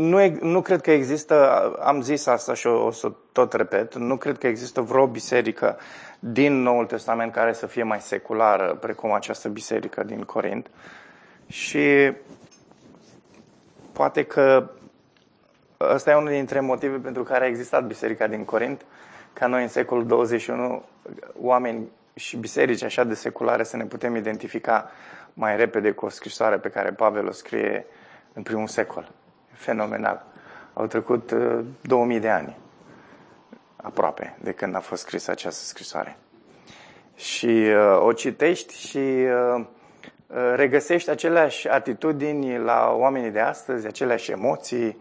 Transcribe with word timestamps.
nu, 0.00 0.20
e, 0.20 0.38
nu 0.40 0.62
cred 0.62 0.80
că 0.80 0.90
există, 0.90 1.70
am 1.80 2.00
zis 2.00 2.26
asta 2.26 2.54
și 2.54 2.66
o, 2.66 2.86
o 2.86 2.90
să 2.90 3.12
tot 3.32 3.52
repet, 3.52 3.94
nu 3.94 4.16
cred 4.16 4.38
că 4.38 4.46
există 4.46 4.80
vreo 4.80 5.06
biserică 5.06 5.78
din 6.18 6.62
Noul 6.62 6.86
Testament 6.86 7.32
care 7.32 7.52
să 7.52 7.66
fie 7.66 7.82
mai 7.82 8.00
seculară, 8.00 8.76
precum 8.80 9.12
această 9.12 9.48
biserică 9.48 10.02
din 10.02 10.22
Corint. 10.22 10.70
Și 11.46 12.12
poate 13.92 14.22
că 14.22 14.70
ăsta 15.80 16.10
e 16.10 16.14
unul 16.14 16.30
dintre 16.30 16.60
motive 16.60 16.96
pentru 16.96 17.22
care 17.22 17.44
a 17.44 17.48
existat 17.48 17.86
biserica 17.86 18.26
din 18.26 18.44
Corint, 18.44 18.84
ca 19.32 19.46
noi 19.46 19.62
în 19.62 19.68
secolul 19.68 20.06
21, 20.06 20.84
oameni 21.40 21.88
și 22.14 22.36
biserici 22.36 22.82
așa 22.82 23.04
de 23.04 23.14
seculare 23.14 23.62
să 23.62 23.76
ne 23.76 23.84
putem 23.84 24.16
identifica 24.16 24.90
mai 25.34 25.56
repede 25.56 25.90
cu 25.90 26.06
o 26.06 26.08
scrisoare 26.08 26.56
pe 26.56 26.68
care 26.68 26.90
Pavel 26.90 27.26
o 27.26 27.32
scrie 27.32 27.86
în 28.32 28.42
primul 28.42 28.66
secol. 28.66 29.10
Fenomenal. 29.58 30.26
Au 30.72 30.86
trecut 30.86 31.32
2000 31.80 32.16
uh, 32.16 32.22
de 32.22 32.28
ani 32.28 32.56
aproape 33.76 34.36
de 34.40 34.52
când 34.52 34.74
a 34.74 34.80
fost 34.80 35.02
scrisă 35.02 35.30
această 35.30 35.64
scrisoare. 35.64 36.16
Și 37.14 37.46
uh, 37.46 38.00
o 38.00 38.12
citești 38.12 38.74
și 38.88 38.98
uh, 38.98 39.64
uh, 40.26 40.52
regăsești 40.54 41.10
aceleași 41.10 41.68
atitudini 41.68 42.58
la 42.58 42.94
oamenii 42.96 43.30
de 43.30 43.40
astăzi, 43.40 43.86
aceleași 43.86 44.30
emoții, 44.30 45.00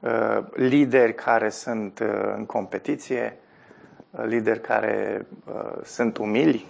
uh, 0.00 0.38
lideri 0.52 1.14
care 1.14 1.48
sunt 1.48 1.98
uh, 1.98 2.32
în 2.36 2.46
competiție, 2.46 3.36
uh, 4.10 4.24
lideri 4.24 4.60
care 4.60 5.26
uh, 5.46 5.82
sunt 5.84 6.16
umili, 6.16 6.66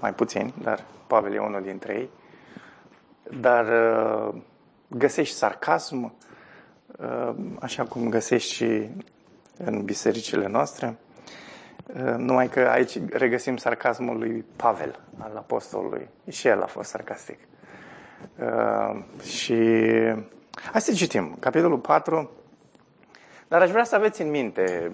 mai 0.00 0.14
puțin, 0.14 0.52
dar 0.62 0.84
Pavel 1.06 1.34
e 1.34 1.38
unul 1.38 1.62
dintre 1.62 1.94
ei, 1.94 2.10
dar 3.40 3.66
uh, 3.66 4.34
găsești 4.88 5.36
sarcasm, 5.36 6.02
uh, 6.02 6.10
așa 7.60 7.84
cum 7.84 8.08
găsești 8.08 8.52
și 8.52 8.88
în 9.56 9.84
bisericile 9.84 10.46
noastre. 10.46 10.96
Uh, 11.86 12.14
numai 12.16 12.48
că 12.48 12.60
aici 12.60 12.98
regăsim 13.10 13.56
sarcasmul 13.56 14.18
lui 14.18 14.44
Pavel, 14.56 15.00
al 15.18 15.36
apostolului. 15.36 16.08
Și 16.30 16.48
el 16.48 16.62
a 16.62 16.66
fost 16.66 16.88
sarcastic. 16.90 17.38
Și 19.22 19.54
hai 20.72 20.80
să 20.80 20.92
citim, 20.92 21.36
capitolul 21.40 21.78
4. 21.78 22.30
Dar 23.48 23.62
aș 23.62 23.70
vrea 23.70 23.84
să 23.84 23.94
aveți 23.94 24.22
în 24.22 24.30
minte 24.30 24.92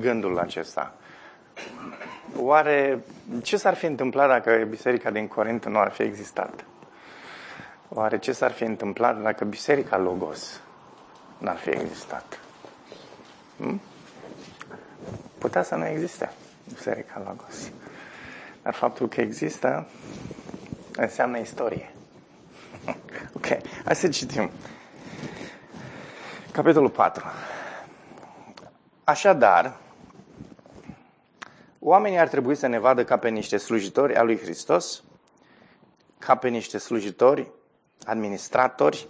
gândul 0.00 0.38
acesta. 0.38 0.94
Oare 2.36 3.02
ce 3.42 3.56
s-ar 3.56 3.74
fi 3.74 3.86
întâmplat 3.86 4.28
dacă 4.28 4.66
biserica 4.68 5.10
din 5.10 5.28
Corint 5.28 5.66
nu 5.66 5.78
ar 5.78 5.90
fi 5.90 6.02
existat? 6.02 6.64
Oare 7.88 8.18
ce 8.18 8.32
s-ar 8.32 8.50
fi 8.50 8.64
întâmplat 8.64 9.22
dacă 9.22 9.44
Biserica 9.44 9.98
Logos 9.98 10.60
n-ar 11.42 11.56
fi 11.56 11.70
existat? 11.70 12.40
Hmm? 13.56 13.80
Putea 15.38 15.62
să 15.62 15.74
nu 15.74 15.86
existe 15.86 16.32
Biserica 16.68 17.22
Logos. 17.26 17.70
Dar 18.62 18.74
faptul 18.74 19.08
că 19.08 19.20
există 19.20 19.86
înseamnă 20.96 21.38
istorie. 21.38 21.94
ok, 23.36 23.46
hai 23.84 23.96
să 23.96 24.08
citim. 24.08 24.50
Capitolul 26.52 26.90
4. 26.90 27.24
Așadar, 29.04 29.76
oamenii 31.78 32.18
ar 32.18 32.28
trebui 32.28 32.54
să 32.54 32.66
ne 32.66 32.78
vadă 32.78 33.04
ca 33.04 33.16
pe 33.16 33.28
niște 33.28 33.56
slujitori 33.56 34.16
al 34.16 34.26
lui 34.26 34.38
Hristos, 34.38 35.02
ca 36.18 36.34
pe 36.34 36.48
niște 36.48 36.78
slujitori 36.78 37.50
administratori 38.04 39.08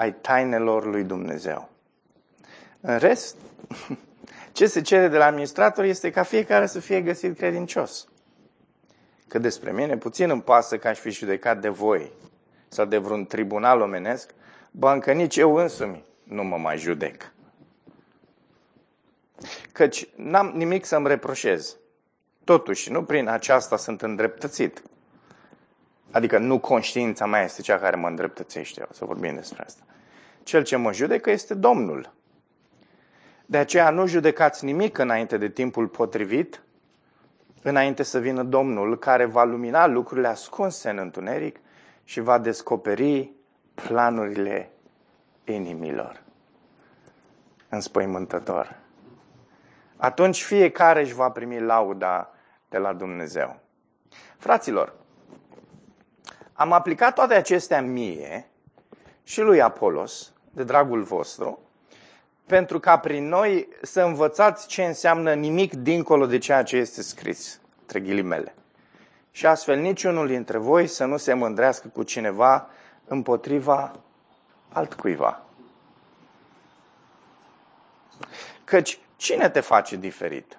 ai 0.00 0.12
tainelor 0.12 0.84
lui 0.84 1.04
Dumnezeu. 1.04 1.68
În 2.80 2.98
rest, 2.98 3.36
ce 4.52 4.66
se 4.66 4.80
cere 4.80 5.08
de 5.08 5.16
la 5.16 5.24
administrator 5.24 5.84
este 5.84 6.10
ca 6.10 6.22
fiecare 6.22 6.66
să 6.66 6.80
fie 6.80 7.00
găsit 7.00 7.36
credincios. 7.36 8.08
Că 9.28 9.38
despre 9.38 9.72
mine 9.72 9.96
puțin 9.96 10.30
îmi 10.30 10.42
pasă 10.42 10.78
că 10.78 10.88
aș 10.88 10.98
fi 10.98 11.10
judecat 11.10 11.60
de 11.60 11.68
voi 11.68 12.12
sau 12.68 12.84
de 12.84 12.98
vreun 12.98 13.26
tribunal 13.26 13.80
omenesc, 13.80 14.30
bancă 14.70 15.12
nici 15.12 15.36
eu 15.36 15.54
însumi 15.54 16.04
nu 16.22 16.44
mă 16.44 16.56
mai 16.56 16.78
judec. 16.78 17.32
Căci 19.72 20.08
n-am 20.16 20.52
nimic 20.54 20.84
să-mi 20.84 21.08
reproșez. 21.08 21.76
Totuși, 22.44 22.90
nu 22.90 23.04
prin 23.04 23.28
aceasta 23.28 23.76
sunt 23.76 24.02
îndreptățit, 24.02 24.82
Adică 26.10 26.38
nu 26.38 26.58
conștiința 26.58 27.26
mea 27.26 27.42
este 27.42 27.62
cea 27.62 27.78
care 27.78 27.96
mă 27.96 28.08
îndreptățește, 28.08 28.86
o 28.90 28.92
să 28.92 29.04
vorbim 29.04 29.34
despre 29.34 29.64
asta. 29.66 29.82
Cel 30.50 30.62
ce 30.62 30.76
mă 30.76 30.92
judecă 30.92 31.30
este 31.30 31.54
Domnul. 31.54 32.12
De 33.46 33.58
aceea 33.58 33.90
nu 33.90 34.06
judecați 34.06 34.64
nimic 34.64 34.98
înainte 34.98 35.36
de 35.36 35.48
timpul 35.48 35.88
potrivit, 35.88 36.62
înainte 37.62 38.02
să 38.02 38.18
vină 38.18 38.42
Domnul 38.42 38.98
care 38.98 39.24
va 39.24 39.44
lumina 39.44 39.86
lucrurile 39.86 40.26
ascunse 40.26 40.90
în 40.90 40.98
întuneric 40.98 41.60
și 42.04 42.20
va 42.20 42.38
descoperi 42.38 43.32
planurile 43.74 44.70
inimilor. 45.44 46.22
Înspăimântător. 47.68 48.76
Atunci 49.96 50.42
fiecare 50.42 51.00
își 51.00 51.14
va 51.14 51.30
primi 51.30 51.60
lauda 51.60 52.34
de 52.68 52.78
la 52.78 52.92
Dumnezeu. 52.92 53.60
Fraților, 54.36 54.94
am 56.52 56.72
aplicat 56.72 57.14
toate 57.14 57.34
acestea 57.34 57.82
mie 57.82 58.50
și 59.22 59.40
lui 59.40 59.62
Apolos, 59.62 60.32
de 60.50 60.64
dragul 60.64 61.02
vostru, 61.02 61.58
pentru 62.46 62.80
ca 62.80 62.98
prin 62.98 63.28
noi 63.28 63.68
să 63.82 64.02
învățați 64.02 64.66
ce 64.66 64.84
înseamnă 64.84 65.34
nimic 65.34 65.74
dincolo 65.74 66.26
de 66.26 66.38
ceea 66.38 66.62
ce 66.62 66.76
este 66.76 67.02
scris, 67.02 67.60
între 67.80 68.00
ghilimele. 68.00 68.54
Și 69.30 69.46
astfel 69.46 69.78
niciunul 69.78 70.26
dintre 70.26 70.58
voi 70.58 70.86
să 70.86 71.04
nu 71.04 71.16
se 71.16 71.32
mândrească 71.32 71.88
cu 71.88 72.02
cineva 72.02 72.68
împotriva 73.04 74.00
altcuiva. 74.68 75.42
Căci 78.64 78.98
cine 79.16 79.48
te 79.48 79.60
face 79.60 79.96
diferit? 79.96 80.58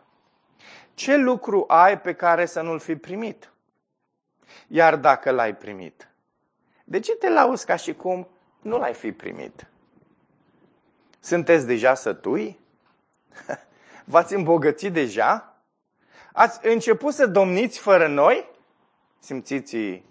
Ce 0.93 1.15
lucru 1.15 1.63
ai 1.67 1.99
pe 1.99 2.13
care 2.13 2.45
să 2.45 2.61
nu-l 2.61 2.79
fi 2.79 2.95
primit? 2.95 3.51
Iar 4.67 4.95
dacă 4.95 5.31
l-ai 5.31 5.55
primit, 5.55 6.07
de 6.83 6.99
ce 6.99 7.15
te 7.15 7.29
lauzi 7.29 7.65
ca 7.65 7.75
și 7.75 7.93
cum 7.93 8.27
nu 8.61 8.77
l-ai 8.77 8.93
fi 8.93 9.11
primit? 9.11 9.65
Sunteți 11.23 11.65
deja 11.65 11.93
sătui? 11.93 12.59
V-ați 14.11 14.33
îmbogățit 14.33 14.93
deja? 14.93 15.55
Ați 16.33 16.67
început 16.67 17.13
să 17.13 17.27
domniți 17.27 17.79
fără 17.79 18.07
noi? 18.07 18.49
Simțiți 19.19 20.03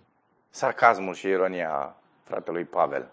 sarcasmul 0.51 1.15
și 1.15 1.27
ironia 1.27 1.97
fratelui 2.25 2.65
Pavel. 2.65 3.11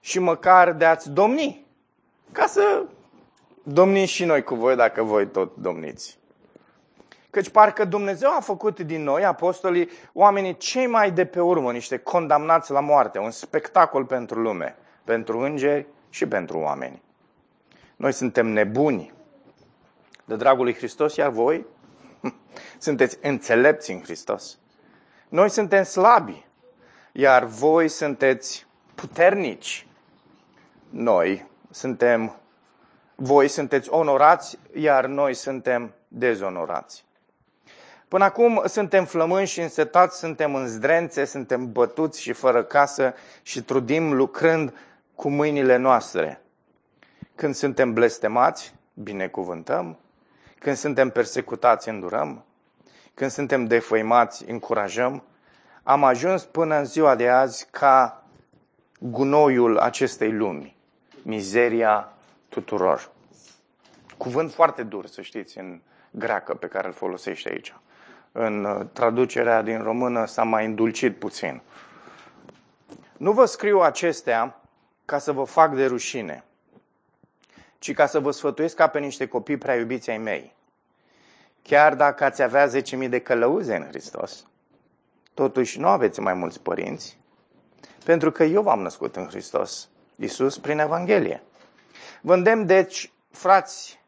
Și 0.00 0.18
măcar 0.18 0.72
de 0.72 0.84
ați 0.84 1.10
domni, 1.10 1.66
ca 2.32 2.46
să 2.46 2.84
domniți 3.62 4.12
și 4.12 4.24
noi 4.24 4.42
cu 4.42 4.54
voi 4.54 4.76
dacă 4.76 5.02
voi 5.02 5.28
tot 5.28 5.56
domniți. 5.56 6.18
Căci 7.30 7.48
parcă 7.48 7.84
Dumnezeu 7.84 8.30
a 8.36 8.40
făcut 8.40 8.80
din 8.80 9.02
noi, 9.02 9.24
apostolii, 9.24 9.90
oamenii 10.12 10.56
cei 10.56 10.86
mai 10.86 11.10
de 11.10 11.24
pe 11.26 11.40
urmă, 11.40 11.72
niște 11.72 11.98
condamnați 11.98 12.70
la 12.70 12.80
moarte, 12.80 13.18
un 13.18 13.30
spectacol 13.30 14.04
pentru 14.04 14.40
lume, 14.40 14.76
pentru 15.04 15.38
îngeri 15.38 15.86
și 16.10 16.26
pentru 16.26 16.58
oameni. 16.58 17.02
Noi 17.96 18.12
suntem 18.12 18.46
nebuni 18.46 19.12
de 20.24 20.36
dragul 20.36 20.64
lui 20.64 20.74
Hristos, 20.74 21.16
iar 21.16 21.30
voi 21.30 21.66
sunteți 22.78 23.18
înțelepți 23.22 23.90
în 23.90 24.02
Hristos. 24.02 24.58
Noi 25.28 25.50
suntem 25.50 25.82
slabi, 25.82 26.46
iar 27.12 27.44
voi 27.44 27.88
sunteți 27.88 28.66
puternici. 28.94 29.86
Noi 30.90 31.46
suntem, 31.70 32.36
voi 33.14 33.48
sunteți 33.48 33.90
onorați, 33.90 34.58
iar 34.74 35.06
noi 35.06 35.34
suntem 35.34 35.94
dezonorați. 36.08 37.06
Până 38.08 38.24
acum 38.24 38.62
suntem 38.66 39.04
flămânși 39.04 39.52
și 39.52 39.60
însetați, 39.60 40.18
suntem 40.18 40.54
în 40.54 40.66
zdrențe, 40.66 41.24
suntem 41.24 41.72
bătuți 41.72 42.20
și 42.20 42.32
fără 42.32 42.64
casă 42.64 43.14
și 43.42 43.62
trudim 43.62 44.12
lucrând 44.12 44.72
cu 45.18 45.28
mâinile 45.28 45.76
noastre. 45.76 46.40
Când 47.34 47.54
suntem 47.54 47.92
blestemați, 47.92 48.74
binecuvântăm. 48.94 49.98
Când 50.58 50.76
suntem 50.76 51.10
persecutați, 51.10 51.88
îndurăm. 51.88 52.44
Când 53.14 53.30
suntem 53.30 53.64
defăimați, 53.66 54.50
încurajăm. 54.50 55.22
Am 55.82 56.04
ajuns 56.04 56.44
până 56.44 56.76
în 56.76 56.84
ziua 56.84 57.14
de 57.14 57.28
azi 57.28 57.66
ca 57.70 58.24
gunoiul 58.98 59.78
acestei 59.78 60.32
lumi, 60.32 60.76
mizeria 61.22 62.12
tuturor. 62.48 63.10
Cuvânt 64.16 64.52
foarte 64.52 64.82
dur, 64.82 65.06
să 65.06 65.22
știți, 65.22 65.58
în 65.58 65.80
greacă 66.10 66.54
pe 66.54 66.66
care 66.66 66.86
îl 66.86 66.92
folosește 66.92 67.48
aici 67.48 67.74
în 68.32 68.64
uh, 68.64 68.86
traducerea 68.92 69.62
din 69.62 69.82
română 69.82 70.24
s-a 70.24 70.42
mai 70.42 70.66
îndulcit 70.66 71.16
puțin. 71.16 71.62
Nu 73.16 73.32
vă 73.32 73.44
scriu 73.44 73.80
acestea 73.80 74.57
ca 75.08 75.18
să 75.18 75.32
vă 75.32 75.44
fac 75.44 75.74
de 75.74 75.86
rușine, 75.86 76.44
ci 77.78 77.94
ca 77.94 78.06
să 78.06 78.20
vă 78.20 78.30
sfătuiesc 78.30 78.74
ca 78.76 78.86
pe 78.86 78.98
niște 78.98 79.26
copii 79.26 79.56
prea 79.56 79.76
iubiți 79.76 80.10
ai 80.10 80.18
mei. 80.18 80.56
Chiar 81.62 81.94
dacă 81.94 82.24
ați 82.24 82.42
avea 82.42 82.68
10.000 82.68 83.08
de 83.08 83.18
călăuze 83.18 83.76
în 83.76 83.86
Hristos, 83.86 84.46
totuși 85.34 85.80
nu 85.80 85.88
aveți 85.88 86.20
mai 86.20 86.34
mulți 86.34 86.60
părinți, 86.60 87.18
pentru 88.04 88.30
că 88.30 88.44
eu 88.44 88.62
v-am 88.62 88.80
născut 88.80 89.16
în 89.16 89.26
Hristos, 89.26 89.88
Iisus, 90.16 90.58
prin 90.58 90.78
Evanghelie. 90.78 91.42
Vă 92.20 92.34
îndemn, 92.34 92.66
deci, 92.66 93.12
frați 93.30 94.00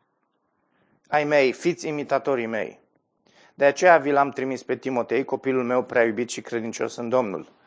ai 1.08 1.25
mei, 1.25 1.53
fiți 1.53 1.88
imitatorii 1.88 2.46
mei. 2.46 2.81
De 3.55 3.64
aceea 3.64 3.99
vi 3.99 4.11
l-am 4.11 4.31
trimis 4.31 4.62
pe 4.62 4.76
Timotei, 4.76 5.25
copilul 5.25 5.64
meu 5.64 5.82
prea 5.82 6.05
iubit 6.05 6.31
și 6.31 6.41
credincios 6.41 6.96
în 6.96 7.08
Domnul. 7.08 7.58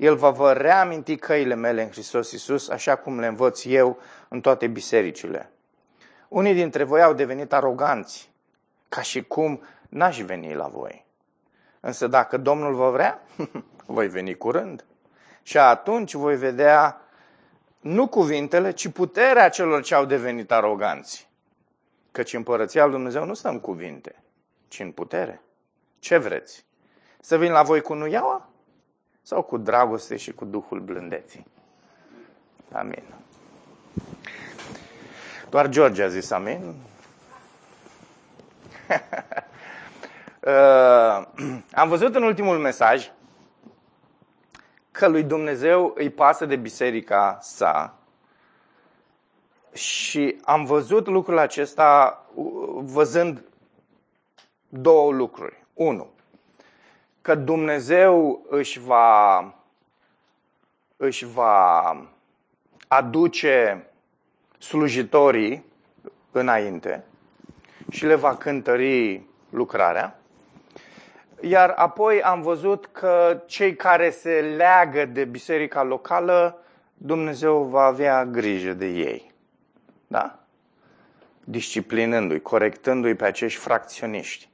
El 0.00 0.16
va 0.16 0.30
vă 0.30 0.52
reaminti 0.52 1.16
căile 1.16 1.54
mele 1.54 1.82
în 1.82 1.90
Hristos 1.90 2.32
Iisus, 2.32 2.68
așa 2.68 2.96
cum 2.96 3.20
le 3.20 3.26
învăț 3.26 3.64
eu 3.64 3.98
în 4.28 4.40
toate 4.40 4.66
bisericile. 4.66 5.50
Unii 6.28 6.54
dintre 6.54 6.84
voi 6.84 7.02
au 7.02 7.12
devenit 7.12 7.52
aroganți, 7.52 8.30
ca 8.88 9.02
și 9.02 9.22
cum 9.24 9.62
n-aș 9.88 10.20
veni 10.20 10.54
la 10.54 10.66
voi. 10.66 11.06
Însă 11.80 12.06
dacă 12.06 12.36
Domnul 12.36 12.74
vă 12.74 12.90
vrea, 12.90 13.22
voi 13.86 14.08
veni 14.08 14.34
curând. 14.34 14.84
Și 15.42 15.58
atunci 15.58 16.14
voi 16.14 16.36
vedea 16.36 17.00
nu 17.80 18.08
cuvintele, 18.08 18.70
ci 18.70 18.88
puterea 18.88 19.48
celor 19.48 19.82
ce 19.82 19.94
au 19.94 20.04
devenit 20.04 20.52
aroganți. 20.52 21.28
Căci 22.10 22.34
împărăția 22.34 22.84
lui 22.84 22.92
Dumnezeu 22.92 23.24
nu 23.24 23.34
stă 23.34 23.48
în 23.48 23.60
cuvinte, 23.60 24.22
ci 24.68 24.80
în 24.80 24.92
putere. 24.92 25.42
Ce 25.98 26.16
vreți? 26.16 26.64
Să 27.20 27.38
vin 27.38 27.52
la 27.52 27.62
voi 27.62 27.80
cu 27.80 27.94
nuiaua? 27.94 28.49
Sau 29.22 29.42
cu 29.42 29.56
dragoste 29.56 30.16
și 30.16 30.32
cu 30.32 30.44
Duhul 30.44 30.80
blândeții? 30.80 31.46
Amin. 32.72 33.04
Doar 35.50 35.68
George 35.68 36.02
a 36.02 36.08
zis 36.08 36.30
amin. 36.30 36.62
uh, 40.40 41.26
am 41.72 41.88
văzut 41.88 42.14
în 42.14 42.22
ultimul 42.22 42.58
mesaj 42.58 43.10
că 44.90 45.08
lui 45.08 45.22
Dumnezeu 45.22 45.92
îi 45.96 46.10
pasă 46.10 46.46
de 46.46 46.56
biserica 46.56 47.38
sa. 47.40 47.94
Și 49.72 50.40
am 50.44 50.64
văzut 50.64 51.06
lucrul 51.06 51.38
acesta 51.38 52.24
văzând 52.74 53.44
două 54.68 55.12
lucruri. 55.12 55.64
Unu, 55.74 56.10
că 57.22 57.34
Dumnezeu 57.34 58.46
își 58.48 58.80
va, 58.80 59.54
își 60.96 61.26
va 61.26 61.96
aduce 62.88 63.86
slujitorii 64.58 65.64
înainte 66.30 67.04
și 67.90 68.06
le 68.06 68.14
va 68.14 68.36
cântări 68.36 69.22
lucrarea. 69.50 70.18
Iar 71.40 71.70
apoi 71.70 72.22
am 72.22 72.42
văzut 72.42 72.86
că 72.86 73.42
cei 73.46 73.76
care 73.76 74.10
se 74.10 74.54
leagă 74.56 75.04
de 75.04 75.24
biserica 75.24 75.82
locală, 75.82 76.62
Dumnezeu 76.94 77.62
va 77.62 77.82
avea 77.82 78.24
grijă 78.24 78.72
de 78.72 78.86
ei. 78.86 79.32
Da? 80.06 80.38
Disciplinându-i, 81.44 82.40
corectându-i 82.40 83.14
pe 83.14 83.24
acești 83.24 83.60
fracționiști. 83.60 84.49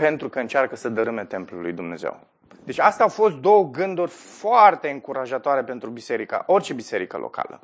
Pentru 0.00 0.28
că 0.28 0.38
încearcă 0.38 0.76
să 0.76 0.88
dărâme 0.88 1.24
templul 1.24 1.60
lui 1.60 1.72
Dumnezeu. 1.72 2.20
Deci 2.64 2.78
astea 2.78 3.04
au 3.04 3.10
fost 3.10 3.36
două 3.36 3.70
gânduri 3.70 4.10
foarte 4.10 4.88
încurajatoare 4.88 5.62
pentru 5.62 5.90
biserica, 5.90 6.42
orice 6.46 6.72
biserică 6.72 7.16
locală. 7.16 7.60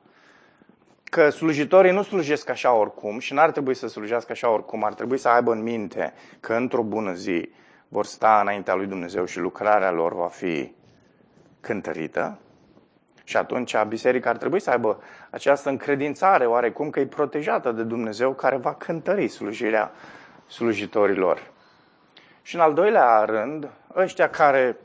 Că 1.05 1.31
slujitorii 1.31 1.93
nu 1.93 2.03
slujesc 2.03 2.49
așa 2.49 2.73
oricum 2.73 3.19
și 3.19 3.35
n-ar 3.35 3.51
trebui 3.51 3.75
să 3.75 3.87
slujească 3.89 4.33
așa 4.33 4.51
oricum, 4.51 4.85
ar 4.85 4.95
trebui 4.95 5.19
să 5.19 5.29
aibă 5.29 5.53
în 5.53 5.63
minte 5.63 6.13
că 6.41 6.55
într-o 6.55 6.83
bună 6.83 7.13
zi 7.13 7.51
vor 7.89 8.05
sta 8.05 8.39
înaintea 8.41 8.75
lui 8.75 8.87
Dumnezeu 8.87 9.25
și 9.25 9.39
lucrarea 9.39 9.91
lor 9.91 10.15
va 10.15 10.29
fi 10.29 10.73
cântărită. 11.61 12.39
Și 13.25 13.37
atunci 13.37 13.83
biserica 13.89 14.31
ar 14.31 14.37
trebui 14.37 14.61
să 14.61 14.71
aibă 14.71 15.03
această 15.31 15.69
încredințare 15.69 16.47
oarecum 16.47 16.91
că 16.91 17.01
e 17.01 17.07
protejată 17.07 17.73
de 17.73 17.83
Dumnezeu 17.83 18.33
care 18.33 18.57
va 18.57 18.75
cântări 18.75 19.29
slujirea 19.29 19.93
slujitorilor. 20.47 21.55
Și 22.47 22.55
în 22.55 22.61
al 22.61 22.75
doilea 22.75 23.25
rând, 23.25 23.69
ăștia 23.95 24.31
care 24.31 24.77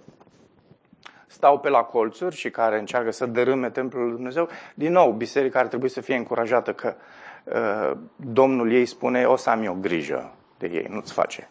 stau 1.27 1.59
pe 1.59 1.69
la 1.69 1.83
colțuri 1.83 2.35
și 2.35 2.49
care 2.49 2.79
încearcă 2.79 3.11
să 3.11 3.25
dărâme 3.25 3.69
templul 3.69 4.03
lui 4.03 4.11
Dumnezeu, 4.11 4.49
din 4.73 4.91
nou, 4.91 5.11
biserica 5.11 5.59
ar 5.59 5.67
trebui 5.67 5.89
să 5.89 6.01
fie 6.01 6.15
încurajată 6.15 6.73
că 6.73 6.95
uh, 7.43 7.97
Domnul 8.15 8.71
ei 8.71 8.85
spune, 8.85 9.25
o 9.25 9.35
să 9.35 9.49
am 9.49 9.63
eu 9.63 9.77
grijă 9.81 10.31
de 10.57 10.67
ei, 10.67 10.87
nu-ți 10.89 11.13
face 11.13 11.49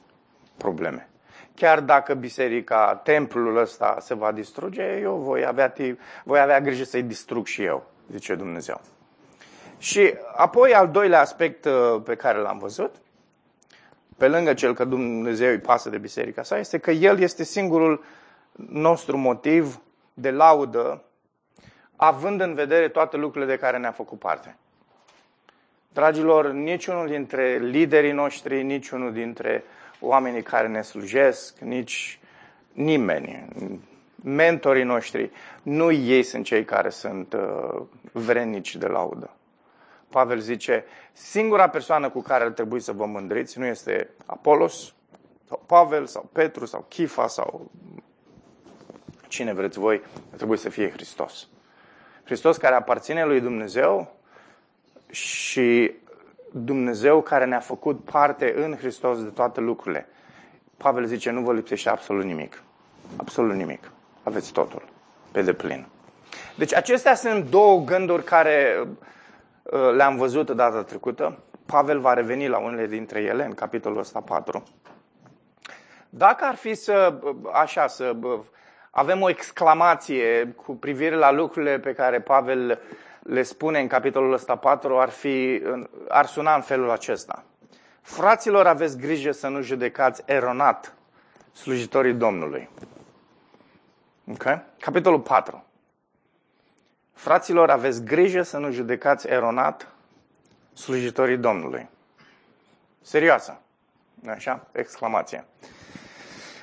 probleme 0.57 1.09
chiar 1.55 1.81
dacă 1.81 2.15
biserica, 2.15 3.01
templul 3.05 3.57
ăsta 3.57 3.97
se 4.01 4.15
va 4.15 4.33
distruge, 4.33 4.83
eu 4.83 5.17
voi 5.17 5.47
avea, 5.47 5.73
voi 6.25 6.41
avea 6.41 6.61
grijă 6.61 6.85
să-i 6.85 7.03
distrug 7.03 7.47
și 7.47 7.63
eu, 7.63 7.87
zice 8.11 8.35
Dumnezeu. 8.35 8.81
Și 9.79 10.15
apoi 10.37 10.75
al 10.75 10.89
doilea 10.89 11.21
aspect 11.21 11.65
uh, 11.65 12.01
pe 12.05 12.15
care 12.15 12.39
l-am 12.39 12.59
văzut, 12.59 12.95
pe 14.21 14.29
lângă 14.29 14.55
cel 14.55 14.75
că 14.75 14.85
Dumnezeu 14.85 15.51
îi 15.51 15.59
pasă 15.59 15.91
de 15.91 15.99
biserica 15.99 16.43
sa, 16.43 16.59
este 16.59 16.79
că 16.79 16.91
El 16.91 17.19
este 17.19 17.45
singurul 17.45 18.05
nostru 18.69 19.17
motiv 19.17 19.81
de 20.15 20.31
laudă, 20.31 21.03
având 21.97 22.41
în 22.41 22.55
vedere 22.55 22.89
toate 22.89 23.17
lucrurile 23.17 23.53
de 23.53 23.59
care 23.59 23.79
ne-a 23.79 23.91
făcut 23.91 24.19
parte. 24.19 24.57
Dragilor, 25.93 26.51
niciunul 26.53 27.09
dintre 27.09 27.59
liderii 27.59 28.13
noștri, 28.13 28.63
niciunul 28.63 29.13
dintre 29.13 29.65
oamenii 30.01 30.43
care 30.43 30.69
ne 30.69 30.83
slujesc, 30.83 31.59
nici 31.59 32.19
nimeni. 32.73 33.49
Mentorii 34.25 34.85
noștri, 34.85 35.31
nu 35.63 35.91
ei 35.91 36.23
sunt 36.23 36.45
cei 36.45 36.65
care 36.65 36.89
sunt 36.89 37.33
uh, 37.33 37.83
vrenici 38.13 38.77
de 38.77 38.87
laudă. 38.87 39.31
Pavel 40.11 40.39
zice, 40.39 40.85
singura 41.13 41.69
persoană 41.69 42.11
cu 42.11 42.21
care 42.21 42.45
ar 42.45 42.51
trebui 42.51 42.81
să 42.81 42.93
vă 42.93 43.07
mândriți 43.07 43.59
nu 43.59 43.65
este 43.65 44.11
Apolos, 44.27 44.95
sau 45.49 45.63
Pavel, 45.67 46.07
sau 46.07 46.29
Petru, 46.33 46.67
sau 46.67 46.85
Chifa, 46.89 47.27
sau 47.27 47.71
cine 49.29 49.53
vreți 49.53 49.79
voi, 49.79 50.03
ar 50.31 50.37
trebui 50.37 50.57
să 50.57 50.69
fie 50.69 50.91
Hristos. 50.91 51.49
Hristos 52.25 52.57
care 52.57 52.75
aparține 52.75 53.25
lui 53.25 53.41
Dumnezeu 53.41 54.17
și 55.11 55.93
Dumnezeu 56.53 57.23
care 57.23 57.45
ne-a 57.45 57.61
făcut 57.61 58.05
parte 58.05 58.55
în 58.57 58.77
Hristos 58.77 59.23
de 59.23 59.29
toate 59.29 59.61
lucrurile. 59.61 60.09
Pavel 60.77 61.05
zice, 61.05 61.31
nu 61.31 61.41
vă 61.41 61.53
lipsește 61.53 61.89
absolut 61.89 62.25
nimic. 62.25 62.63
Absolut 63.17 63.55
nimic. 63.55 63.91
Aveți 64.23 64.53
totul. 64.53 64.83
Pe 65.33 65.43
deplin. 65.43 65.87
Deci 66.57 66.75
acestea 66.75 67.15
sunt 67.15 67.51
două 67.51 67.85
gânduri 67.85 68.25
care 68.25 68.79
uh, 68.81 68.89
le-am 69.93 70.17
văzut 70.17 70.51
data 70.51 70.83
trecută. 70.83 71.39
Pavel 71.67 72.01
va 72.01 72.15
reveni 72.15 72.49
la 72.49 72.59
unele 72.59 72.87
dintre 72.87 73.21
ele 73.21 73.45
în 73.45 73.55
capitolul 73.55 73.99
ăsta 73.99 74.21
4. 74.21 74.63
Dacă 76.09 76.45
ar 76.45 76.55
fi 76.55 76.75
să, 76.75 77.19
așa, 77.53 77.87
să 77.87 78.17
avem 78.91 79.23
o 79.23 79.29
exclamație 79.29 80.47
cu 80.47 80.77
privire 80.77 81.15
la 81.15 81.33
lucrurile 81.33 81.79
pe 81.79 81.93
care 81.93 82.21
Pavel 82.21 82.81
le 83.23 83.43
spune 83.43 83.81
în 83.81 83.87
capitolul 83.87 84.33
ăsta 84.33 84.57
4 84.57 84.99
ar, 84.99 85.09
fi, 85.09 85.63
ar 86.09 86.27
suna 86.27 86.55
în 86.55 86.61
felul 86.61 86.91
acesta. 86.91 87.45
Fraților, 88.01 88.67
aveți 88.67 88.99
grijă 88.99 89.33
să 89.33 89.49
nu 89.49 89.61
judecați 89.61 90.23
eronat 90.27 90.95
slujitorii 91.53 92.13
Domnului. 92.13 92.69
Okay? 94.33 94.63
Capitolul 94.79 95.21
4. 95.21 95.65
Fraților, 97.21 97.71
aveți 97.71 98.05
grijă 98.05 98.43
să 98.43 98.59
nu 98.59 98.71
judecați 98.71 99.29
eronat 99.29 99.89
slujitorii 100.73 101.37
Domnului. 101.37 101.89
Serioasă. 103.03 103.61
Așa? 104.29 104.67
Exclamație. 104.73 105.45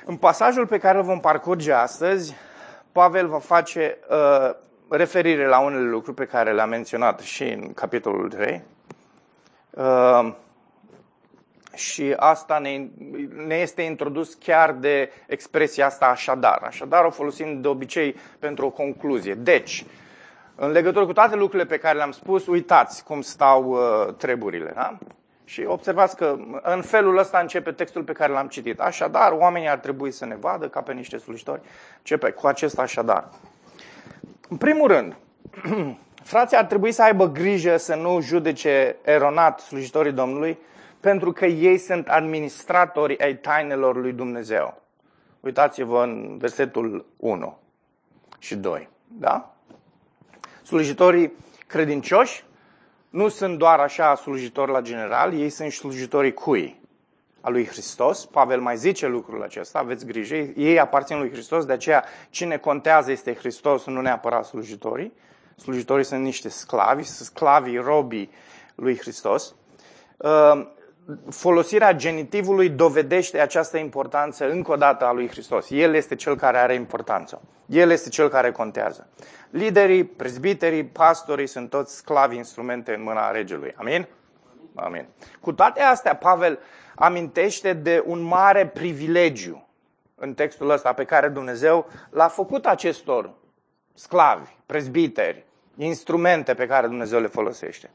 În 0.04 0.16
pasajul 0.16 0.66
pe 0.66 0.78
care 0.78 0.98
îl 0.98 1.04
vom 1.04 1.20
parcurge 1.20 1.72
astăzi, 1.72 2.34
Pavel 2.92 3.28
va 3.28 3.38
face 3.38 3.98
uh, 4.10 4.54
referire 4.88 5.46
la 5.46 5.58
unele 5.58 5.88
lucruri 5.88 6.16
pe 6.16 6.26
care 6.26 6.52
le-am 6.52 6.68
menționat 6.68 7.20
și 7.20 7.42
în 7.42 7.72
capitolul 7.74 8.30
3. 8.30 8.62
Uh, 9.70 10.34
și 11.74 12.14
asta 12.16 12.58
ne, 12.58 12.86
ne 13.46 13.54
este 13.54 13.82
introdus 13.82 14.34
chiar 14.34 14.72
de 14.72 15.12
expresia 15.26 15.86
asta 15.86 16.06
așadar. 16.06 16.62
Așadar 16.62 17.04
o 17.04 17.10
folosim 17.10 17.60
de 17.60 17.68
obicei 17.68 18.16
pentru 18.38 18.66
o 18.66 18.70
concluzie. 18.70 19.34
Deci, 19.34 19.84
în 20.60 20.70
legătură 20.70 21.06
cu 21.06 21.12
toate 21.12 21.36
lucrurile 21.36 21.68
pe 21.68 21.78
care 21.78 21.96
le-am 21.96 22.10
spus, 22.10 22.46
uitați 22.46 23.04
cum 23.04 23.20
stau 23.20 23.70
uh, 23.70 24.14
treburile. 24.14 24.72
Da? 24.74 24.98
Și 25.44 25.64
observați 25.66 26.16
că 26.16 26.36
în 26.62 26.82
felul 26.82 27.18
ăsta 27.18 27.38
începe 27.38 27.72
textul 27.72 28.02
pe 28.02 28.12
care 28.12 28.32
l-am 28.32 28.48
citit. 28.48 28.80
Așadar, 28.80 29.32
oamenii 29.32 29.68
ar 29.68 29.78
trebui 29.78 30.10
să 30.10 30.26
ne 30.26 30.36
vadă 30.36 30.68
ca 30.68 30.80
pe 30.80 30.92
niște 30.92 31.18
slujitori. 31.18 31.60
Începe 31.98 32.30
cu 32.30 32.46
acest 32.46 32.78
așadar. 32.78 33.28
În 34.48 34.56
primul 34.56 34.88
rând, 34.88 35.16
frații 36.32 36.56
ar 36.56 36.64
trebui 36.64 36.92
să 36.92 37.02
aibă 37.02 37.30
grijă 37.30 37.76
să 37.76 37.94
nu 37.94 38.20
judece 38.20 38.96
eronat 39.02 39.60
slujitorii 39.60 40.12
Domnului, 40.12 40.58
pentru 41.00 41.32
că 41.32 41.46
ei 41.46 41.78
sunt 41.78 42.08
administratori 42.08 43.20
ai 43.20 43.34
tainelor 43.36 43.96
lui 43.96 44.12
Dumnezeu. 44.12 44.82
Uitați-vă 45.40 46.02
în 46.02 46.36
versetul 46.38 47.06
1 47.16 47.58
și 48.38 48.56
2. 48.56 48.88
Da? 49.06 49.52
Slujitorii 50.68 51.32
credincioși 51.66 52.44
nu 53.10 53.28
sunt 53.28 53.58
doar 53.58 53.80
așa 53.80 54.14
slujitori 54.14 54.70
la 54.70 54.80
general, 54.80 55.32
ei 55.32 55.50
sunt 55.50 55.72
slujitorii 55.72 56.32
cui? 56.32 56.80
A 57.40 57.48
lui 57.48 57.66
Hristos. 57.66 58.24
Pavel 58.24 58.60
mai 58.60 58.76
zice 58.76 59.06
lucrul 59.06 59.42
acesta, 59.42 59.78
aveți 59.78 60.06
grijă, 60.06 60.34
ei 60.34 60.80
aparțin 60.80 61.18
lui 61.18 61.30
Hristos, 61.30 61.64
de 61.64 61.72
aceea 61.72 62.04
cine 62.30 62.56
contează 62.56 63.10
este 63.10 63.34
Hristos, 63.34 63.84
nu 63.84 64.00
neapărat 64.00 64.44
slujitorii. 64.44 65.12
Slujitorii 65.56 66.04
sunt 66.04 66.22
niște 66.22 66.48
sclavi, 66.48 67.02
sclavii, 67.02 67.78
robii 67.78 68.30
lui 68.74 68.98
Hristos. 68.98 69.54
Uh, 71.08 71.16
folosirea 71.30 71.92
genitivului 71.92 72.68
dovedește 72.68 73.40
această 73.40 73.76
importanță 73.76 74.50
încă 74.50 74.72
o 74.72 74.76
dată 74.76 75.04
a 75.04 75.12
lui 75.12 75.28
Hristos. 75.28 75.70
El 75.70 75.94
este 75.94 76.14
cel 76.14 76.36
care 76.36 76.58
are 76.58 76.74
importanță. 76.74 77.42
El 77.66 77.90
este 77.90 78.08
cel 78.08 78.28
care 78.28 78.52
contează. 78.52 79.08
Liderii, 79.50 80.04
prezbiterii, 80.04 80.84
pastorii 80.84 81.46
sunt 81.46 81.70
toți 81.70 81.96
sclavi 81.96 82.36
instrumente 82.36 82.94
în 82.94 83.02
mâna 83.02 83.30
regelui. 83.30 83.74
Amin? 83.76 84.06
Amin. 84.74 85.06
Cu 85.40 85.52
toate 85.52 85.80
astea, 85.80 86.16
Pavel 86.16 86.58
amintește 86.94 87.72
de 87.72 88.02
un 88.06 88.20
mare 88.20 88.66
privilegiu 88.66 89.68
în 90.14 90.34
textul 90.34 90.70
ăsta 90.70 90.92
pe 90.92 91.04
care 91.04 91.28
Dumnezeu 91.28 91.88
l-a 92.10 92.28
făcut 92.28 92.66
acestor 92.66 93.34
sclavi, 93.94 94.50
prezbiteri, 94.66 95.44
instrumente 95.76 96.54
pe 96.54 96.66
care 96.66 96.86
Dumnezeu 96.86 97.20
le 97.20 97.26
folosește. 97.26 97.90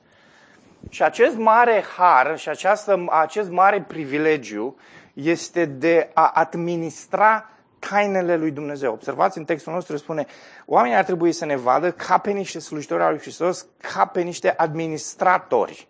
Și 0.90 1.04
acest 1.04 1.38
mare 1.38 1.84
har 1.98 2.38
și 2.38 2.50
această, 2.50 3.06
acest 3.10 3.50
mare 3.50 3.82
privilegiu 3.82 4.76
este 5.14 5.66
de 5.66 6.10
a 6.14 6.32
administra 6.34 7.50
tainele 7.80 8.38
lui 8.38 8.52
Dumnezeu. 8.52 8.94
Observați 8.94 9.38
în 9.38 9.46
textul 9.46 9.74
nostru 9.74 9.98
spune, 9.98 10.26
oamenii 10.66 10.98
ar 10.98 11.04
trebui 11.04 11.32
să 11.32 11.46
ne 11.46 11.56
vadă 11.56 11.92
ca 11.92 12.18
pe 12.18 12.32
niște 12.32 12.60
slujitori 12.60 13.04
al 13.04 13.10
lui 13.10 13.20
Hristos, 13.20 13.66
ca 13.94 14.06
pe 14.06 14.22
niște 14.22 14.54
administratori 14.58 15.88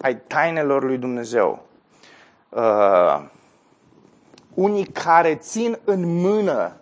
ai 0.00 0.16
tainelor 0.16 0.84
lui 0.84 0.98
Dumnezeu. 0.98 1.66
Uh, 2.48 3.22
unii 4.54 4.84
care 4.84 5.34
țin 5.34 5.78
în 5.84 6.20
mână 6.20 6.76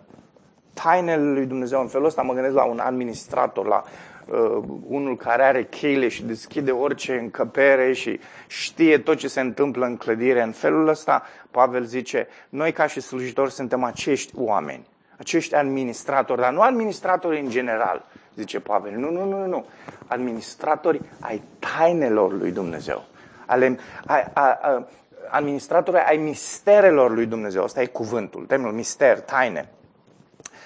tainele 0.73 1.31
lui 1.31 1.45
Dumnezeu. 1.45 1.81
În 1.81 1.87
felul 1.87 2.05
ăsta 2.05 2.21
mă 2.21 2.33
gândesc 2.33 2.55
la 2.55 2.63
un 2.63 2.79
administrator, 2.79 3.65
la 3.65 3.83
uh, 4.29 4.63
unul 4.87 5.17
care 5.17 5.43
are 5.43 5.63
cheile 5.63 6.07
și 6.07 6.23
deschide 6.23 6.71
orice 6.71 7.17
încăpere 7.17 7.93
și 7.93 8.19
știe 8.47 8.97
tot 8.97 9.17
ce 9.17 9.27
se 9.27 9.39
întâmplă 9.39 9.85
în 9.85 9.97
clădire. 9.97 10.41
În 10.41 10.51
felul 10.51 10.87
ăsta, 10.87 11.23
Pavel 11.51 11.83
zice, 11.83 12.27
noi 12.49 12.71
ca 12.71 12.87
și 12.87 13.01
slujitori 13.01 13.51
suntem 13.51 13.83
acești 13.83 14.33
oameni, 14.35 14.87
acești 15.17 15.55
administratori, 15.55 16.41
dar 16.41 16.53
nu 16.53 16.61
administratori 16.61 17.39
în 17.39 17.49
general, 17.49 18.05
zice 18.35 18.59
Pavel. 18.59 18.91
Nu, 18.91 19.11
nu, 19.11 19.25
nu, 19.25 19.45
nu. 19.45 19.65
Administratori 20.07 21.01
ai 21.19 21.41
tainelor 21.59 22.33
lui 22.33 22.51
Dumnezeu. 22.51 23.05
Ale, 23.45 23.79
a, 24.05 24.31
a, 24.33 24.59
a, 24.61 24.87
administratori 25.29 25.97
ai 25.97 26.17
misterelor 26.17 27.11
lui 27.11 27.25
Dumnezeu. 27.25 27.63
Asta 27.63 27.81
e 27.81 27.85
cuvântul, 27.85 28.45
termenul 28.45 28.73
mister, 28.73 29.19
taine. 29.19 29.69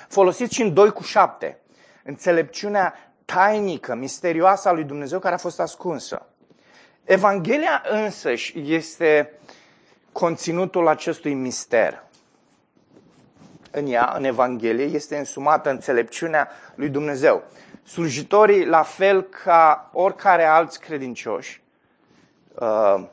Folosit 0.08 0.52
și 0.52 0.62
în 0.62 0.74
2 0.74 0.90
cu 0.90 1.04
7. 1.04 1.58
Înțelepciunea 2.04 3.11
tainică, 3.34 3.96
misterioasă 3.96 4.68
a 4.68 4.72
lui 4.72 4.84
Dumnezeu 4.84 5.20
care 5.20 5.36
a 5.36 5.38
fost 5.38 5.60
ascunsă. 5.60 6.26
Evanghelia 7.04 7.84
însăși 7.90 8.74
este 8.74 9.40
conținutul 10.12 10.88
acestui 10.88 11.34
mister. 11.34 12.04
În 13.72 13.88
ea, 13.88 14.14
în 14.18 14.24
Evanghelie, 14.24 14.86
este 14.86 15.18
însumată 15.18 15.70
înțelepciunea 15.70 16.50
lui 16.76 16.90
Dumnezeu. 16.90 17.44
Slujitorii, 17.84 18.66
la 18.66 18.84
fel 18.84 19.22
ca 19.22 19.90
oricare 19.94 20.46
alți 20.46 20.80
credincioși, 20.80 21.62
uh, 22.54 23.04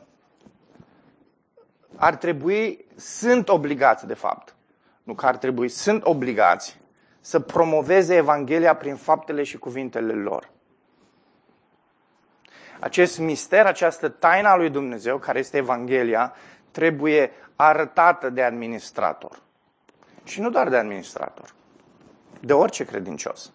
ar 1.96 2.16
trebui, 2.16 2.84
sunt 2.96 3.48
obligați, 3.48 4.06
de 4.06 4.14
fapt, 4.14 4.54
nu 5.02 5.14
că 5.14 5.26
ar 5.26 5.36
trebui, 5.36 5.68
sunt 5.68 6.04
obligați 6.04 6.78
să 7.20 7.40
promoveze 7.40 8.14
Evanghelia 8.14 8.74
prin 8.74 8.96
faptele 8.96 9.42
și 9.42 9.58
cuvintele 9.58 10.12
lor. 10.12 10.50
Acest 12.80 13.18
mister, 13.18 13.66
această 13.66 14.08
taina 14.08 14.56
lui 14.56 14.70
Dumnezeu, 14.70 15.18
care 15.18 15.38
este 15.38 15.56
Evanghelia, 15.56 16.34
trebuie 16.70 17.30
arătată 17.56 18.30
de 18.30 18.42
administrator. 18.42 19.40
Și 20.24 20.40
nu 20.40 20.50
doar 20.50 20.68
de 20.68 20.76
administrator, 20.76 21.54
de 22.40 22.52
orice 22.52 22.84
credincios. 22.84 23.52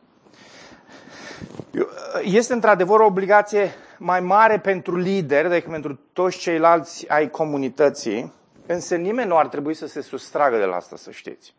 Este 2.23 2.53
într-adevăr 2.53 2.99
o 2.99 3.05
obligație 3.05 3.71
mai 3.97 4.19
mare 4.19 4.59
pentru 4.59 4.97
lideri 4.97 5.49
decât 5.49 5.71
pentru 5.71 5.99
toți 6.13 6.37
ceilalți 6.37 7.09
ai 7.09 7.29
comunității, 7.29 8.33
însă 8.65 8.95
nimeni 8.95 9.27
nu 9.27 9.37
ar 9.37 9.47
trebui 9.47 9.73
să 9.73 9.87
se 9.87 10.01
sustragă 10.01 10.57
de 10.57 10.65
la 10.65 10.75
asta, 10.75 10.95
să 10.95 11.11
știți. 11.11 11.53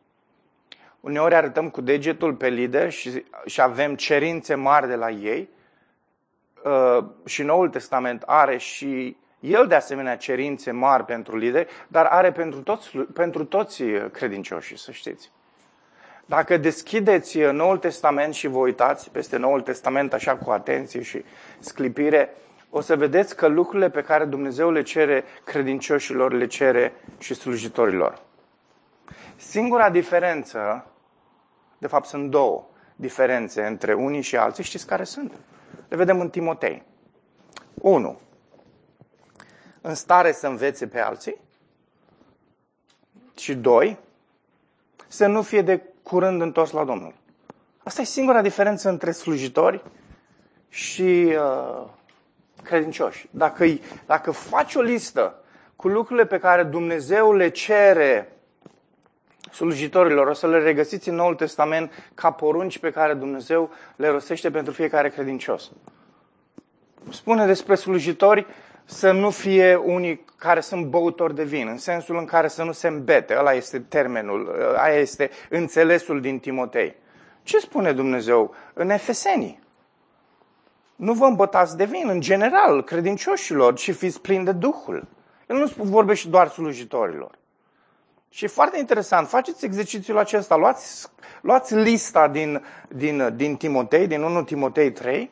Uneori 1.04 1.34
arătăm 1.34 1.70
cu 1.70 1.80
degetul 1.80 2.34
pe 2.34 2.48
lider 2.48 2.90
și, 2.90 3.24
și 3.46 3.60
avem 3.60 3.94
cerințe 3.94 4.54
mari 4.54 4.88
de 4.88 4.94
la 4.94 5.10
ei 5.10 5.48
uh, 6.64 7.04
și 7.24 7.42
Noul 7.42 7.68
Testament 7.68 8.22
are 8.26 8.56
și 8.56 9.16
el 9.40 9.66
de 9.66 9.74
asemenea 9.74 10.16
cerințe 10.16 10.70
mari 10.70 11.04
pentru 11.04 11.36
lideri, 11.36 11.68
dar 11.88 12.04
are 12.04 12.32
pentru 12.32 12.60
toți, 12.60 12.96
pentru 12.96 13.44
toți 13.44 13.82
credincioșii, 14.12 14.78
să 14.78 14.92
știți. 14.92 15.30
Dacă 16.26 16.56
deschideți 16.56 17.38
Noul 17.38 17.78
Testament 17.78 18.34
și 18.34 18.46
vă 18.46 18.58
uitați 18.58 19.10
peste 19.10 19.36
Noul 19.36 19.60
Testament 19.60 20.12
așa 20.12 20.36
cu 20.36 20.50
atenție 20.50 21.02
și 21.02 21.24
sclipire, 21.58 22.34
o 22.70 22.80
să 22.80 22.96
vedeți 22.96 23.36
că 23.36 23.46
lucrurile 23.46 23.90
pe 23.90 24.02
care 24.02 24.24
Dumnezeu 24.24 24.70
le 24.70 24.82
cere 24.82 25.24
credincioșilor, 25.44 26.32
le 26.32 26.46
cere 26.46 26.92
și 27.18 27.34
slujitorilor. 27.34 28.22
Singura 29.36 29.90
diferență 29.90 30.86
de 31.84 31.90
fapt, 31.90 32.06
sunt 32.06 32.30
două 32.30 32.66
diferențe 32.96 33.66
între 33.66 33.94
unii 33.94 34.20
și 34.20 34.36
alții. 34.36 34.64
Știți 34.64 34.86
care 34.86 35.04
sunt? 35.04 35.32
Le 35.88 35.96
vedem 35.96 36.20
în 36.20 36.30
Timotei. 36.30 36.82
1. 37.74 38.18
În 39.80 39.94
stare 39.94 40.32
să 40.32 40.46
învețe 40.46 40.86
pe 40.86 41.00
alții. 41.00 41.36
Și 43.36 43.54
doi, 43.54 43.98
să 45.06 45.26
nu 45.26 45.42
fie 45.42 45.62
de 45.62 45.82
curând 46.02 46.40
întors 46.40 46.70
la 46.70 46.84
Domnul. 46.84 47.14
Asta 47.82 48.00
e 48.00 48.04
singura 48.04 48.42
diferență 48.42 48.88
între 48.88 49.10
slujitori 49.10 49.84
și 50.68 51.36
uh, 51.36 51.86
credincioși. 52.62 53.28
Dacă, 53.30 53.64
dacă 54.06 54.30
faci 54.30 54.74
o 54.74 54.80
listă 54.80 55.42
cu 55.76 55.88
lucrurile 55.88 56.26
pe 56.26 56.38
care 56.38 56.62
Dumnezeu 56.62 57.32
le 57.32 57.48
cere 57.48 58.33
slujitorilor. 59.54 60.26
O 60.26 60.32
să 60.32 60.46
le 60.46 60.58
regăsiți 60.58 61.08
în 61.08 61.14
Noul 61.14 61.34
Testament 61.34 61.92
ca 62.14 62.30
porunci 62.30 62.78
pe 62.78 62.90
care 62.90 63.14
Dumnezeu 63.14 63.70
le 63.96 64.08
rostește 64.08 64.50
pentru 64.50 64.72
fiecare 64.72 65.08
credincios. 65.08 65.70
Spune 67.10 67.46
despre 67.46 67.74
slujitori 67.74 68.46
să 68.84 69.10
nu 69.10 69.30
fie 69.30 69.74
unii 69.74 70.24
care 70.36 70.60
sunt 70.60 70.86
băutori 70.86 71.34
de 71.34 71.44
vin, 71.44 71.68
în 71.68 71.78
sensul 71.78 72.16
în 72.16 72.24
care 72.24 72.48
să 72.48 72.62
nu 72.62 72.72
se 72.72 72.88
îmbete. 72.88 73.36
Ăla 73.38 73.52
este 73.52 73.78
termenul, 73.78 74.74
aia 74.76 74.98
este 74.98 75.30
înțelesul 75.50 76.20
din 76.20 76.38
Timotei. 76.38 76.94
Ce 77.42 77.58
spune 77.58 77.92
Dumnezeu 77.92 78.54
în 78.72 78.90
Efesenii? 78.90 79.62
Nu 80.96 81.12
vă 81.12 81.24
îmbătați 81.24 81.76
de 81.76 81.84
vin, 81.84 82.08
în 82.08 82.20
general, 82.20 82.84
credincioșilor, 82.84 83.78
și 83.78 83.92
fiți 83.92 84.20
plini 84.20 84.44
de 84.44 84.52
Duhul. 84.52 85.06
El 85.48 85.56
nu 85.56 85.70
vorbește 85.76 86.28
doar 86.28 86.48
slujitorilor. 86.48 87.38
Și 88.34 88.44
e 88.44 88.48
foarte 88.48 88.78
interesant, 88.78 89.28
faceți 89.28 89.64
exercițiul 89.64 90.18
acesta, 90.18 90.56
luați, 90.56 91.06
luați 91.40 91.74
lista 91.74 92.28
din, 92.28 92.64
din, 92.88 93.36
din 93.36 93.56
Timotei, 93.56 94.06
din 94.06 94.22
1 94.22 94.42
Timotei 94.42 94.92
3, 94.92 95.30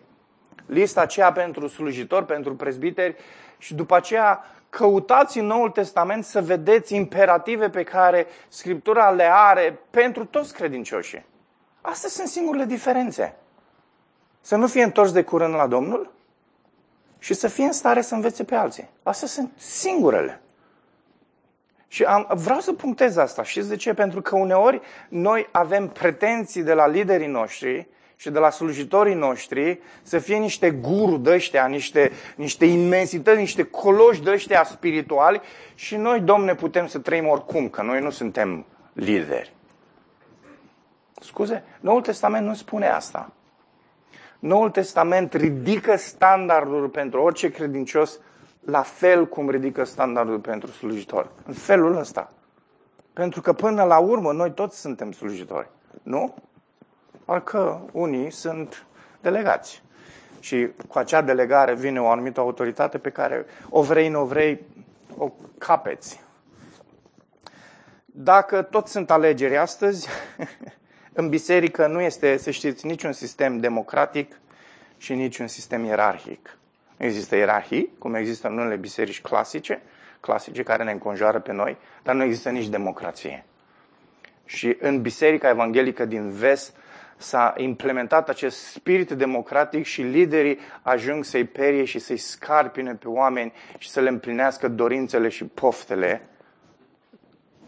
lista 0.66 1.00
aceea 1.00 1.32
pentru 1.32 1.66
slujitori, 1.66 2.26
pentru 2.26 2.54
prezbiteri 2.54 3.16
și 3.58 3.74
după 3.74 3.96
aceea 3.96 4.44
căutați 4.70 5.38
în 5.38 5.46
Noul 5.46 5.70
Testament 5.70 6.24
să 6.24 6.42
vedeți 6.42 6.94
imperative 6.94 7.70
pe 7.70 7.82
care 7.82 8.26
Scriptura 8.48 9.10
le 9.10 9.28
are 9.32 9.78
pentru 9.90 10.24
toți 10.24 10.54
credincioșii. 10.54 11.24
Astea 11.80 12.08
sunt 12.08 12.28
singurele 12.28 12.64
diferențe. 12.64 13.36
Să 14.40 14.56
nu 14.56 14.66
fie 14.66 14.82
întors 14.82 15.12
de 15.12 15.22
curând 15.22 15.54
la 15.54 15.66
Domnul 15.66 16.12
și 17.18 17.34
să 17.34 17.48
fie 17.48 17.64
în 17.64 17.72
stare 17.72 18.00
să 18.00 18.14
învețe 18.14 18.44
pe 18.44 18.54
alții. 18.54 18.90
Astea 19.02 19.28
sunt 19.28 19.50
singurele. 19.56 20.42
Și 21.92 22.02
am, 22.04 22.26
vreau 22.34 22.60
să 22.60 22.72
punctez 22.72 23.16
asta. 23.16 23.42
Știți 23.42 23.68
de 23.68 23.76
ce? 23.76 23.94
Pentru 23.94 24.20
că 24.20 24.36
uneori 24.36 24.80
noi 25.08 25.48
avem 25.50 25.88
pretenții 25.88 26.62
de 26.62 26.72
la 26.72 26.86
liderii 26.86 27.26
noștri 27.26 27.88
și 28.16 28.30
de 28.30 28.38
la 28.38 28.50
slujitorii 28.50 29.14
noștri 29.14 29.80
să 30.02 30.18
fie 30.18 30.36
niște 30.36 30.70
guru 30.70 31.16
de 31.16 31.30
ăștia, 31.30 31.66
niște, 31.66 32.12
niște 32.36 32.64
imensități, 32.64 33.38
niște 33.38 33.62
coloși 33.62 34.22
de 34.22 34.30
ăștia 34.30 34.64
spirituali 34.64 35.40
și 35.74 35.96
noi, 35.96 36.20
Domne, 36.20 36.54
putem 36.54 36.86
să 36.86 36.98
trăim 36.98 37.28
oricum, 37.28 37.68
că 37.68 37.82
noi 37.82 38.00
nu 38.00 38.10
suntem 38.10 38.66
lideri. 38.92 39.52
Scuze, 41.20 41.64
Noul 41.80 42.00
Testament 42.00 42.46
nu 42.46 42.54
spune 42.54 42.86
asta. 42.86 43.32
Noul 44.38 44.70
Testament 44.70 45.32
ridică 45.32 45.96
standardul 45.96 46.88
pentru 46.88 47.22
orice 47.22 47.50
credincios 47.50 48.18
la 48.64 48.82
fel 48.82 49.28
cum 49.28 49.50
ridică 49.50 49.84
standardul 49.84 50.38
pentru 50.38 50.70
slujitor. 50.70 51.30
În 51.46 51.54
felul 51.54 51.96
ăsta. 51.96 52.32
Pentru 53.12 53.40
că 53.40 53.52
până 53.52 53.82
la 53.84 53.98
urmă 53.98 54.32
noi 54.32 54.52
toți 54.52 54.80
suntem 54.80 55.12
slujitori. 55.12 55.68
Nu? 56.02 56.34
Parcă 57.24 57.82
unii 57.92 58.30
sunt 58.30 58.86
delegați. 59.20 59.82
Și 60.40 60.68
cu 60.88 60.98
acea 60.98 61.22
delegare 61.22 61.74
vine 61.74 62.00
o 62.00 62.08
anumită 62.08 62.40
autoritate 62.40 62.98
pe 62.98 63.10
care 63.10 63.46
o 63.68 63.82
vrei, 63.82 64.08
nu 64.08 64.20
o 64.20 64.24
vrei, 64.24 64.60
o 65.16 65.32
capeți. 65.58 66.20
Dacă 68.04 68.62
tot 68.62 68.86
sunt 68.86 69.10
alegeri 69.10 69.56
astăzi, 69.56 70.08
în 71.12 71.28
biserică 71.28 71.86
nu 71.86 72.00
este, 72.00 72.36
să 72.36 72.50
știți, 72.50 72.86
niciun 72.86 73.12
sistem 73.12 73.58
democratic 73.58 74.40
și 74.96 75.14
niciun 75.14 75.46
sistem 75.46 75.84
ierarhic. 75.84 76.56
Nu 77.02 77.08
există 77.08 77.36
ierarhii, 77.36 77.92
cum 77.98 78.14
există 78.14 78.48
în 78.48 78.58
unele 78.58 78.76
biserici 78.76 79.20
clasice, 79.20 79.82
clasice 80.20 80.62
care 80.62 80.84
ne 80.84 80.90
înconjoară 80.90 81.40
pe 81.40 81.52
noi, 81.52 81.76
dar 82.02 82.14
nu 82.14 82.22
există 82.22 82.50
nici 82.50 82.68
democrație. 82.68 83.44
Și 84.44 84.76
în 84.80 85.00
Biserica 85.00 85.48
Evanghelică 85.48 86.04
din 86.04 86.30
Vest 86.30 86.76
s-a 87.16 87.54
implementat 87.56 88.28
acest 88.28 88.64
spirit 88.64 89.10
democratic 89.10 89.84
și 89.84 90.02
liderii 90.02 90.58
ajung 90.82 91.24
să-i 91.24 91.44
perie 91.44 91.84
și 91.84 91.98
să-i 91.98 92.16
scarpine 92.16 92.94
pe 92.94 93.08
oameni 93.08 93.52
și 93.78 93.90
să 93.90 94.00
le 94.00 94.08
împlinească 94.08 94.68
dorințele 94.68 95.28
și 95.28 95.44
poftele, 95.44 96.28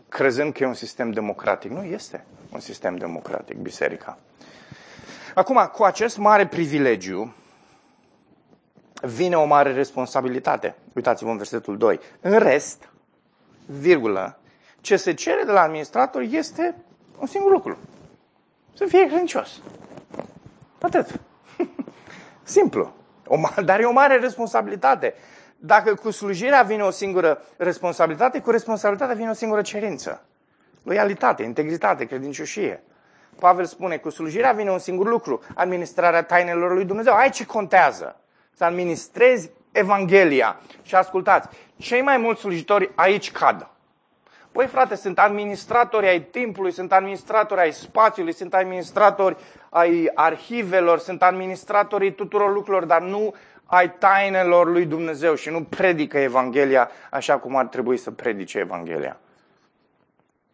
crezând 0.09 0.53
că 0.53 0.63
e 0.63 0.67
un 0.67 0.75
sistem 0.75 1.11
democratic. 1.11 1.71
Nu 1.71 1.83
este 1.83 2.25
un 2.53 2.61
sistem 2.61 2.97
democratic, 2.97 3.57
biserica. 3.57 4.19
Acum, 5.35 5.71
cu 5.73 5.83
acest 5.83 6.19
mare 6.19 6.47
privilegiu, 6.47 7.35
vine 9.07 9.37
o 9.37 9.45
mare 9.45 9.73
responsabilitate. 9.73 10.75
Uitați-vă 10.93 11.31
în 11.31 11.37
versetul 11.37 11.77
2. 11.77 12.01
În 12.21 12.39
rest, 12.39 12.89
virgulă, 13.67 14.39
ce 14.81 14.97
se 14.97 15.15
cere 15.15 15.43
de 15.45 15.53
la 15.53 15.61
administrator 15.61 16.23
este 16.23 16.75
un 17.19 17.27
singur 17.27 17.51
lucru. 17.51 17.79
Să 18.75 18.85
fie 18.85 19.07
credincios. 19.07 19.61
Atât. 20.81 21.21
Simplu. 22.43 22.93
O, 23.27 23.37
dar 23.65 23.81
e 23.81 23.85
o 23.85 23.93
mare 23.93 24.17
responsabilitate. 24.17 25.15
Dacă 25.57 25.95
cu 25.95 26.11
slujirea 26.11 26.63
vine 26.63 26.83
o 26.83 26.91
singură 26.91 27.43
responsabilitate, 27.57 28.41
cu 28.41 28.51
responsabilitatea 28.51 29.15
vine 29.15 29.31
o 29.31 29.33
singură 29.33 29.63
cerință. 29.63 30.25
Loialitate, 30.83 31.43
integritate, 31.43 32.05
credincioșie. 32.05 32.83
Pavel 33.39 33.65
spune, 33.65 33.97
cu 33.97 34.11
slujirea 34.11 34.53
vine 34.53 34.71
un 34.71 34.79
singur 34.79 35.09
lucru, 35.09 35.43
administrarea 35.55 36.23
tainelor 36.23 36.73
lui 36.73 36.85
Dumnezeu. 36.85 37.15
Aici 37.15 37.37
ce 37.37 37.47
contează? 37.47 38.17
Să 38.55 38.65
administrezi 38.65 39.51
Evanghelia. 39.73 40.61
Și 40.83 40.95
ascultați, 40.95 41.49
cei 41.77 42.01
mai 42.03 42.17
mulți 42.17 42.41
slujitori 42.41 42.91
aici 42.95 43.31
cad. 43.33 43.69
Păi 44.53 44.67
frate, 44.67 44.95
sunt 44.95 45.19
administratori 45.19 46.09
ai 46.09 46.21
timpului, 46.21 46.73
sunt 46.73 46.93
administratori 46.93 47.61
ai 47.61 47.73
spațiului, 47.73 48.33
sunt 48.33 48.55
administratori 48.55 49.37
ai 49.69 50.11
arhivelor, 50.15 50.99
sunt 50.99 51.23
administratorii 51.23 52.15
tuturor 52.15 52.53
lucrurilor, 52.53 52.85
dar 52.85 53.01
nu 53.01 53.35
ai 53.65 53.91
tainelor 53.91 54.71
lui 54.71 54.85
Dumnezeu 54.87 55.35
și 55.35 55.51
nu 55.51 55.63
predică 55.63 56.19
Evanghelia 56.19 56.91
așa 57.11 57.39
cum 57.39 57.57
ar 57.57 57.67
trebui 57.67 57.97
să 57.97 58.11
predice 58.11 58.59
Evanghelia. 58.59 59.19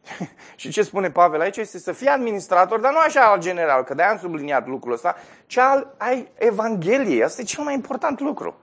și 0.57 0.71
ce 0.71 0.83
spune 0.83 1.11
Pavel 1.11 1.41
aici 1.41 1.57
este 1.57 1.79
să 1.79 1.93
fii 1.93 2.07
administrator, 2.07 2.81
dar 2.81 2.93
nu 2.93 2.99
așa 2.99 3.21
al 3.21 3.41
general, 3.41 3.85
că 3.85 3.95
de-aia 3.95 4.11
am 4.11 4.19
subliniat 4.19 4.67
lucrul 4.67 4.93
ăsta, 4.93 5.17
ci 5.47 5.57
al 5.57 5.95
ai 5.97 6.29
Evangheliei. 6.35 7.23
Asta 7.23 7.41
e 7.41 7.45
cel 7.45 7.65
mai 7.65 7.75
important 7.75 8.21
lucru. 8.21 8.57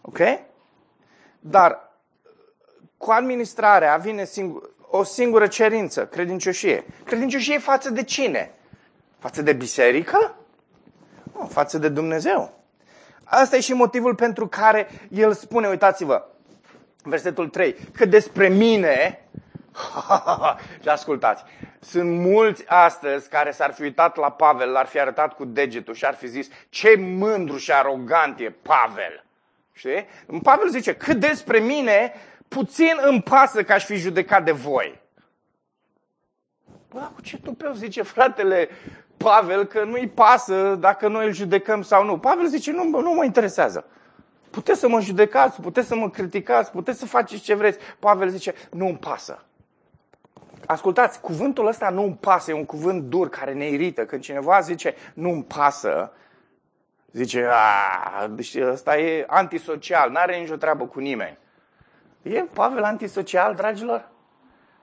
Ok? 0.00 0.18
Dar 1.40 1.90
cu 2.96 3.10
administrarea 3.10 3.96
vine 3.96 4.24
singur, 4.24 4.70
o 4.94 5.02
singură 5.02 5.46
cerință, 5.46 6.06
credincioșie. 6.06 6.84
Credincioșie 7.04 7.58
față 7.58 7.90
de 7.90 8.02
cine? 8.02 8.54
Față 9.18 9.42
de 9.42 9.52
biserică? 9.52 10.36
Nu, 11.32 11.46
față 11.46 11.78
de 11.78 11.88
Dumnezeu. 11.88 12.60
Asta 13.24 13.56
e 13.56 13.60
și 13.60 13.72
motivul 13.72 14.14
pentru 14.14 14.46
care 14.46 14.88
el 15.10 15.32
spune, 15.32 15.68
uitați-vă, 15.68 16.28
versetul 17.02 17.48
3, 17.48 17.74
că 17.92 18.04
despre 18.04 18.48
mine, 18.48 19.26
și 20.82 20.88
ascultați, 20.88 21.44
sunt 21.80 22.10
mulți 22.10 22.64
astăzi 22.68 23.28
care 23.28 23.50
s-ar 23.50 23.72
fi 23.72 23.82
uitat 23.82 24.16
la 24.16 24.30
Pavel, 24.30 24.70
l-ar 24.70 24.86
fi 24.86 25.00
arătat 25.00 25.34
cu 25.34 25.44
degetul 25.44 25.94
și 25.94 26.04
ar 26.04 26.14
fi 26.14 26.26
zis, 26.26 26.48
ce 26.68 26.96
mândru 26.98 27.56
și 27.56 27.72
arogant 27.72 28.40
e 28.40 28.54
Pavel. 28.62 29.24
Știi? 29.72 30.06
Pavel 30.42 30.68
zice, 30.68 30.94
cât 30.94 31.16
despre 31.16 31.58
mine, 31.58 32.12
puțin 32.48 32.92
îmi 33.02 33.22
pasă 33.22 33.62
că 33.62 33.72
aș 33.72 33.84
fi 33.84 33.96
judecat 33.96 34.44
de 34.44 34.52
voi. 34.52 35.00
Bă, 36.88 37.10
cu 37.14 37.20
ce 37.20 37.38
tupeu 37.38 37.72
zice 37.72 38.02
fratele 38.02 38.68
Pavel 39.16 39.64
că 39.64 39.84
nu-i 39.84 40.08
pasă 40.08 40.76
dacă 40.80 41.08
noi 41.08 41.26
îl 41.26 41.32
judecăm 41.32 41.82
sau 41.82 42.04
nu. 42.04 42.18
Pavel 42.18 42.46
zice, 42.46 42.72
nu, 42.72 43.00
nu 43.00 43.12
mă 43.12 43.24
interesează. 43.24 43.84
Puteți 44.50 44.80
să 44.80 44.88
mă 44.88 45.00
judecați, 45.00 45.60
puteți 45.60 45.88
să 45.88 45.94
mă 45.94 46.10
criticați, 46.10 46.70
puteți 46.70 46.98
să 46.98 47.06
faceți 47.06 47.42
ce 47.42 47.54
vreți. 47.54 47.78
Pavel 47.98 48.28
zice, 48.28 48.54
nu 48.70 48.86
îmi 48.86 48.96
pasă. 48.96 49.44
Ascultați, 50.66 51.20
cuvântul 51.20 51.66
ăsta 51.66 51.90
nu 51.90 52.02
îmi 52.02 52.16
pasă, 52.20 52.50
e 52.50 52.54
un 52.54 52.64
cuvânt 52.64 53.02
dur 53.02 53.28
care 53.28 53.52
ne 53.52 53.68
irită. 53.68 54.04
Când 54.04 54.22
cineva 54.22 54.60
zice 54.60 54.94
nu 55.14 55.30
îmi 55.30 55.44
pasă, 55.44 56.12
zice, 57.12 57.48
deci 58.30 58.56
ăsta 58.60 58.98
e 58.98 59.24
antisocial, 59.28 60.10
nu 60.10 60.16
are 60.16 60.36
nicio 60.36 60.56
treabă 60.56 60.86
cu 60.86 61.00
nimeni. 61.00 61.38
E 62.22 62.40
Pavel 62.40 62.82
antisocial, 62.82 63.54
dragilor? 63.54 64.08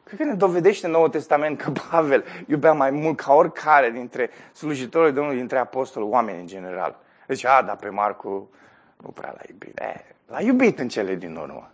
Cred 0.03 0.19
că 0.19 0.25
ne 0.25 0.33
dovedește 0.33 0.85
în 0.85 0.91
Noul 0.91 1.09
Testament 1.09 1.61
că 1.61 1.71
Pavel 1.89 2.23
iubea 2.47 2.73
mai 2.73 2.91
mult 2.91 3.17
ca 3.17 3.33
oricare 3.33 3.89
dintre 3.89 4.29
slujitorii 4.53 5.13
Domnului, 5.13 5.37
dintre 5.37 5.57
apostoli, 5.57 6.05
oameni 6.05 6.39
în 6.39 6.47
general. 6.47 6.99
Deci, 7.27 7.45
a, 7.45 7.61
dar 7.61 7.75
pe 7.75 7.89
Marcu 7.89 8.49
nu 8.97 9.09
prea 9.09 9.33
l-a 9.35 9.41
iubit. 9.49 9.79
E, 9.79 10.15
l-a 10.27 10.41
iubit 10.41 10.79
în 10.79 10.87
cele 10.87 11.15
din 11.15 11.35
urmă. 11.35 11.71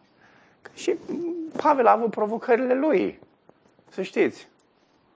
Și 0.73 0.95
Pavel 1.61 1.87
a 1.87 1.91
avut 1.91 2.09
provocările 2.09 2.73
lui. 2.73 3.19
Să 3.89 4.01
știți. 4.01 4.47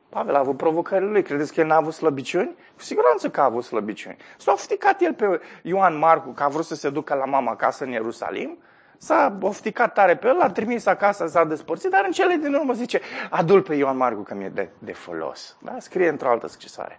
Pavel 0.09 0.35
a 0.35 0.39
avut 0.39 0.57
provocările 0.57 1.09
lui. 1.09 1.23
Credeți 1.23 1.53
că 1.53 1.59
el 1.59 1.67
n-a 1.67 1.75
avut 1.75 1.93
slăbiciuni? 1.93 2.55
Cu 2.75 2.81
siguranță 2.81 3.29
că 3.29 3.41
a 3.41 3.43
avut 3.43 3.63
slăbiciuni. 3.63 4.17
S-a 4.37 4.51
ofticat 4.51 5.01
el 5.01 5.13
pe 5.13 5.41
Ioan 5.61 5.97
Marcu 5.97 6.29
că 6.29 6.43
a 6.43 6.47
vrut 6.47 6.65
să 6.65 6.75
se 6.75 6.89
ducă 6.89 7.13
la 7.13 7.25
mama 7.25 7.51
acasă 7.51 7.83
în 7.83 7.91
Ierusalim. 7.91 8.57
S-a 8.97 9.37
ofticat 9.41 9.93
tare 9.93 10.15
pe 10.15 10.27
el, 10.27 10.35
l-a 10.35 10.49
trimis 10.49 10.85
acasă, 10.85 11.27
s-a 11.27 11.43
despărțit, 11.43 11.89
dar 11.89 12.03
în 12.05 12.11
cele 12.11 12.35
din 12.35 12.53
urmă 12.53 12.73
zice, 12.73 13.01
adul 13.29 13.61
pe 13.61 13.75
Ioan 13.75 13.97
Marcu 13.97 14.21
că 14.21 14.33
mi-e 14.33 14.49
de, 14.49 14.69
de 14.79 14.93
folos. 14.93 15.57
Da? 15.61 15.75
Scrie 15.79 16.09
într-o 16.09 16.29
altă 16.29 16.47
scrisoare. 16.47 16.97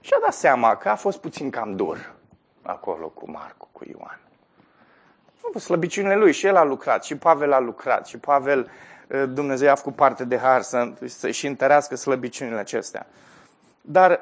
Și 0.00 0.12
a 0.16 0.18
dat 0.20 0.32
seama 0.32 0.76
că 0.76 0.88
a 0.88 0.94
fost 0.94 1.18
puțin 1.18 1.50
cam 1.50 1.76
dur 1.76 2.14
acolo 2.62 3.08
cu 3.08 3.30
Marcu, 3.30 3.68
cu 3.72 3.84
Ioan. 3.90 4.20
A 5.36 5.46
avut 5.48 5.62
slăbiciunile 5.62 6.16
lui 6.16 6.32
și 6.32 6.46
el 6.46 6.56
a 6.56 6.64
lucrat, 6.64 7.04
și 7.04 7.16
Pavel 7.16 7.52
a 7.52 7.58
lucrat, 7.58 8.06
și 8.06 8.18
Pavel 8.18 8.70
Eh, 8.70 8.97
Dumnezeu 9.32 9.70
a 9.70 9.74
făcut 9.74 9.94
parte 9.94 10.24
de 10.24 10.38
har 10.38 10.62
să, 10.62 10.92
să-și 11.04 11.46
întărească 11.46 11.96
slăbiciunile 11.96 12.58
acestea. 12.58 13.06
Dar 13.80 14.20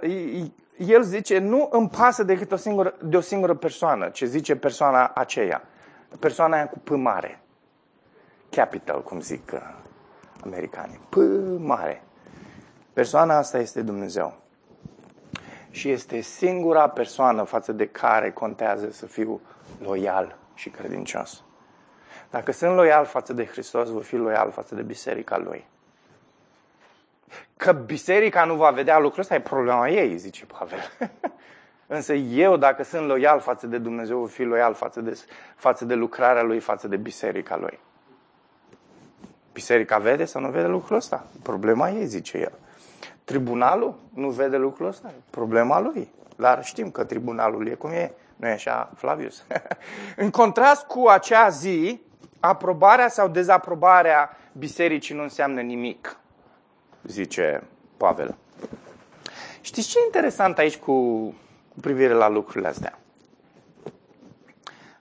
el 0.77 1.03
zice, 1.03 1.39
nu 1.39 1.69
îmi 1.71 1.89
pasă 1.89 2.23
decât 2.23 2.53
o 2.53 2.57
singură, 2.57 2.95
de 3.03 3.17
o 3.17 3.21
singură 3.21 3.55
persoană, 3.55 4.09
ce 4.09 4.27
zice 4.27 4.57
persoana 4.57 5.11
aceea. 5.15 5.63
Persoana 6.19 6.57
aia 6.57 6.69
cu 6.69 6.79
P 6.79 6.89
mare. 6.89 7.41
Capital, 8.51 9.03
cum 9.03 9.21
zic 9.21 9.51
uh, 9.55 9.61
americanii. 10.45 11.01
P 11.09 11.17
mare. 11.59 12.03
Persoana 12.93 13.37
asta 13.37 13.59
este 13.59 13.83
Dumnezeu. 13.83 14.37
Și 15.71 15.91
este 15.91 16.21
singura 16.21 16.89
persoană 16.89 17.43
față 17.43 17.73
de 17.73 17.87
care 17.87 18.31
contează 18.31 18.91
să 18.91 19.07
fiu 19.07 19.41
loial 19.83 20.37
și 20.55 20.71
credincios. 20.71 21.45
Dacă 22.37 22.53
sunt 22.53 22.75
loial 22.75 23.05
față 23.05 23.33
de 23.33 23.47
Hristos, 23.47 23.91
voi 23.91 24.03
fi 24.03 24.17
loial 24.17 24.51
față 24.51 24.75
de 24.75 24.83
biserica 24.83 25.39
lui. 25.39 25.67
Că 27.57 27.73
biserica 27.73 28.45
nu 28.45 28.55
va 28.55 28.71
vedea 28.71 28.99
lucrul 28.99 29.21
ăsta 29.21 29.35
e 29.35 29.41
problema 29.41 29.89
ei, 29.89 30.17
zice 30.17 30.47
Pavel. 30.47 30.79
Însă 31.97 32.13
eu, 32.15 32.57
dacă 32.57 32.83
sunt 32.83 33.07
loial 33.07 33.41
față 33.41 33.67
de 33.67 33.79
Dumnezeu, 33.79 34.19
voi 34.19 34.29
fi 34.29 34.43
loial 34.43 34.75
față 34.75 35.01
de, 35.01 35.19
față 35.55 35.85
de 35.85 35.95
lucrarea 35.95 36.43
lui, 36.43 36.61
față 36.61 36.89
de 36.89 36.97
biserica 36.97 37.57
lui. 37.57 37.79
Biserica 39.53 39.99
vede 39.99 40.25
sau 40.25 40.43
nu 40.43 40.51
vede 40.51 40.67
lucrul 40.67 40.97
ăsta? 40.97 41.27
Problema 41.43 41.91
ei, 41.91 42.07
zice 42.07 42.39
el. 42.39 42.53
Tribunalul 43.25 43.95
nu 44.15 44.31
vede 44.31 44.57
lucrul 44.57 44.87
ăsta, 44.87 45.13
problema 45.31 45.81
lui. 45.81 46.11
Dar 46.37 46.65
știm 46.65 46.91
că 46.91 47.05
tribunalul 47.05 47.69
e 47.69 47.75
cum 47.75 47.91
e, 47.91 48.13
nu 48.37 48.49
e 48.49 48.53
așa, 48.53 48.91
Flavius? 48.97 49.45
în 50.17 50.31
contrast 50.31 50.87
cu 50.87 51.07
acea 51.09 51.49
zi, 51.49 52.05
aprobarea 52.41 53.09
sau 53.09 53.29
dezaprobarea 53.29 54.37
bisericii 54.53 55.15
nu 55.15 55.23
înseamnă 55.23 55.61
nimic, 55.61 56.19
zice 57.03 57.63
Pavel. 57.97 58.37
Știți 59.61 59.89
ce 59.89 59.99
e 59.99 60.05
interesant 60.05 60.59
aici 60.59 60.77
cu, 60.77 61.25
cu 61.69 61.81
privire 61.81 62.13
la 62.13 62.29
lucrurile 62.29 62.69
astea? 62.69 62.99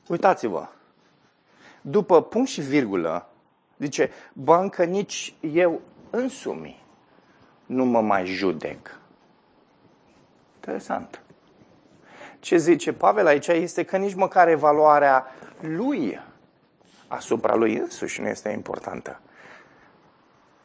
Uitați-vă, 0.08 0.68
după 1.82 2.22
punct 2.22 2.50
și 2.50 2.62
virgulă, 2.62 3.30
zice, 3.78 4.12
bancă 4.34 4.84
nici 4.84 5.34
eu 5.40 5.82
însumi 6.10 6.84
nu 7.66 7.86
mă 7.86 8.02
mai 8.02 8.26
judec. 8.26 9.00
Interesant. 10.56 11.22
Ce 12.40 12.58
zice 12.58 12.94
Pavel 12.94 13.28
aici 13.28 13.48
este 13.48 13.84
că 13.84 13.98
nici 13.98 14.14
măcar 14.14 14.48
evaluarea 14.48 15.26
lui 15.60 16.20
asupra 17.08 17.56
lui 17.56 17.76
însuși 17.76 18.22
nu 18.22 18.28
este 18.28 18.50
importantă. 18.50 19.20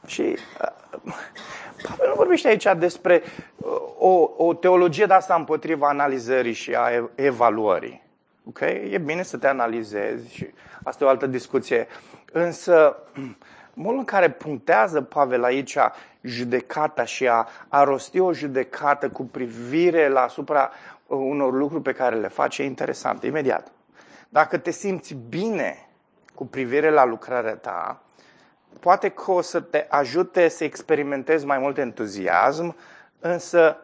Și 0.07 0.21
uh, 0.21 1.13
Pavel 1.89 2.09
nu 2.09 2.15
vorbește 2.15 2.49
aici 2.49 2.67
despre 2.77 3.23
uh, 3.57 3.69
o, 3.99 4.31
o 4.37 4.55
teologie 4.55 5.07
de 5.07 5.13
asta 5.13 5.35
împotriva 5.35 5.89
analizării 5.89 6.53
și 6.53 6.75
a 6.75 7.11
evaluării. 7.15 8.03
Ok? 8.45 8.61
E 8.61 9.01
bine 9.05 9.23
să 9.23 9.37
te 9.37 9.47
analizezi 9.47 10.35
și 10.35 10.51
asta 10.83 11.05
e 11.05 11.07
o 11.07 11.11
altă 11.11 11.27
discuție. 11.27 11.87
Însă, 12.33 12.97
modul 13.75 13.99
în 13.99 14.05
care 14.05 14.31
punctează 14.31 15.03
Pavel 15.03 15.45
aici 15.45 15.77
judecata 16.21 17.05
și 17.05 17.29
a, 17.29 17.49
a 17.69 17.83
rosti 17.83 18.19
o 18.19 18.33
judecată 18.33 19.09
cu 19.09 19.25
privire 19.25 20.09
la 20.09 20.21
asupra 20.21 20.71
unor 21.07 21.53
lucruri 21.53 21.83
pe 21.83 21.93
care 21.93 22.17
le 22.17 22.29
face 22.29 22.63
e 22.63 22.65
interesant. 22.65 23.23
Imediat. 23.23 23.73
Dacă 24.29 24.59
te 24.59 24.71
simți 24.71 25.17
bine 25.29 25.90
cu 26.35 26.47
privire 26.47 26.91
la 26.91 27.05
lucrarea 27.05 27.57
ta, 27.57 28.03
poate 28.81 29.09
că 29.09 29.31
o 29.31 29.41
să 29.41 29.61
te 29.61 29.87
ajute 29.89 30.49
să 30.49 30.65
experimentezi 30.65 31.47
mai 31.47 31.59
mult 31.59 31.79
entuziasm, 31.79 32.77
însă 33.21 33.77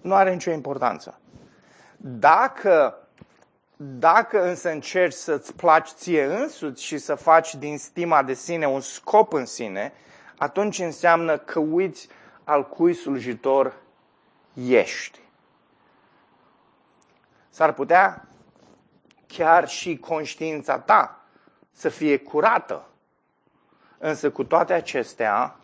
nu 0.00 0.14
are 0.14 0.32
nicio 0.32 0.50
importanță. 0.50 1.20
Dacă, 1.96 2.98
dacă 3.76 4.48
însă 4.48 4.70
încerci 4.70 5.12
să-ți 5.12 5.54
placi 5.54 5.88
ție 5.88 6.24
însuți 6.24 6.84
și 6.84 6.98
să 6.98 7.14
faci 7.14 7.54
din 7.54 7.78
stima 7.78 8.22
de 8.22 8.34
sine 8.34 8.66
un 8.66 8.80
scop 8.80 9.32
în 9.32 9.46
sine, 9.46 9.92
atunci 10.38 10.78
înseamnă 10.78 11.38
că 11.38 11.58
uiți 11.58 12.08
al 12.44 12.68
cui 12.68 12.94
slujitor 12.94 13.74
ești. 14.54 15.20
S-ar 17.50 17.72
putea 17.72 18.26
chiar 19.26 19.68
și 19.68 19.98
conștiința 19.98 20.78
ta 20.78 21.24
să 21.78 21.88
fie 21.88 22.16
curată. 22.16 22.88
Însă 23.98 24.30
cu 24.30 24.44
toate 24.44 24.72
acestea, 24.72 25.56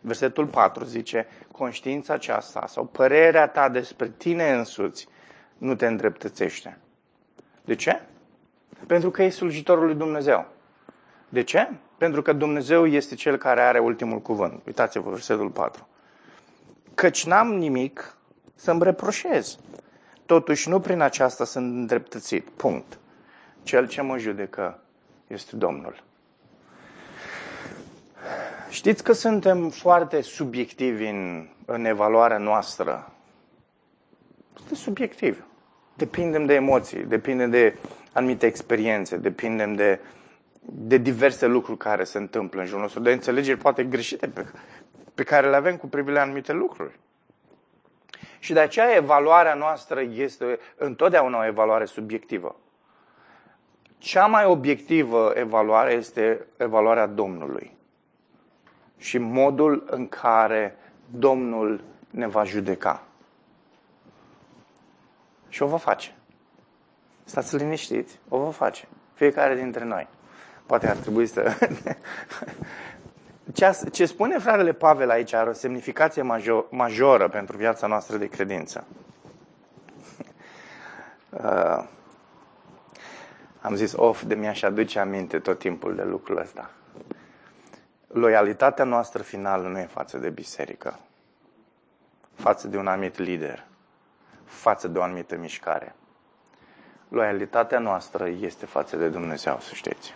versetul 0.00 0.46
4 0.46 0.84
zice, 0.84 1.26
conștiința 1.52 2.14
aceasta 2.14 2.66
sau 2.66 2.84
părerea 2.84 3.48
ta 3.48 3.68
despre 3.68 4.08
tine 4.08 4.52
însuți 4.52 5.08
nu 5.58 5.74
te 5.74 5.86
îndreptățește. 5.86 6.78
De 7.64 7.74
ce? 7.74 8.02
Pentru 8.86 9.10
că 9.10 9.22
e 9.22 9.28
slujitorul 9.28 9.84
lui 9.84 9.94
Dumnezeu. 9.94 10.46
De 11.28 11.42
ce? 11.42 11.70
Pentru 11.98 12.22
că 12.22 12.32
Dumnezeu 12.32 12.86
este 12.86 13.14
cel 13.14 13.36
care 13.36 13.60
are 13.60 13.78
ultimul 13.78 14.20
cuvânt. 14.20 14.62
Uitați-vă 14.66 15.10
versetul 15.10 15.50
4. 15.50 15.88
Căci 16.94 17.26
n-am 17.26 17.54
nimic 17.54 18.16
să-mi 18.54 18.82
reproșez. 18.82 19.58
Totuși 20.26 20.68
nu 20.68 20.80
prin 20.80 21.00
aceasta 21.00 21.44
sunt 21.44 21.74
îndreptățit. 21.74 22.48
Punct. 22.48 22.98
Cel 23.62 23.88
ce 23.88 24.00
mă 24.00 24.18
judecă 24.18 24.82
este 25.28 25.56
Domnul. 25.56 26.02
Știți 28.68 29.04
că 29.04 29.12
suntem 29.12 29.68
foarte 29.68 30.20
subiectivi 30.20 31.06
în, 31.06 31.48
în 31.64 31.84
evaluarea 31.84 32.38
noastră. 32.38 33.12
Este 34.62 34.74
subiectiv. 34.74 35.44
Depindem 35.94 36.46
de 36.46 36.54
emoții, 36.54 37.04
depindem 37.04 37.50
de 37.50 37.76
anumite 38.12 38.46
experiențe, 38.46 39.16
depindem 39.16 39.74
de, 39.74 40.00
de 40.60 40.96
diverse 40.96 41.46
lucruri 41.46 41.78
care 41.78 42.04
se 42.04 42.18
întâmplă 42.18 42.60
în 42.60 42.66
jurul 42.66 42.82
nostru, 42.82 43.00
de 43.00 43.12
înțelegeri 43.12 43.58
poate 43.58 43.84
greșite 43.84 44.28
pe, 44.28 44.46
pe 45.14 45.22
care 45.22 45.50
le 45.50 45.56
avem 45.56 45.76
cu 45.76 45.86
privire 45.86 46.14
la 46.14 46.20
anumite 46.20 46.52
lucruri. 46.52 46.98
Și 48.38 48.52
de 48.52 48.60
aceea 48.60 48.96
evaluarea 48.96 49.54
noastră 49.54 50.00
este 50.00 50.58
întotdeauna 50.76 51.38
o 51.38 51.46
evaluare 51.46 51.84
subiectivă. 51.84 52.56
Cea 53.98 54.26
mai 54.26 54.44
obiectivă 54.44 55.32
evaluare 55.34 55.92
este 55.92 56.46
evaluarea 56.56 57.06
Domnului 57.06 57.76
și 58.96 59.18
modul 59.18 59.84
în 59.90 60.08
care 60.08 60.76
Domnul 61.10 61.84
ne 62.10 62.26
va 62.26 62.44
judeca. 62.44 63.02
Și 65.48 65.62
o 65.62 65.66
va 65.66 65.76
face. 65.76 66.14
Stați 67.24 67.56
liniștiți, 67.56 68.18
o 68.28 68.38
va 68.38 68.50
face. 68.50 68.88
Fiecare 69.14 69.54
dintre 69.54 69.84
noi. 69.84 70.08
Poate 70.66 70.88
ar 70.88 70.96
trebui 70.96 71.26
să... 71.26 71.56
Ce 73.92 74.04
spune 74.06 74.38
fratele 74.38 74.72
Pavel 74.72 75.10
aici 75.10 75.32
are 75.32 75.48
o 75.48 75.52
semnificație 75.52 76.22
majoră 76.70 77.28
pentru 77.28 77.56
viața 77.56 77.86
noastră 77.86 78.16
de 78.16 78.26
credință. 78.26 78.86
Uh, 83.58 83.64
am 83.64 83.74
zis, 83.74 83.92
of, 83.96 84.22
de 84.22 84.34
mi-aș 84.34 84.62
aduce 84.62 84.98
aminte 84.98 85.38
tot 85.38 85.58
timpul 85.58 85.94
de 85.94 86.02
lucrul 86.02 86.38
ăsta. 86.38 86.70
Loialitatea 88.06 88.84
noastră 88.84 89.22
finală 89.22 89.68
nu 89.68 89.78
e 89.78 89.86
față 89.86 90.18
de 90.18 90.30
biserică, 90.30 90.98
față 92.34 92.68
de 92.68 92.76
un 92.76 92.86
anumit 92.86 93.18
lider, 93.18 93.64
față 94.44 94.88
de 94.88 94.98
o 94.98 95.02
anumită 95.02 95.36
mișcare. 95.36 95.94
Loialitatea 97.08 97.78
noastră 97.78 98.28
este 98.28 98.66
față 98.66 98.96
de 98.96 99.08
Dumnezeu, 99.08 99.58
să 99.60 99.74
știți. 99.74 100.14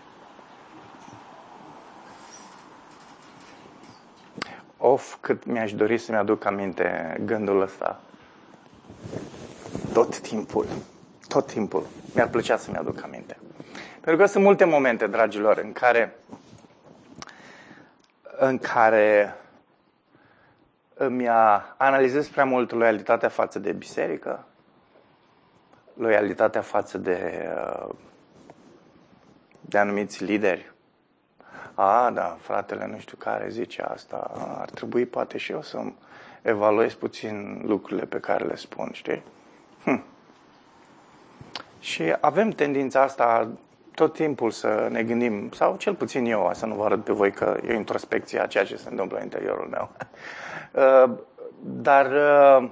Of, 4.77 5.17
cât 5.21 5.45
mi-aș 5.45 5.73
dori 5.73 5.99
să-mi 5.99 6.19
aduc 6.19 6.45
aminte 6.45 7.17
gândul 7.25 7.61
ăsta. 7.61 8.01
Tot 9.93 10.19
timpul. 10.19 10.67
Tot 11.29 11.47
timpul. 11.47 11.87
Mi-ar 12.15 12.29
plăcea 12.29 12.57
să-mi 12.57 12.77
aduc 12.77 13.03
aminte. 13.03 13.37
Pentru 14.01 14.17
că 14.17 14.27
sunt 14.27 14.45
multe 14.45 14.65
momente, 14.65 15.07
dragilor, 15.07 15.59
în 15.59 15.73
care 15.73 16.17
în 18.39 18.59
care 18.59 19.37
îmi 20.95 21.29
analizez 21.77 22.29
prea 22.29 22.45
mult 22.45 22.71
loialitatea 22.73 23.29
față 23.29 23.59
de 23.59 23.73
biserică, 23.73 24.45
loialitatea 25.95 26.61
față 26.61 26.99
de, 26.99 27.49
de 29.61 29.79
anumiți 29.79 30.25
lideri. 30.25 30.73
A, 31.75 32.11
da, 32.11 32.37
fratele 32.41 32.87
nu 32.87 32.99
știu 32.99 33.17
care 33.17 33.49
zice 33.49 33.83
asta, 33.83 34.31
ar 34.59 34.71
trebui 34.71 35.07
poate 35.07 35.39
și 35.39 35.53
eu 35.53 35.63
să 35.63 35.83
evaluez 36.43 36.95
puțin 36.95 37.63
lucrurile 37.65 38.07
pe 38.07 38.21
care 38.21 38.45
le 38.45 38.57
spun, 38.57 38.89
știi? 38.93 39.23
Hm. 39.85 40.05
Și 41.83 42.15
avem 42.21 42.51
tendința 42.51 43.03
asta 43.03 43.49
tot 43.95 44.13
timpul 44.13 44.51
să 44.51 44.89
ne 44.91 45.03
gândim, 45.03 45.51
sau 45.51 45.77
cel 45.77 45.95
puțin 45.95 46.25
eu, 46.25 46.51
să 46.55 46.67
nu 46.67 46.75
vă 46.75 46.85
arăt 46.85 47.05
pe 47.05 47.13
voi 47.13 47.33
că 47.33 47.57
e 47.67 47.75
introspecția 47.75 48.43
a 48.43 48.47
ceea 48.47 48.65
ce 48.65 48.77
se 48.77 48.89
întâmplă 48.91 49.17
în 49.17 49.23
interiorul 49.23 49.69
meu. 49.71 49.91
Uh, 50.73 51.11
dar 51.61 52.07
uh, 52.07 52.71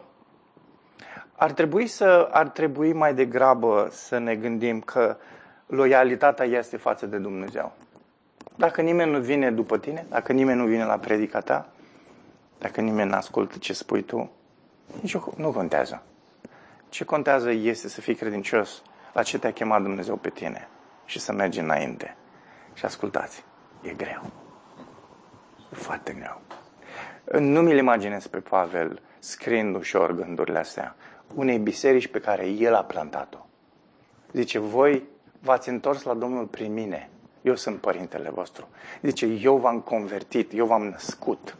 ar 1.36 1.52
trebui, 1.52 1.86
să, 1.86 2.28
ar 2.30 2.48
trebui 2.48 2.92
mai 2.92 3.14
degrabă 3.14 3.88
să 3.90 4.18
ne 4.18 4.34
gândim 4.34 4.80
că 4.80 5.16
loialitatea 5.66 6.44
este 6.44 6.76
față 6.76 7.06
de 7.06 7.16
Dumnezeu. 7.16 7.72
Dacă 8.56 8.80
nimeni 8.80 9.10
nu 9.10 9.18
vine 9.18 9.50
după 9.50 9.78
tine, 9.78 10.06
dacă 10.08 10.32
nimeni 10.32 10.58
nu 10.58 10.66
vine 10.66 10.84
la 10.84 10.98
predica 10.98 11.40
ta, 11.40 11.68
dacă 12.58 12.80
nimeni 12.80 13.10
nu 13.10 13.16
ascultă 13.16 13.58
ce 13.58 13.72
spui 13.72 14.02
tu, 14.02 14.30
nici 15.00 15.16
nu 15.36 15.50
contează. 15.50 16.02
Ce 16.88 17.04
contează 17.04 17.50
este 17.50 17.88
să 17.88 18.00
fii 18.00 18.14
credincios 18.14 18.82
la 19.12 19.22
ce 19.22 19.38
te-a 19.38 19.52
chemat 19.52 19.82
Dumnezeu 19.82 20.16
pe 20.16 20.30
tine 20.30 20.68
și 21.04 21.18
să 21.18 21.32
mergi 21.32 21.58
înainte. 21.58 22.16
Și 22.74 22.84
ascultați, 22.84 23.44
e 23.82 23.90
greu. 23.90 24.30
E 25.72 25.76
foarte 25.76 26.12
greu. 26.12 26.40
Nu 27.40 27.60
mi-l 27.60 27.76
imaginez 27.78 28.26
pe 28.26 28.38
Pavel 28.38 29.02
scriind 29.18 29.76
ușor 29.76 30.12
gândurile 30.12 30.58
astea 30.58 30.96
unei 31.34 31.58
biserici 31.58 32.08
pe 32.08 32.20
care 32.20 32.46
el 32.46 32.74
a 32.74 32.84
plantat-o. 32.84 33.38
Zice, 34.32 34.58
voi 34.58 35.08
v-ați 35.40 35.68
întors 35.68 36.02
la 36.02 36.14
Domnul 36.14 36.46
prin 36.46 36.72
mine. 36.72 37.10
Eu 37.42 37.56
sunt 37.56 37.80
părintele 37.80 38.30
vostru. 38.30 38.68
Zice, 39.02 39.26
eu 39.26 39.56
v-am 39.56 39.80
convertit, 39.80 40.52
eu 40.54 40.66
v-am 40.66 40.82
născut. 40.82 41.56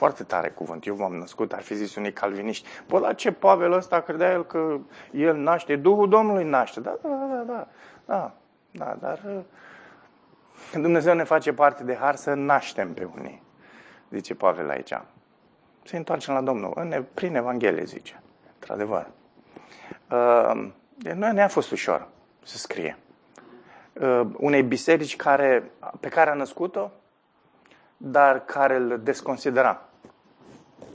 Foarte 0.00 0.24
tare 0.24 0.48
cuvânt. 0.48 0.86
Eu 0.86 0.94
v-am 0.94 1.14
născut, 1.14 1.52
ar 1.52 1.62
fi 1.62 1.74
zis 1.74 1.94
unii 1.94 2.12
calviniști. 2.12 2.68
Bă, 2.86 2.98
la 2.98 3.12
ce 3.12 3.32
Pavel 3.32 3.72
ăsta 3.72 4.00
credea 4.00 4.32
el 4.32 4.46
că 4.46 4.78
el 5.12 5.36
naște, 5.36 5.76
Duhul 5.76 6.08
Domnului 6.08 6.44
naște. 6.44 6.80
Da, 6.80 6.98
da, 7.02 7.08
da, 7.08 7.42
da, 7.46 7.66
da, 8.04 8.34
da, 8.70 8.96
dar 9.00 9.44
Dumnezeu 10.72 11.14
ne 11.14 11.22
face 11.22 11.52
parte 11.52 11.84
de 11.84 11.94
har 11.94 12.14
să 12.14 12.34
naștem 12.34 12.94
pe 12.94 13.08
unii, 13.18 13.42
zice 14.10 14.34
Pavel 14.34 14.70
aici. 14.70 14.92
Se 15.82 15.96
întoarcem 15.96 16.34
la 16.34 16.40
Domnul, 16.40 16.72
în, 16.74 17.04
prin 17.14 17.36
Evanghelie, 17.36 17.84
zice, 17.84 18.22
într-adevăr. 18.54 19.06
Uh, 20.10 20.70
nu 21.14 21.32
ne-a 21.32 21.48
fost 21.48 21.70
ușor 21.70 22.08
să 22.42 22.56
scrie. 22.56 22.98
Uh, 23.92 24.20
unei 24.36 24.62
biserici 24.62 25.16
care, 25.16 25.70
pe 26.00 26.08
care 26.08 26.30
a 26.30 26.34
născut-o, 26.34 26.90
dar 27.96 28.44
care 28.44 28.76
îl 28.76 29.00
desconsidera. 29.02 29.84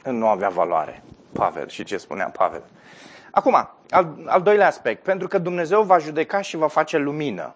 Nu 0.04 0.28
avea 0.28 0.50
valoare. 0.50 1.04
Pavel 1.34 1.68
și 1.68 1.84
ce 1.84 1.98
spunea 1.98 2.30
Pavel. 2.30 2.64
Acum, 3.32 3.70
al, 3.90 4.16
al 4.26 4.42
doilea 4.42 4.68
aspect. 4.68 5.04
Pentru 5.04 5.28
că 5.28 5.38
Dumnezeu 5.38 5.84
va 5.84 5.98
judeca 5.98 6.42
și 6.42 6.58
va 6.58 6.68
face 6.68 6.98
lumină. 6.98 7.56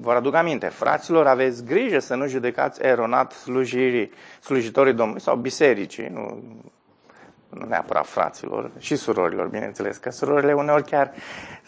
Vă 0.00 0.12
aduc 0.12 0.34
aminte, 0.34 0.66
fraților, 0.66 1.26
aveți 1.26 1.64
grijă 1.64 1.98
să 1.98 2.14
nu 2.14 2.26
judecați 2.26 2.82
eronat 2.82 3.32
slujirii, 3.32 4.10
slujitorii 4.40 4.92
Domnului 4.92 5.20
sau 5.20 5.36
bisericii, 5.36 6.08
nu, 6.08 6.42
nu 7.48 7.66
neapărat 7.66 8.06
fraților, 8.06 8.70
și 8.78 8.96
surorilor, 8.96 9.46
bineînțeles, 9.46 9.96
că 9.96 10.10
surorile 10.10 10.52
uneori 10.52 10.84
chiar 10.84 11.12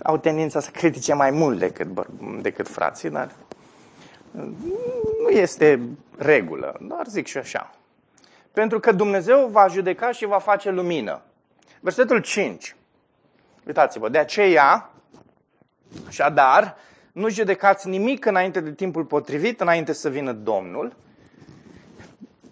au 0.03 0.17
tendința 0.17 0.61
să 0.61 0.71
critique 0.71 1.15
mai 1.15 1.31
mult 1.31 1.59
decât, 1.59 2.07
decât 2.41 2.69
frații, 2.69 3.11
dar 3.11 3.31
nu 5.23 5.29
este 5.29 5.81
regulă, 6.19 6.77
doar 6.81 7.07
zic 7.07 7.27
și 7.27 7.39
așa. 7.39 7.71
Pentru 8.53 8.81
că 8.81 8.93
Dumnezeu 8.93 9.47
va 9.47 9.67
judeca 9.67 10.13
și 10.13 10.27
va 10.27 10.39
face 10.39 10.71
lumină. 10.71 11.23
Versetul 11.81 12.19
5. 12.19 12.77
Uitați-vă, 13.67 14.09
de 14.09 14.19
aceea, 14.19 14.91
așadar, 16.07 16.77
nu 17.13 17.29
judecați 17.29 17.89
nimic 17.89 18.25
înainte 18.25 18.61
de 18.61 18.73
timpul 18.73 19.05
potrivit, 19.05 19.61
înainte 19.61 19.93
să 19.93 20.09
vină 20.09 20.33
Domnul, 20.33 20.97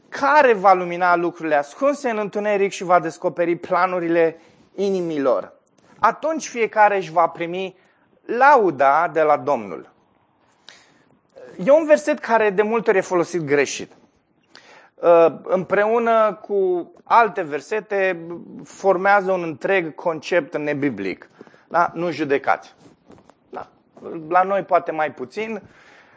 care 0.09 0.53
va 0.53 0.73
lumina 0.73 1.17
lucrurile 1.17 1.55
ascunse 1.55 2.11
în 2.11 2.19
întuneric 2.19 2.73
și 2.73 2.85
va 2.85 3.01
descoperi 3.01 3.57
planurile 3.57 4.41
inimilor. 4.75 5.53
Atunci 5.99 6.49
fiecare 6.49 6.97
își 6.97 7.13
va 7.13 7.27
primi 7.27 7.77
lauda 8.25 9.11
de 9.13 9.23
la 9.23 9.37
Domnul. 9.37 9.93
E 11.65 11.71
un 11.71 11.87
verset 11.87 12.19
care 12.19 12.51
de 12.51 12.63
multe 12.63 12.91
ori 12.91 12.99
e 12.99 13.03
folosit 13.03 13.41
greșit. 13.41 13.93
Uh, 15.01 15.27
împreună 15.43 16.39
cu 16.43 16.93
alte 17.05 17.43
versete 17.43 18.21
formează 18.65 19.33
un 19.33 19.43
întreg 19.43 19.95
concept 19.95 20.57
nebiblic. 20.57 21.31
Da? 21.69 21.91
Nu 21.95 22.11
judecați. 22.11 22.75
Da. 23.51 23.69
La 24.29 24.43
noi 24.43 24.63
poate 24.63 24.93
mai 24.93 25.13
puțin, 25.13 25.63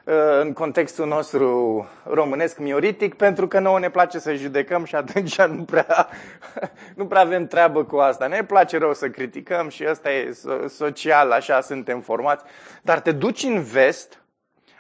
uh, 0.04 0.13
în 0.41 0.54
contextul 0.54 1.08
nostru 1.08 1.88
românesc 2.04 2.58
mioritic, 2.58 3.13
pentru 3.13 3.48
că 3.48 3.60
nouă 3.60 3.80
ne 3.80 3.89
place 3.89 4.20
să 4.20 4.34
judecăm 4.34 4.84
și 4.84 4.96
atunci 4.96 5.41
nu 5.41 5.63
prea, 5.63 6.08
nu 6.96 7.06
prea 7.06 7.22
avem 7.22 7.48
treabă 7.48 7.84
cu 7.84 7.98
asta. 7.98 8.28
Ne 8.28 8.44
place 8.44 8.78
rău 8.78 8.94
să 8.94 9.10
criticăm 9.10 9.70
și 9.70 9.86
ăsta 9.89 10.12
e 10.12 10.38
social, 10.67 11.32
așa 11.32 11.62
suntem 11.62 12.00
formați. 12.00 12.46
Dar 12.82 13.00
te 13.00 13.12
duci 13.12 13.44
în 13.44 13.62
vest 13.62 14.22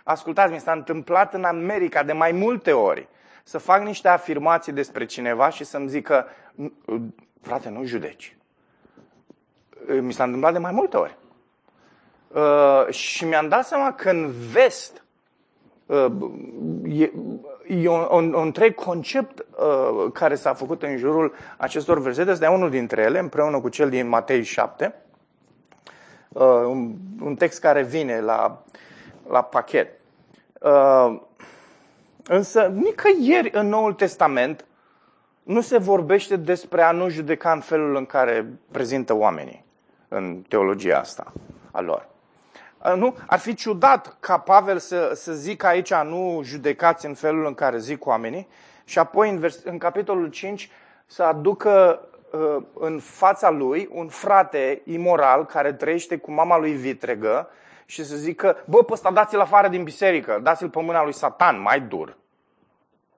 Ascultați, 0.03 0.53
mi 0.53 0.59
s-a 0.59 0.71
întâmplat 0.71 1.33
în 1.33 1.43
America 1.43 2.03
de 2.03 2.13
mai 2.13 2.31
multe 2.31 2.71
ori 2.71 3.07
să 3.43 3.57
fac 3.57 3.83
niște 3.83 4.07
afirmații 4.07 4.71
despre 4.71 5.05
cineva 5.05 5.49
și 5.49 5.63
să-mi 5.63 5.89
zică, 5.89 6.25
frate, 7.41 7.69
nu 7.69 7.83
judeci. 7.83 8.37
Mi 10.01 10.13
s-a 10.13 10.23
întâmplat 10.23 10.53
de 10.53 10.59
mai 10.59 10.71
multe 10.71 10.97
ori. 10.97 11.17
Uh, 12.27 12.93
și 12.93 13.25
mi-am 13.25 13.47
dat 13.47 13.65
seama 13.65 13.93
că 13.93 14.09
în 14.09 14.31
vest 14.51 15.03
uh, 15.85 16.05
e, 16.83 17.11
e 17.67 17.89
un, 17.89 18.07
un, 18.11 18.33
un 18.33 18.45
întreg 18.45 18.75
concept 18.75 19.39
uh, 19.39 20.11
care 20.13 20.35
s-a 20.35 20.53
făcut 20.53 20.83
în 20.83 20.97
jurul 20.97 21.33
acestor 21.57 21.99
versete. 21.99 22.31
Este 22.31 22.47
unul 22.47 22.69
dintre 22.69 23.01
ele, 23.01 23.19
împreună 23.19 23.59
cu 23.59 23.69
cel 23.69 23.89
din 23.89 24.07
Matei 24.07 24.43
7. 24.43 24.95
Uh, 26.29 26.43
un, 26.43 26.95
un 27.21 27.35
text 27.35 27.59
care 27.59 27.83
vine 27.83 28.19
la 28.19 28.63
la 29.31 29.41
pachet. 29.41 29.99
Uh, 30.59 31.21
însă, 32.27 32.73
nicăieri 32.73 33.49
în 33.53 33.67
Noul 33.67 33.93
Testament 33.93 34.65
nu 35.43 35.61
se 35.61 35.77
vorbește 35.77 36.35
despre 36.35 36.81
a 36.81 36.91
nu 36.91 37.09
judeca 37.09 37.51
în 37.51 37.59
felul 37.59 37.95
în 37.95 38.05
care 38.05 38.45
prezintă 38.71 39.13
oamenii 39.13 39.65
în 40.07 40.43
teologia 40.47 40.97
asta 40.97 41.33
a 41.71 41.81
lor. 41.81 42.09
Uh, 42.85 42.93
nu? 42.95 43.15
Ar 43.27 43.39
fi 43.39 43.53
ciudat 43.53 44.17
ca 44.19 44.37
Pavel 44.37 44.77
să, 44.77 45.11
să 45.15 45.33
zică 45.33 45.67
aici 45.67 45.93
nu 45.93 46.41
judecați 46.43 47.05
în 47.05 47.13
felul 47.13 47.45
în 47.45 47.53
care 47.53 47.77
zic 47.77 48.05
oamenii 48.05 48.47
și 48.83 48.99
apoi 48.99 49.29
în, 49.29 49.39
vers, 49.39 49.63
în 49.63 49.77
capitolul 49.77 50.27
5 50.27 50.69
să 51.05 51.23
aducă 51.23 52.01
uh, 52.31 52.63
în 52.73 52.99
fața 52.99 53.49
lui 53.49 53.89
un 53.91 54.07
frate 54.07 54.81
imoral 54.85 55.45
care 55.45 55.73
trăiește 55.73 56.17
cu 56.17 56.31
mama 56.31 56.57
lui 56.57 56.71
vitregă 56.71 57.49
și 57.91 58.05
să 58.05 58.15
zică, 58.15 58.63
bă, 58.65 58.83
pe 58.83 58.93
ăsta 58.93 59.11
dați-l 59.11 59.39
afară 59.39 59.67
din 59.67 59.83
biserică, 59.83 60.39
dați-l 60.43 60.69
pe 60.69 60.81
mâna 60.81 61.03
lui 61.03 61.13
Satan, 61.13 61.61
mai 61.61 61.81
dur. 61.81 62.17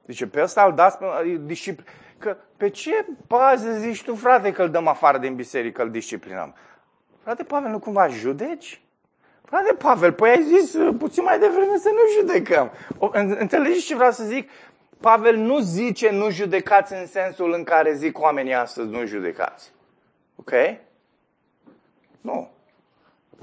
Zice, 0.08 0.28
pe 0.28 0.42
ăsta 0.42 0.64
îl 0.64 0.74
dați 0.74 0.98
pe 0.98 1.06
discipl... 1.46 1.82
Că 2.18 2.38
pe 2.58 2.70
ce 2.70 3.06
bază 3.28 3.72
zici 3.72 4.04
tu, 4.04 4.16
frate, 4.16 4.52
că 4.52 4.62
îl 4.62 4.70
dăm 4.70 4.88
afară 4.88 5.18
din 5.18 5.36
biserică, 5.36 5.82
îl 5.82 5.92
disciplinăm? 5.92 6.56
Frate 7.24 7.44
Pavel, 7.44 7.72
nu 7.72 7.80
cumva 7.80 8.08
judeci? 8.08 8.82
Frate 9.46 9.74
Pavel, 9.74 10.14
păi 10.14 10.30
ai 10.30 10.44
zis 10.44 10.74
uh, 10.74 10.96
puțin 11.00 11.24
mai 11.24 11.40
devreme 11.40 11.78
să 11.78 11.90
nu 11.90 12.22
judecăm. 12.22 12.72
Înțelegeți 13.40 13.86
ce 13.86 13.96
vreau 13.96 14.12
să 14.12 14.24
zic? 14.24 14.50
Pavel 15.00 15.36
nu 15.36 15.60
zice 15.60 16.12
nu 16.12 16.30
judecați 16.30 16.94
în 16.94 17.06
sensul 17.06 17.54
în 17.54 17.64
care 17.64 17.94
zic 17.94 18.20
oamenii 18.20 18.54
astăzi 18.54 18.90
nu 18.90 19.06
judecați. 19.06 19.72
Ok? 20.36 20.52
Nu. 22.22 22.53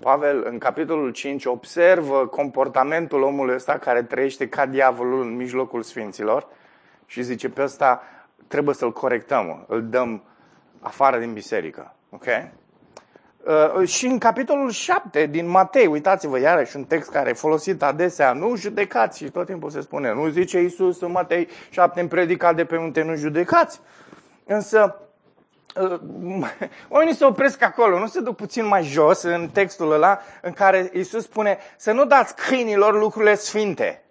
Pavel, 0.01 0.47
în 0.47 0.59
capitolul 0.59 1.11
5, 1.11 1.45
observă 1.45 2.27
comportamentul 2.27 3.23
omului 3.23 3.55
ăsta 3.55 3.79
care 3.79 4.03
trăiește 4.03 4.49
ca 4.49 4.67
diavolul 4.67 5.23
în 5.23 5.37
mijlocul 5.37 5.83
sfinților 5.83 6.47
și 7.07 7.23
zice 7.23 7.49
pe 7.49 7.63
ăsta 7.63 8.03
trebuie 8.47 8.75
să-l 8.75 8.93
corectăm, 8.93 9.65
îl 9.69 9.89
dăm 9.89 10.23
afară 10.81 11.19
din 11.19 11.33
biserică. 11.33 11.95
Ok? 12.11 12.25
Uh, 12.25 13.89
și 13.89 14.07
în 14.07 14.19
capitolul 14.19 14.71
7 14.71 15.27
din 15.27 15.49
Matei, 15.49 15.87
uitați-vă 15.87 16.39
iarăși 16.39 16.77
un 16.77 16.85
text 16.85 17.11
care 17.11 17.31
e 17.31 17.33
folosit 17.33 17.83
adesea, 17.83 18.33
nu 18.33 18.57
judecați 18.57 19.19
și 19.19 19.31
tot 19.31 19.47
timpul 19.47 19.71
se 19.71 19.81
spune, 19.81 20.13
nu 20.13 20.29
zice 20.29 20.61
Iisus 20.61 21.01
în 21.01 21.11
Matei 21.11 21.49
7 21.71 22.01
în 22.01 22.09
predica 22.09 22.53
de 22.53 22.65
pe 22.65 22.77
unde 22.77 23.03
nu 23.03 23.15
judecați. 23.15 23.81
Însă 24.45 24.95
Uh, 24.95 25.10
oamenii 26.89 27.15
se 27.15 27.25
opresc 27.25 27.63
acolo, 27.63 27.99
nu 27.99 28.07
se 28.07 28.21
duc 28.21 28.37
puțin 28.37 28.67
mai 28.67 28.83
jos 28.83 29.23
în 29.23 29.49
textul 29.49 29.93
ăla 29.93 30.21
în 30.43 30.53
care 30.53 30.91
Isus 30.95 31.23
spune 31.23 31.59
să 31.77 31.93
nu 31.93 32.05
dați 32.05 32.35
câinilor 32.35 32.99
lucrurile 32.99 33.35
sfinte, 33.35 34.03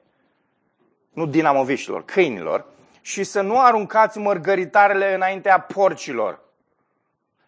nu 1.13 1.25
dinamoviștilor, 1.25 2.05
câinilor, 2.05 2.65
și 3.01 3.23
să 3.23 3.41
nu 3.41 3.61
aruncați 3.61 4.17
mărgăritarele 4.17 5.13
înaintea 5.13 5.59
porcilor. 5.59 6.39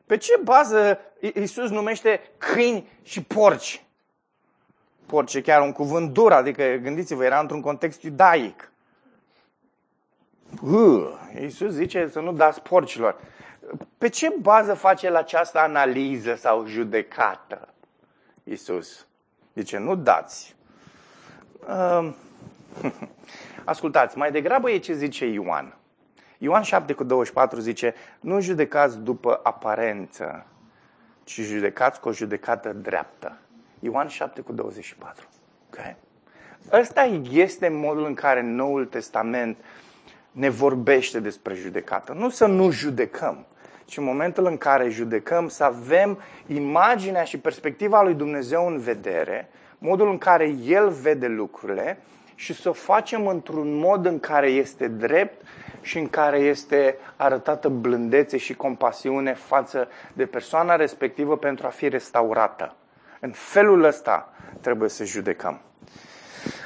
Pe 0.06 0.17
ce 0.17 0.39
bază 0.43 1.00
Isus 1.34 1.69
numește 1.69 2.21
câini 2.38 2.89
și 3.04 3.24
porci? 3.24 3.84
Porci 5.06 5.34
e 5.34 5.41
chiar 5.41 5.62
un 5.62 5.71
cuvânt 5.71 6.13
dur, 6.13 6.32
adică 6.32 6.63
gândiți-vă, 6.63 7.24
era 7.24 7.39
într-un 7.39 7.62
context 7.62 8.04
iudaic. 8.04 8.71
Uh, 10.62 11.08
Iisus 11.40 11.72
zice 11.72 12.08
să 12.08 12.20
nu 12.20 12.34
dați 12.34 12.62
porcilor. 12.62 13.20
Pe 13.98 14.10
ce 14.10 14.36
bază 14.42 14.74
face 14.74 15.06
el 15.06 15.16
această 15.16 15.60
analiză 15.60 16.36
sau 16.36 16.66
judecată 16.66 17.68
Iisus? 18.44 19.08
Zice, 19.56 19.78
nu 19.78 19.96
dați. 19.96 20.56
Uh, 21.68 22.14
ascultați, 23.64 24.18
mai 24.18 24.32
degrabă 24.32 24.72
e 24.72 24.78
ce 24.78 24.94
zice 24.94 25.26
Ioan. 25.26 25.76
Ioan 26.38 26.62
7 26.62 26.94
cu 26.94 27.04
24 27.04 27.60
zice, 27.60 27.94
nu 28.20 28.40
judecați 28.40 29.00
după 29.00 29.40
aparență, 29.44 30.46
ci 31.24 31.40
judecați 31.40 32.00
cu 32.00 32.08
o 32.08 32.14
judecată 32.14 32.74
dreaptă. 32.74 33.38
Ioan 33.80 34.08
7 34.08 34.42
cu 34.42 34.52
24. 34.52 35.28
Okay? 35.68 35.96
Ăsta 36.72 37.04
este 37.32 37.68
modul 37.70 38.06
în 38.06 38.14
care 38.14 38.42
Noul 38.42 38.86
Testament 38.86 39.58
ne 40.32 40.50
vorbește 40.50 41.20
despre 41.20 41.54
judecată. 41.54 42.13
Nu 42.13 42.30
să 42.30 42.46
nu 42.46 42.70
judecăm, 42.70 43.46
ci 43.86 43.98
în 43.98 44.04
momentul 44.04 44.46
în 44.46 44.58
care 44.58 44.89
judecăm 44.89 45.48
să 45.48 45.63
avem 45.63 46.20
imaginea 46.48 47.24
și 47.24 47.38
perspectiva 47.38 48.02
lui 48.02 48.13
Dumnezeu 48.13 48.67
în 48.67 48.80
vedere, 48.80 49.50
modul 49.78 50.10
în 50.10 50.17
care 50.17 50.56
El 50.65 50.89
vede 50.89 51.28
lucrurile 51.28 51.98
și 52.36 52.54
să 52.54 52.70
o 52.70 52.74
facem 52.74 53.28
într-un 53.28 53.74
mod 53.74 54.06
în 54.06 54.20
care 54.20 54.48
este 54.48 54.88
drept 54.88 55.41
și 55.82 55.98
în 55.98 56.10
care 56.10 56.38
este 56.38 56.98
arătată 57.15 57.70
blândețe 57.70 58.38
și 58.38 58.54
compasiune 58.54 59.34
față 59.34 59.88
de 60.13 60.26
persoana 60.26 60.76
respectivă 60.76 61.38
pentru 61.38 61.67
a 61.67 61.70
fi 61.70 61.88
restaurată. 61.88 62.76
În 63.20 63.32
felul 63.32 63.84
ăsta 63.84 64.34
trebuie 64.62 64.89
să 64.89 65.04
judecăm. 65.04 65.62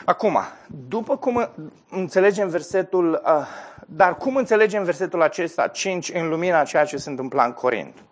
Acum, 0.06 0.38
după 0.68 1.18
cum 1.18 1.50
înțelegem 1.90 2.48
versetul, 2.48 3.22
uh, 3.26 3.48
dar 3.88 4.18
cum 4.18 4.36
înțelegem 4.36 4.84
versetul 4.84 5.22
acesta 5.22 5.68
5 5.68 6.10
în 6.14 6.30
lumina 6.30 6.64
ceea 6.64 6.86
ce 6.86 6.98
se 6.98 7.10
întâmpla 7.10 7.46
în 7.46 7.52
Corint? 7.52 8.04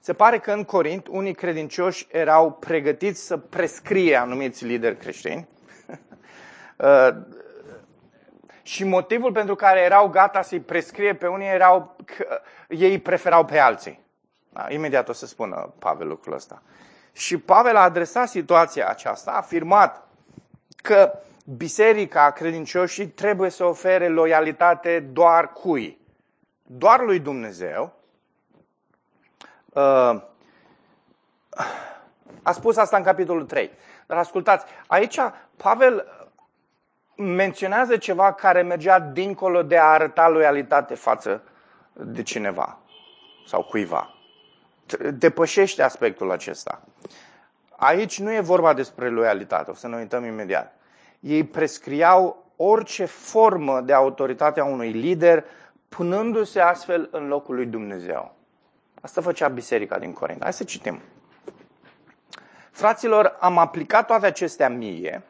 Se 0.00 0.12
pare 0.12 0.38
că 0.38 0.52
în 0.52 0.64
Corint 0.64 1.06
unii 1.06 1.34
credincioși 1.34 2.06
erau 2.10 2.52
pregătiți 2.52 3.26
să 3.26 3.36
prescrie 3.36 4.16
anumiți 4.16 4.64
lideri 4.64 4.96
creștini 4.96 5.48
uh, 6.76 7.08
și 8.62 8.84
motivul 8.84 9.32
pentru 9.32 9.54
care 9.54 9.80
erau 9.80 10.08
gata 10.08 10.42
să-i 10.42 10.60
prescrie 10.60 11.14
pe 11.14 11.26
unii 11.26 11.48
erau 11.48 11.96
că 12.04 12.40
ei 12.68 12.98
preferau 12.98 13.44
pe 13.44 13.58
alții. 13.58 14.00
Da, 14.52 14.66
imediat 14.68 15.08
o 15.08 15.12
să 15.12 15.26
spună 15.26 15.74
Pavel 15.78 16.08
lucrul 16.08 16.34
ăsta. 16.34 16.62
Și 17.12 17.38
Pavel 17.38 17.76
a 17.76 17.82
adresat 17.82 18.28
situația 18.28 18.88
aceasta, 18.88 19.30
a 19.30 19.36
afirmat 19.36 20.08
că 20.82 21.18
biserica 21.56 22.30
credincioșii 22.30 23.06
trebuie 23.08 23.50
să 23.50 23.64
ofere 23.64 24.08
loialitate 24.08 25.00
doar 25.00 25.52
cui? 25.52 25.98
Doar 26.62 27.00
lui 27.00 27.18
Dumnezeu. 27.18 27.92
Uh, 29.72 30.22
a 32.42 32.52
spus 32.52 32.76
asta 32.76 32.96
în 32.96 33.02
capitolul 33.02 33.44
3. 33.44 33.70
Dar 34.06 34.18
ascultați, 34.18 34.64
aici 34.86 35.18
Pavel 35.56 36.06
menționează 37.16 37.96
ceva 37.96 38.32
care 38.32 38.62
mergea 38.62 38.98
dincolo 38.98 39.62
de 39.62 39.78
a 39.78 39.84
arăta 39.84 40.28
loialitate 40.28 40.94
față 40.94 41.42
de 41.92 42.22
cineva 42.22 42.78
sau 43.46 43.62
cuiva. 43.62 44.14
Depășește 45.10 45.82
aspectul 45.82 46.30
acesta. 46.30 46.82
Aici 47.82 48.20
nu 48.20 48.32
e 48.32 48.40
vorba 48.40 48.74
despre 48.74 49.08
loialitate, 49.08 49.70
o 49.70 49.74
să 49.74 49.88
ne 49.88 49.96
uităm 49.96 50.24
imediat. 50.24 50.74
Ei 51.20 51.44
prescriau 51.44 52.44
orice 52.56 53.04
formă 53.04 53.80
de 53.80 53.92
autoritate 53.92 54.60
a 54.60 54.64
unui 54.64 54.90
lider, 54.90 55.44
punându-se 55.88 56.60
astfel 56.60 57.08
în 57.12 57.28
locul 57.28 57.54
lui 57.54 57.66
Dumnezeu. 57.66 58.34
Asta 59.00 59.20
făcea 59.20 59.48
biserica 59.48 59.98
din 59.98 60.12
Corint. 60.12 60.42
Hai 60.42 60.52
să 60.52 60.64
citim. 60.64 61.00
Fraților, 62.70 63.36
am 63.40 63.58
aplicat 63.58 64.06
toate 64.06 64.26
acestea 64.26 64.68
mie 64.68 65.22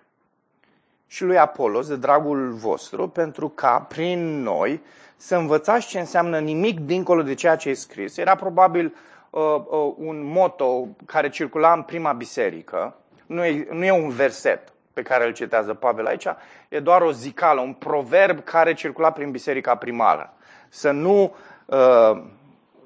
și 1.06 1.24
lui 1.24 1.38
Apolos 1.38 1.88
de 1.88 1.96
dragul 1.96 2.50
vostru, 2.50 3.08
pentru 3.08 3.48
ca 3.48 3.80
prin 3.80 4.42
noi 4.42 4.82
să 5.16 5.36
învățați 5.36 5.86
ce 5.86 5.98
înseamnă 5.98 6.38
nimic 6.38 6.80
dincolo 6.80 7.22
de 7.22 7.34
ceea 7.34 7.56
ce 7.56 7.68
e 7.68 7.74
scris. 7.74 8.16
Era 8.16 8.34
probabil 8.34 8.94
uh, 9.30 9.42
uh, 9.42 9.94
un 9.96 10.24
moto 10.24 10.86
care 11.06 11.28
circula 11.28 11.72
în 11.72 11.82
prima 11.82 12.12
biserică. 12.12 12.94
Nu 13.26 13.44
e, 13.44 13.68
nu 13.70 13.84
e 13.84 13.90
un 13.90 14.08
verset 14.08 14.72
pe 14.92 15.02
care 15.02 15.26
îl 15.26 15.32
citează 15.32 15.74
Pavel 15.74 16.06
aici, 16.06 16.26
e 16.68 16.80
doar 16.80 17.02
o 17.02 17.12
zicală, 17.12 17.60
un 17.60 17.72
proverb 17.72 18.44
care 18.44 18.74
circula 18.74 19.10
prin 19.10 19.30
biserica 19.30 19.74
primară. 19.74 20.34
Să 20.68 20.90
nu, 20.90 21.34
uh, 21.66 22.22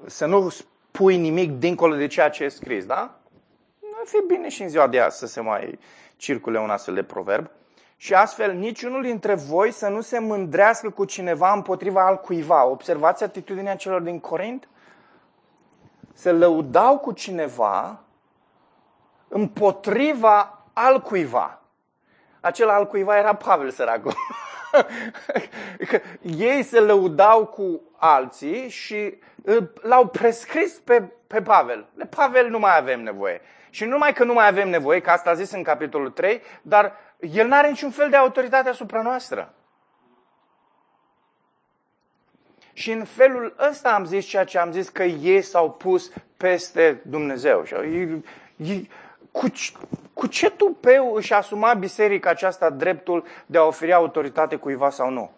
să 0.05 0.25
nu 0.25 0.49
spui 0.49 1.17
nimic 1.17 1.51
dincolo 1.51 1.95
de 1.95 2.07
ceea 2.07 2.29
ce 2.29 2.43
e 2.43 2.47
scris, 2.47 2.85
da? 2.85 3.19
Ar 3.99 4.05
fi 4.05 4.17
bine 4.27 4.49
și 4.49 4.61
în 4.61 4.69
ziua 4.69 4.87
de 4.87 4.99
azi 4.99 5.17
să 5.17 5.25
se 5.25 5.41
mai 5.41 5.79
circule 6.17 6.59
un 6.59 6.69
astfel 6.69 6.93
de 6.93 7.03
proverb. 7.03 7.49
Și 7.97 8.13
astfel 8.13 8.53
niciunul 8.53 9.01
dintre 9.01 9.33
voi 9.33 9.71
să 9.71 9.87
nu 9.87 10.01
se 10.01 10.19
mândrească 10.19 10.89
cu 10.89 11.05
cineva 11.05 11.53
împotriva 11.53 12.05
al 12.05 12.17
cuiva. 12.17 12.65
Observați 12.65 13.23
atitudinea 13.23 13.75
celor 13.75 14.01
din 14.01 14.19
Corint? 14.19 14.67
Se 16.15 16.31
lăudau 16.31 16.97
cu 16.97 17.11
cineva 17.11 17.99
împotriva 19.27 20.63
al 20.73 21.01
cuiva. 21.01 21.61
Acela 22.39 22.73
al 22.73 22.87
cuiva 22.87 23.17
era 23.17 23.35
Pavel 23.35 23.69
săracul. 23.69 24.13
Ei 26.37 26.63
se 26.63 26.79
lăudau 26.79 27.45
cu 27.45 27.81
alții 27.97 28.69
și 28.69 29.17
l-au 29.81 30.07
prescris 30.07 30.73
pe, 30.73 31.11
pe 31.27 31.41
Pavel. 31.41 31.85
De 31.93 32.05
Pavel 32.05 32.49
nu 32.49 32.59
mai 32.59 32.77
avem 32.77 33.03
nevoie. 33.03 33.41
Și 33.69 33.83
nu 33.83 33.89
numai 33.89 34.13
că 34.13 34.23
nu 34.23 34.33
mai 34.33 34.47
avem 34.47 34.69
nevoie, 34.69 34.99
că 34.99 35.09
asta 35.09 35.29
a 35.29 35.33
zis 35.33 35.51
în 35.51 35.63
capitolul 35.63 36.09
3, 36.09 36.41
dar 36.61 36.93
el 37.19 37.47
nu 37.47 37.55
are 37.55 37.67
niciun 37.67 37.91
fel 37.91 38.09
de 38.09 38.15
autoritate 38.15 38.69
asupra 38.69 39.01
noastră. 39.01 39.53
Și 42.77 42.91
în 42.91 43.03
felul 43.03 43.55
ăsta 43.69 43.89
am 43.89 44.05
zis 44.05 44.25
ceea 44.25 44.43
ce 44.43 44.57
am 44.57 44.71
zis, 44.71 44.89
că 44.89 45.03
ei 45.03 45.41
s-au 45.41 45.71
pus 45.71 46.11
peste 46.37 47.01
Dumnezeu. 47.03 47.63
Și 47.63 47.75
cu, 49.31 49.45
cu 50.13 50.27
ce 50.27 50.49
tupeu 50.49 51.13
își 51.13 51.33
asuma 51.33 51.73
biserica 51.73 52.29
aceasta 52.29 52.69
dreptul 52.69 53.23
de 53.45 53.57
a 53.57 53.63
oferi 53.63 53.93
autoritate 53.93 54.55
cuiva 54.55 54.89
sau 54.89 55.09
nu? 55.09 55.31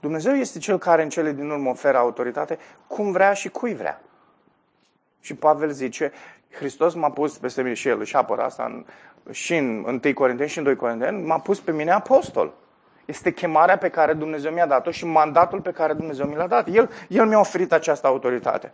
Dumnezeu 0.00 0.34
este 0.34 0.58
cel 0.58 0.78
care 0.78 1.02
în 1.02 1.08
cele 1.08 1.32
din 1.32 1.50
urmă 1.50 1.70
oferă 1.70 1.98
autoritate 1.98 2.58
cum 2.86 3.12
vrea 3.12 3.32
și 3.32 3.48
cui 3.48 3.74
vrea. 3.74 4.02
Și 5.20 5.34
Pavel 5.34 5.70
zice, 5.70 6.12
Hristos 6.50 6.94
m-a 6.94 7.10
pus 7.10 7.38
peste 7.38 7.62
mine 7.62 7.74
și 7.74 7.88
el 7.88 8.00
își 8.00 8.16
apără 8.16 8.42
asta 8.42 8.64
în, 8.64 8.84
și 9.30 9.56
în 9.56 10.00
1 10.04 10.14
Corinteni 10.14 10.48
și 10.48 10.58
în 10.58 10.64
2 10.64 10.76
Corinteni, 10.76 11.22
m-a 11.22 11.38
pus 11.38 11.60
pe 11.60 11.72
mine 11.72 11.90
apostol. 11.90 12.52
Este 13.04 13.32
chemarea 13.32 13.78
pe 13.78 13.88
care 13.88 14.12
Dumnezeu 14.12 14.52
mi-a 14.52 14.66
dat-o 14.66 14.90
și 14.90 15.06
mandatul 15.06 15.60
pe 15.60 15.70
care 15.70 15.92
Dumnezeu 15.92 16.26
mi 16.26 16.34
l-a 16.34 16.46
dat. 16.46 16.68
El, 16.68 16.90
el 17.08 17.26
mi-a 17.26 17.38
oferit 17.38 17.72
această 17.72 18.06
autoritate. 18.06 18.72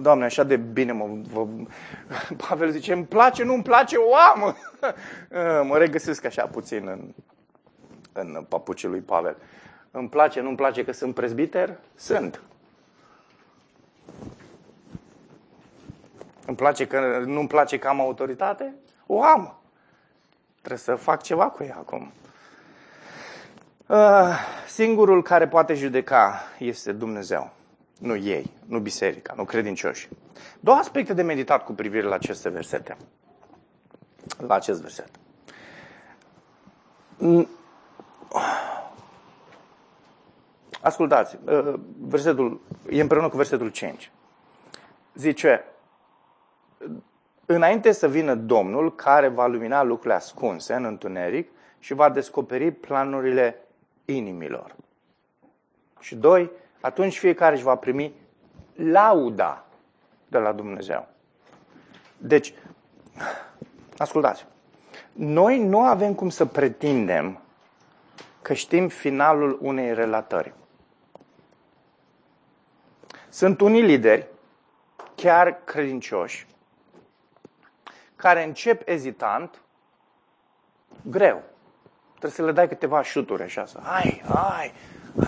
Doamne, 0.00 0.24
așa 0.24 0.42
de 0.42 0.56
bine 0.56 0.92
mă... 0.92 1.08
Vă... 1.32 1.46
Pavel 2.48 2.70
zice, 2.70 2.92
îmi 2.92 3.04
place, 3.04 3.44
nu 3.44 3.54
îmi 3.54 3.62
place, 3.62 3.96
o 3.96 4.14
am! 4.14 4.56
mă 5.68 5.78
regăsesc 5.78 6.24
așa 6.24 6.46
puțin 6.46 6.88
în, 6.88 7.14
în 8.12 8.44
papucii 8.48 8.88
lui 8.88 9.00
Pavel. 9.00 9.36
Îmi 9.90 10.08
place, 10.08 10.40
nu 10.40 10.48
îmi 10.48 10.56
place 10.56 10.84
că 10.84 10.92
sunt 10.92 11.14
prezbiter? 11.14 11.78
Sunt. 11.94 12.40
Îmi 16.46 16.56
place 16.56 16.86
că 16.86 17.22
nu 17.26 17.38
îmi 17.38 17.48
place 17.48 17.78
că 17.78 17.88
am 17.88 18.00
autoritate? 18.00 18.74
O 19.06 19.22
am. 19.22 19.56
Trebuie 20.58 20.78
să 20.78 20.94
fac 20.94 21.22
ceva 21.22 21.48
cu 21.48 21.62
ea 21.62 21.76
acum. 21.76 22.12
Uh, 23.92 23.98
singurul 24.66 25.22
care 25.22 25.48
poate 25.48 25.74
judeca 25.74 26.42
este 26.58 26.92
Dumnezeu. 26.92 27.50
Nu 27.98 28.16
ei, 28.16 28.50
nu 28.66 28.78
biserica, 28.78 29.34
nu 29.36 29.44
credincioși. 29.44 30.08
Două 30.60 30.76
aspecte 30.76 31.14
de 31.14 31.22
meditat 31.22 31.64
cu 31.64 31.72
privire 31.72 32.06
la 32.06 32.14
aceste 32.14 32.48
versete. 32.48 32.96
La 34.46 34.54
acest 34.54 34.80
verset. 34.80 35.10
Ascultați, 40.80 41.38
uh, 41.44 41.74
versetul, 41.98 42.60
e 42.90 43.00
împreună 43.00 43.28
cu 43.28 43.36
versetul 43.36 43.68
5. 43.68 44.10
Zice, 45.14 45.64
înainte 47.46 47.92
să 47.92 48.08
vină 48.08 48.34
Domnul 48.34 48.94
care 48.94 49.28
va 49.28 49.46
lumina 49.46 49.82
lucrurile 49.82 50.14
ascunse 50.14 50.74
în 50.74 50.84
întuneric 50.84 51.50
și 51.78 51.94
va 51.94 52.10
descoperi 52.10 52.70
planurile 52.70 53.56
inimilor. 54.04 54.74
Și 56.00 56.14
doi, 56.14 56.50
atunci 56.80 57.18
fiecare 57.18 57.54
își 57.54 57.64
va 57.64 57.76
primi 57.76 58.12
lauda 58.74 59.64
de 60.28 60.38
la 60.38 60.52
Dumnezeu. 60.52 61.08
Deci, 62.18 62.54
ascultați, 63.96 64.46
noi 65.12 65.58
nu 65.58 65.80
avem 65.80 66.14
cum 66.14 66.28
să 66.28 66.46
pretindem 66.46 67.40
că 68.42 68.52
știm 68.52 68.88
finalul 68.88 69.58
unei 69.60 69.94
relatări. 69.94 70.54
Sunt 73.28 73.60
unii 73.60 73.82
lideri, 73.82 74.26
chiar 75.14 75.64
credincioși, 75.64 76.46
care 78.16 78.44
încep 78.44 78.88
ezitant, 78.88 79.60
greu. 81.02 81.42
Trebuie 82.22 82.46
să 82.46 82.52
le 82.52 82.52
dai 82.52 82.68
câteva 82.68 83.02
șuturi 83.02 83.42
așa, 83.42 83.66
să, 83.66 83.78
hai, 83.82 84.22
hai, 84.28 84.72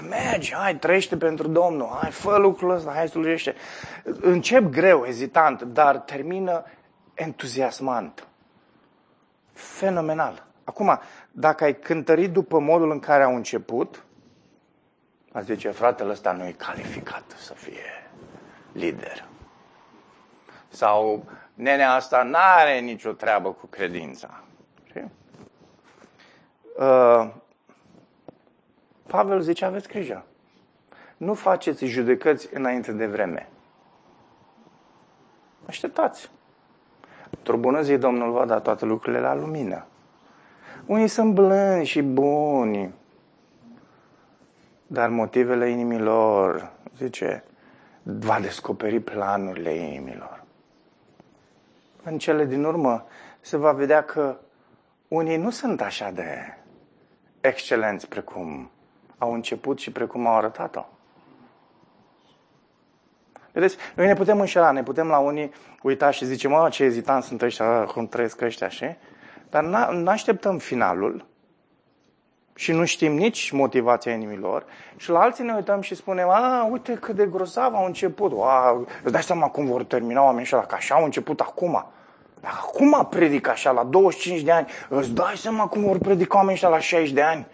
mergi, 0.09 0.55
hai, 0.55 0.77
trăiește 0.77 1.17
pentru 1.17 1.49
Domnul, 1.49 1.89
hai, 2.01 2.11
fă 2.11 2.37
lucrul 2.37 2.71
ăsta, 2.71 2.93
hai, 2.93 3.09
slujește. 3.09 3.55
Încep 4.21 4.63
greu, 4.63 5.05
ezitant, 5.05 5.63
dar 5.63 5.99
termină 5.99 6.65
entuziasmant. 7.15 8.27
Fenomenal. 9.53 10.47
Acum, 10.65 11.01
dacă 11.31 11.65
ai 11.65 11.79
cântărit 11.79 12.33
după 12.33 12.59
modul 12.59 12.91
în 12.91 12.99
care 12.99 13.23
au 13.23 13.35
început, 13.35 14.05
ați 15.33 15.47
zice, 15.47 15.71
fratele 15.71 16.11
ăsta 16.11 16.33
nu 16.33 16.47
e 16.47 16.53
calificat 16.53 17.25
să 17.37 17.55
fie 17.55 18.11
lider. 18.73 19.25
Sau 20.69 21.25
nenea 21.55 21.93
asta 21.93 22.23
nu 22.23 22.39
are 22.59 22.79
nicio 22.79 23.13
treabă 23.13 23.53
cu 23.53 23.67
credința. 23.67 24.44
Uh, 26.79 27.31
Pavel 29.07 29.41
zice, 29.41 29.65
aveți 29.65 29.89
grijă. 29.89 30.25
Nu 31.17 31.35
faceți 31.35 31.85
judecăți 31.85 32.49
înainte 32.55 32.93
de 32.93 33.07
vreme. 33.07 33.49
Așteptați. 35.67 36.31
Într-o 37.31 37.57
bună 37.57 37.81
zi, 37.81 37.97
Domnul 37.97 38.33
va 38.33 38.45
da 38.45 38.61
toate 38.61 38.85
lucrurile 38.85 39.21
la 39.21 39.35
lumină. 39.35 39.87
Unii 40.87 41.09
sunt 41.09 41.35
blânzi 41.35 41.91
și 41.91 42.03
buni, 42.03 42.95
dar 44.87 45.09
motivele 45.09 45.71
inimilor, 45.71 46.73
zice, 46.97 47.45
va 48.03 48.41
descoperi 48.41 49.01
planurile 49.01 49.71
inimilor. 49.71 50.45
În 52.03 52.19
cele 52.19 52.45
din 52.45 52.65
urmă 52.65 53.07
se 53.41 53.57
va 53.57 53.73
vedea 53.73 54.05
că 54.05 54.37
unii 55.09 55.37
nu 55.37 55.51
sunt 55.51 55.81
așa 55.81 56.11
de 56.11 56.57
excelenți 57.47 58.09
precum 58.09 58.71
au 59.19 59.33
început 59.33 59.79
și 59.79 59.93
precum 59.93 60.27
au 60.27 60.37
arătat-o. 60.37 60.85
Vedeți, 63.53 63.77
noi 63.95 64.07
ne 64.07 64.15
putem 64.15 64.41
înșela, 64.41 64.71
ne 64.71 64.83
putem 64.83 65.07
la 65.07 65.19
unii 65.19 65.53
uita 65.83 66.11
și 66.11 66.25
zice, 66.25 66.49
mă, 66.49 66.69
ce 66.69 66.85
ezitant 66.85 67.23
sunt 67.23 67.43
ăștia, 67.43 67.85
cum 67.85 68.07
trăiesc 68.07 68.41
ăștia, 68.41 68.69
și? 68.69 68.87
Dar 69.51 69.65
nu 69.93 70.11
așteptăm 70.11 70.59
finalul 70.59 71.27
și 72.55 72.73
nu 72.73 72.85
știm 72.85 73.13
nici 73.13 73.51
motivația 73.51 74.13
inimilor 74.13 74.65
și 74.97 75.11
la 75.11 75.21
alții 75.21 75.45
ne 75.45 75.55
uităm 75.55 75.81
și 75.81 75.95
spunem, 75.95 76.29
a, 76.29 76.69
uite 76.71 76.95
cât 76.95 77.15
de 77.17 77.27
grozav 77.27 77.75
au 77.75 77.85
început, 77.85 78.33
a, 78.41 78.87
îți 79.03 79.13
dai 79.13 79.23
seama 79.23 79.49
cum 79.49 79.67
vor 79.67 79.85
termina 79.85 80.23
oamenii 80.23 80.43
ăștia, 80.43 80.61
că 80.61 80.75
așa 80.75 80.95
au 80.95 81.05
început 81.05 81.41
acum. 81.41 81.87
Dacă 82.45 82.57
acum 82.63 83.07
predică 83.11 83.51
așa, 83.51 83.71
la 83.71 83.85
25 83.85 84.41
de 84.41 84.51
ani, 84.51 84.67
îți 84.89 85.11
dai 85.11 85.37
seama 85.37 85.67
cum 85.67 85.83
vor 85.83 85.99
predica 85.99 86.35
oamenii 86.35 86.55
ăștia 86.55 86.69
la 86.69 86.79
60 86.79 87.13
de 87.13 87.23
ani. 87.23 87.47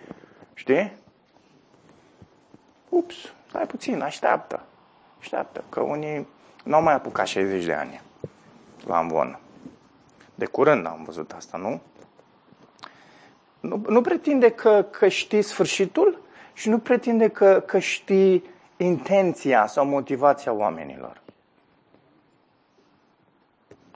Știi? 0.55 0.93
Ups, 2.89 3.15
stai 3.49 3.67
puțin, 3.67 4.01
așteaptă. 4.01 4.63
Așteaptă, 5.21 5.65
că 5.69 5.81
unii 5.81 6.27
nu 6.65 6.75
au 6.75 6.83
mai 6.83 6.95
apucat 6.95 7.27
60 7.27 7.65
de 7.65 7.73
ani 7.73 8.01
la 8.87 8.97
Amvon. 8.97 9.39
De 10.35 10.45
curând 10.45 10.87
am 10.87 11.03
văzut 11.05 11.33
asta, 11.33 11.59
nu? 11.59 11.81
Nu, 13.61 13.83
nu 13.89 14.01
pretinde 14.01 14.51
că, 14.51 14.87
că 14.91 15.09
știi 15.09 15.43
sfârșitul 15.43 16.19
și 16.53 16.69
nu 16.69 16.79
pretinde 16.79 17.29
că, 17.29 17.63
că 17.67 17.79
știi 17.79 18.45
intenția 18.77 19.67
sau 19.67 19.85
motivația 19.85 20.53
oamenilor. 20.53 21.20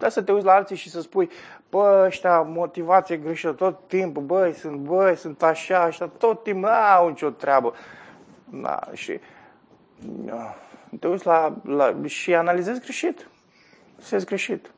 Da 0.05 0.11
să 0.11 0.23
te 0.23 0.33
uiți 0.33 0.45
la 0.45 0.53
alții 0.53 0.77
și 0.77 0.91
să 0.91 1.01
spui, 1.01 1.31
bă, 1.71 2.03
ăștia 2.07 2.41
motivație 2.41 3.17
greșită 3.17 3.53
tot 3.53 3.89
timpul, 3.89 4.23
băi, 4.23 4.53
sunt, 4.53 4.77
băi, 4.77 5.17
sunt 5.17 5.43
așa, 5.43 5.85
ăștia 5.87 6.07
tot 6.07 6.43
timpul 6.43 6.69
au 6.69 7.09
nicio 7.09 7.31
treabă. 7.31 7.75
Da, 8.45 8.81
și 8.93 9.21
da, 10.01 10.55
te 11.01 11.09
uiți 11.09 11.27
la, 11.27 11.57
la, 11.63 11.95
și 12.05 12.35
analizezi 12.35 12.81
greșit. 12.81 13.29
Se 13.99 14.23
greșit. 14.25 14.71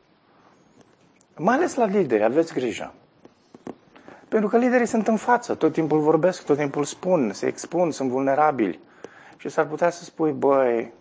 Mai 1.37 1.55
ales 1.55 1.75
la 1.75 1.85
lideri, 1.85 2.25
aveți 2.25 2.53
grijă. 2.53 2.93
Pentru 4.29 4.49
că 4.49 4.57
liderii 4.57 4.87
sunt 4.87 5.09
în 5.09 5.17
față, 5.17 5.55
tot 5.55 5.73
timpul 5.73 5.99
vorbesc, 5.99 6.45
tot 6.45 6.57
timpul 6.57 6.85
spun, 6.85 7.33
se 7.33 7.47
expun, 7.47 7.91
sunt 7.91 8.11
vulnerabili. 8.11 8.81
Și 9.37 9.49
s-ar 9.49 9.67
putea 9.67 9.91
să 9.91 10.05
spui, 10.05 10.33
băi, 10.33 10.93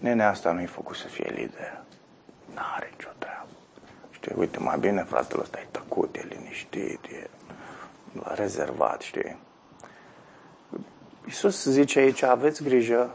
nenea 0.00 0.28
asta 0.28 0.52
nu-i 0.52 0.66
făcut 0.66 0.96
să 0.96 1.06
fie 1.06 1.32
lider. 1.34 1.82
N-are 2.54 2.88
nicio 2.90 2.96
treabă. 2.96 2.97
Știi, 4.20 4.34
uite, 4.38 4.58
mai 4.58 4.78
bine 4.78 5.02
fratele 5.02 5.42
ăsta 5.42 5.58
e 5.60 5.66
tăcut, 5.70 6.16
e 6.16 6.26
liniștit, 6.28 7.04
e 7.04 7.30
rezervat, 8.22 9.00
știi? 9.00 9.36
Iisus 11.24 11.64
zice 11.64 11.98
aici, 11.98 12.22
aveți 12.22 12.62
grijă 12.62 13.10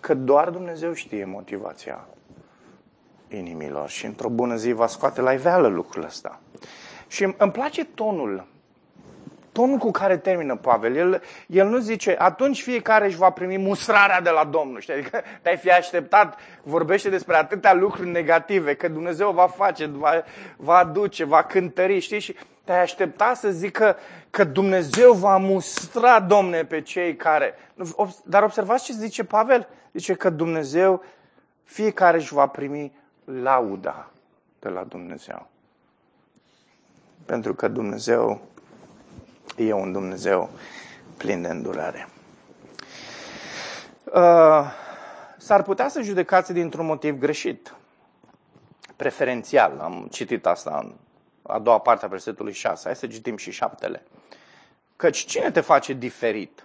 că 0.00 0.14
doar 0.14 0.50
Dumnezeu 0.50 0.92
știe 0.92 1.24
motivația 1.24 2.06
inimilor 3.28 3.88
și 3.88 4.06
într-o 4.06 4.28
bună 4.28 4.56
zi 4.56 4.72
va 4.72 4.86
scoate 4.86 5.20
la 5.20 5.32
iveală 5.32 5.68
lucrul 5.68 6.04
ăsta. 6.04 6.40
Și 7.06 7.34
îmi 7.38 7.52
place 7.52 7.84
tonul, 7.84 8.46
tonul 9.60 9.78
cu 9.78 9.90
care 9.90 10.16
termină 10.16 10.56
Pavel. 10.56 10.96
El, 10.96 11.22
el 11.46 11.68
nu 11.68 11.78
zice, 11.78 12.16
atunci 12.18 12.62
fiecare 12.62 13.06
își 13.06 13.16
va 13.16 13.30
primi 13.30 13.56
musrarea 13.56 14.20
de 14.20 14.30
la 14.30 14.44
Domnul. 14.44 14.80
Știi? 14.80 14.94
Adică 14.94 15.22
te-ai 15.42 15.56
fi 15.56 15.70
așteptat, 15.70 16.38
vorbește 16.62 17.08
despre 17.08 17.36
atâtea 17.36 17.74
lucruri 17.74 18.08
negative, 18.08 18.74
că 18.74 18.88
Dumnezeu 18.88 19.30
va 19.30 19.46
face, 19.46 19.86
va, 19.86 20.22
va 20.56 20.76
aduce, 20.76 21.24
va 21.24 21.42
cântări, 21.42 21.98
știi? 21.98 22.18
Și 22.18 22.36
te-ai 22.64 22.80
aștepta 22.80 23.34
să 23.34 23.50
zică 23.50 23.96
că 24.30 24.44
Dumnezeu 24.44 25.12
va 25.12 25.36
mustra, 25.36 26.20
Domne, 26.20 26.64
pe 26.64 26.80
cei 26.80 27.16
care... 27.16 27.54
Dar 28.24 28.42
observați 28.42 28.84
ce 28.84 28.92
zice 28.92 29.24
Pavel? 29.24 29.68
Zice 29.92 30.14
că 30.14 30.30
Dumnezeu, 30.30 31.04
fiecare 31.64 32.16
își 32.16 32.34
va 32.34 32.46
primi 32.46 32.92
lauda 33.24 34.10
de 34.58 34.68
la 34.68 34.84
Dumnezeu. 34.84 35.46
Pentru 37.26 37.54
că 37.54 37.68
Dumnezeu 37.68 38.48
e 39.56 39.72
un 39.72 39.92
Dumnezeu 39.92 40.50
plin 41.16 41.42
de 41.42 41.48
îndurare. 41.48 42.08
Uh, 44.04 44.72
s-ar 45.36 45.62
putea 45.62 45.88
să 45.88 46.02
judecați 46.02 46.52
dintr-un 46.52 46.86
motiv 46.86 47.18
greșit, 47.18 47.74
preferențial. 48.96 49.78
Am 49.80 50.08
citit 50.10 50.46
asta 50.46 50.78
în 50.82 50.92
a 51.42 51.58
doua 51.58 51.78
parte 51.78 52.04
a 52.04 52.08
versetului 52.08 52.52
6. 52.52 52.82
Hai 52.84 52.96
să 52.96 53.06
citim 53.06 53.36
și 53.36 53.50
șaptele. 53.50 54.02
Căci 54.96 55.18
cine 55.18 55.50
te 55.50 55.60
face 55.60 55.92
diferit? 55.92 56.64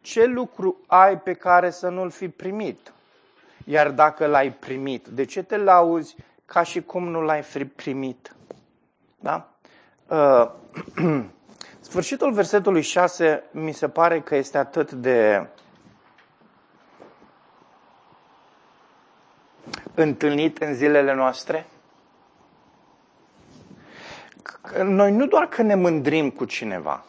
Ce 0.00 0.24
lucru 0.24 0.76
ai 0.86 1.18
pe 1.18 1.32
care 1.32 1.70
să 1.70 1.88
nu-l 1.88 2.10
fi 2.10 2.28
primit? 2.28 2.92
Iar 3.64 3.90
dacă 3.90 4.26
l-ai 4.26 4.52
primit, 4.52 5.06
de 5.06 5.24
ce 5.24 5.42
te 5.42 5.56
lauzi 5.56 6.16
ca 6.46 6.62
și 6.62 6.82
cum 6.82 7.08
nu 7.08 7.20
l-ai 7.20 7.44
primit? 7.76 8.34
Da? 9.20 9.48
Uh, 10.08 10.50
sfârșitul 11.84 12.32
versetului 12.32 12.82
6 12.82 13.42
mi 13.50 13.72
se 13.72 13.88
pare 13.88 14.20
că 14.20 14.36
este 14.36 14.58
atât 14.58 14.92
de 14.92 15.46
întâlnit 19.94 20.58
în 20.58 20.74
zilele 20.74 21.14
noastre. 21.14 21.66
Noi 24.82 25.12
nu 25.12 25.26
doar 25.26 25.46
că 25.48 25.62
ne 25.62 25.74
mândrim 25.74 26.30
cu 26.30 26.44
cineva, 26.44 27.04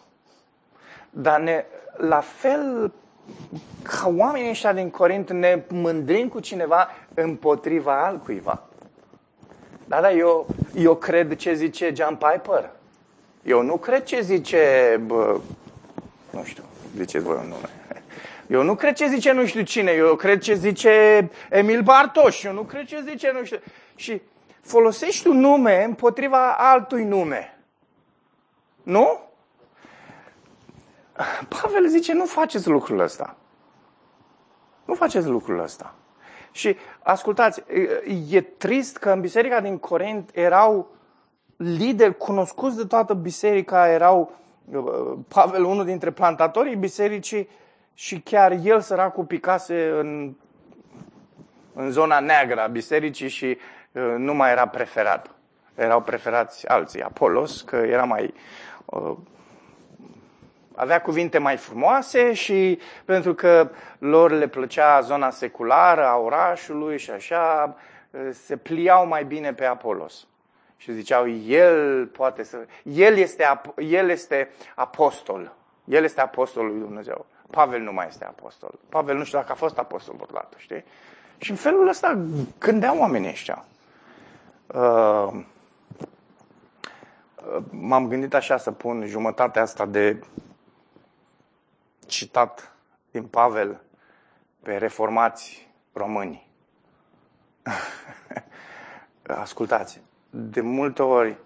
dar 1.10 1.40
ne, 1.40 1.66
la 1.98 2.20
fel 2.20 2.94
ca 3.84 4.14
oamenii 4.18 4.50
ăștia 4.50 4.74
din 4.74 4.90
Corint 4.90 5.32
ne 5.32 5.64
mândrim 5.70 6.28
cu 6.28 6.40
cineva 6.40 6.88
împotriva 7.14 8.06
altcuiva. 8.06 8.64
Da, 9.86 10.02
da, 10.02 10.12
eu, 10.12 10.48
eu 10.74 10.96
cred 10.96 11.36
ce 11.36 11.54
zice 11.54 11.94
John 11.96 12.16
Piper. 12.16 12.75
Eu 13.46 13.62
nu 13.62 13.78
cred 13.78 14.04
ce 14.04 14.22
zice, 14.22 15.02
bă, 15.06 15.39
nu 16.30 16.43
știu, 16.43 16.64
ziceți 16.96 17.26
voi 17.26 17.36
un 17.36 17.48
nume. 17.48 17.70
Eu 18.48 18.64
nu 18.64 18.76
cred 18.76 18.93
ce 18.93 19.08
zice 19.08 19.32
nu 19.32 19.46
știu 19.46 19.62
cine, 19.62 19.91
eu 19.91 20.16
cred 20.16 20.41
ce 20.41 20.54
zice 20.54 21.30
Emil 21.50 21.82
Bartoș, 21.82 22.43
eu 22.43 22.54
nu 22.54 22.62
cred 22.62 22.86
ce 22.86 23.02
zice 23.10 23.32
nu 23.32 23.43
știu. 23.43 23.60
Și 23.96 24.22
folosești 24.62 25.28
un 25.28 25.39
nume 25.39 25.84
împotriva 25.84 26.54
altui 26.54 27.04
nume. 27.04 27.58
Nu? 28.84 29.20
Pavel 31.48 31.88
zice, 31.88 32.14
nu 32.14 32.26
faceți 32.26 32.68
lucrul 32.68 33.00
ăsta. 33.00 33.36
Nu 34.86 34.93
faceți 34.93 35.28
lucrul 35.28 35.60
ăsta. 35.60 35.96
Și 36.52 36.78
ascultați, 37.00 37.64
e 38.30 38.41
trist 38.41 38.98
că 38.98 39.10
în 39.10 39.22
biserica 39.22 39.60
din 39.60 39.78
Corint 39.78 40.30
erau 40.34 40.95
lideri 41.58 42.18
cunoscuți 42.18 42.78
de 42.78 42.86
toată 42.86 43.14
biserica, 43.14 43.89
erau 43.89 44.32
Pavel, 45.28 45.64
unul 45.64 45.86
dintre 45.86 46.12
plantatorii 46.12 46.76
bisericii, 46.76 47.49
și 47.93 48.20
chiar 48.20 48.51
el, 48.64 48.82
săracul, 48.82 49.24
picase 49.24 49.89
în, 49.89 50.34
în 51.74 51.91
zona 51.91 52.20
neagră 52.20 52.62
a 52.62 52.68
bisericii 52.68 53.28
și 53.28 53.58
nu 54.18 54.34
mai 54.34 54.51
era 54.51 54.68
preferat. 54.68 55.30
Erau 55.76 56.01
preferați 56.01 56.68
alții. 56.68 57.01
Apolos, 57.01 57.62
că 57.62 57.76
era 57.76 58.03
mai 58.03 58.34
avea 60.76 61.01
cuvinte 61.01 61.38
mai 61.38 61.58
frumoase 61.58 62.34
și 62.34 62.80
pentru 63.06 63.34
că 63.34 63.70
lor 63.97 64.32
le 64.32 64.47
plăcea 64.47 64.99
zona 64.99 65.30
seculară 65.30 66.06
a 66.06 66.18
orașului 66.18 66.97
și 66.97 67.12
așa, 67.12 67.76
se 68.32 68.58
pliau 68.58 69.08
mai 69.08 69.24
bine 69.24 69.53
pe 69.53 69.66
Apolos. 69.66 70.28
Și 70.78 70.94
ziceau, 70.94 71.30
el 71.30 72.06
poate 72.06 72.44
să... 72.44 72.66
El 72.84 73.18
este, 73.18 73.62
el 73.78 74.10
este 74.10 74.50
apostol. 74.76 75.56
El 75.86 76.04
este 76.04 76.22
apostolul 76.22 76.72
lui 76.72 76.80
Dumnezeu. 76.80 77.26
Pavel 77.50 77.82
nu 77.82 77.92
mai 77.92 78.08
este 78.08 78.26
apostol. 78.26 78.80
Pavel 78.90 79.18
nu 79.18 79.24
știu 79.24 79.38
dacă 79.38 79.52
a 79.52 79.56
fost 79.56 79.78
apostol 79.78 80.16
vreodată, 80.16 80.56
știi? 80.58 80.84
Și 81.38 81.52
în 81.52 81.58
felul 81.58 81.88
ăsta 81.88 82.20
gândeau 82.60 82.98
oamenii 82.98 83.30
ăștia. 83.30 83.66
Uh, 84.68 85.44
m-am 87.70 88.08
gândit 88.08 88.34
așa 88.34 88.58
să 88.58 88.72
pun 88.72 89.06
jumătatea 89.06 89.62
asta 89.62 89.86
de 89.86 90.24
citat 92.08 92.76
din 93.12 93.26
Pavel 93.26 93.82
pe 94.62 94.78
reformați 94.78 95.70
români. 95.94 96.48
Ascultați, 99.28 100.02
de 100.38 100.62
multe 100.62 101.02
ori 101.02 101.38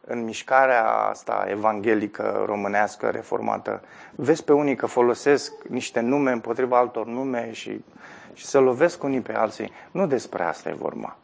în 0.00 0.24
mișcarea 0.24 0.86
asta 0.86 1.44
evanghelică, 1.48 2.42
românească, 2.46 3.08
reformată, 3.08 3.82
vezi 4.14 4.44
pe 4.44 4.52
unii 4.52 4.76
că 4.76 4.86
folosesc 4.86 5.52
niște 5.68 6.00
nume 6.00 6.30
împotriva 6.30 6.78
altor 6.78 7.06
nume 7.06 7.52
și, 7.52 7.84
și 8.32 8.44
să 8.44 8.58
lovesc 8.58 9.02
unii 9.02 9.20
pe 9.20 9.34
alții. 9.34 9.72
Nu 9.90 10.06
despre 10.06 10.42
asta 10.42 10.68
e 10.68 10.72
vorba. 10.72 11.16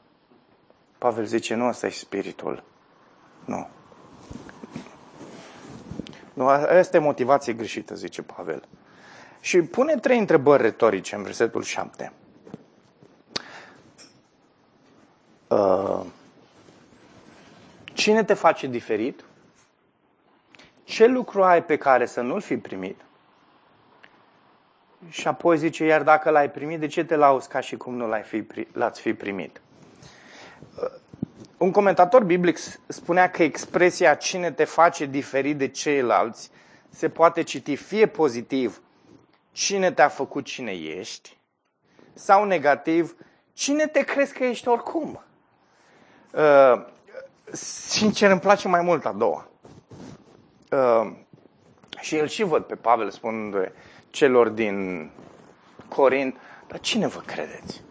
Pavel 0.99 1.25
zice, 1.25 1.55
nu, 1.55 1.65
asta 1.65 1.87
e 1.87 1.91
spiritul. 1.91 2.63
Nu. 3.45 3.69
Nu, 6.35 6.47
asta 6.47 6.97
e 6.97 7.01
motivație 7.01 7.53
greșită, 7.53 7.95
zice 7.95 8.23
Pavel. 8.23 8.69
Și 9.41 9.63
pune 9.63 9.95
trei 9.95 10.19
întrebări 10.19 10.63
retorice 10.63 11.15
în 11.15 11.23
versetul 11.23 11.63
7. 11.63 12.13
Uh, 15.49 16.01
cine 17.93 18.25
te 18.25 18.35
face 18.35 18.67
diferit? 18.67 19.25
Ce 20.85 21.07
lucru 21.07 21.43
ai 21.43 21.65
pe 21.65 21.77
care 21.77 22.07
să 22.07 22.21
nu-l 22.21 22.41
fi 22.41 22.57
primit? 22.57 23.01
Și 25.09 25.29
apoi 25.29 25.59
zice, 25.59 25.85
iar 25.85 26.03
dacă 26.03 26.31
l-ai 26.31 26.51
primit, 26.51 26.81
de 26.81 26.87
ce 26.87 27.05
te 27.05 27.17
lauzi 27.17 27.49
ca 27.49 27.61
și 27.61 27.77
cum 27.77 27.95
nu 27.95 28.09
l-ai 28.09 28.23
fi, 28.23 28.47
l-ați 28.73 29.01
fi 29.01 29.15
primit? 29.15 29.61
Uh, 30.83 30.91
un 31.57 31.71
comentator 31.71 32.25
biblic 32.25 32.59
spunea 32.87 33.31
că 33.31 33.43
expresia 33.43 34.15
cine 34.15 34.51
te 34.51 34.65
face 34.65 35.07
diferit 35.07 35.59
de 35.59 35.69
ceilalți 35.69 36.51
se 36.89 37.09
poate 37.09 37.43
citi 37.43 37.77
fie 37.77 38.07
pozitiv, 38.07 38.83
cine 39.53 39.93
te-a 39.93 40.09
făcut 40.09 40.45
cine 40.45 40.73
ești, 40.73 41.37
sau 42.15 42.45
negativ, 42.45 43.17
cine 43.53 43.87
te 43.87 44.05
crezi 44.05 44.33
că 44.33 44.45
ești 44.45 44.69
oricum. 44.69 45.23
Uh, 47.53 47.59
sincer, 47.59 48.31
îmi 48.31 48.41
place 48.41 48.69
mai 48.69 48.81
mult 48.81 49.05
a 49.05 49.13
doua. 49.13 49.49
Uh, 50.71 51.13
și 52.01 52.17
el 52.17 52.29
și 52.29 52.43
văd 52.43 52.63
pe 52.63 52.75
Pavel 52.75 53.11
spunând 53.11 53.73
celor 54.11 54.49
din 54.49 55.11
Corint, 55.89 56.37
dar 56.67 56.81
cine 56.81 57.07
vă 57.07 57.21
credeți? 57.27 57.83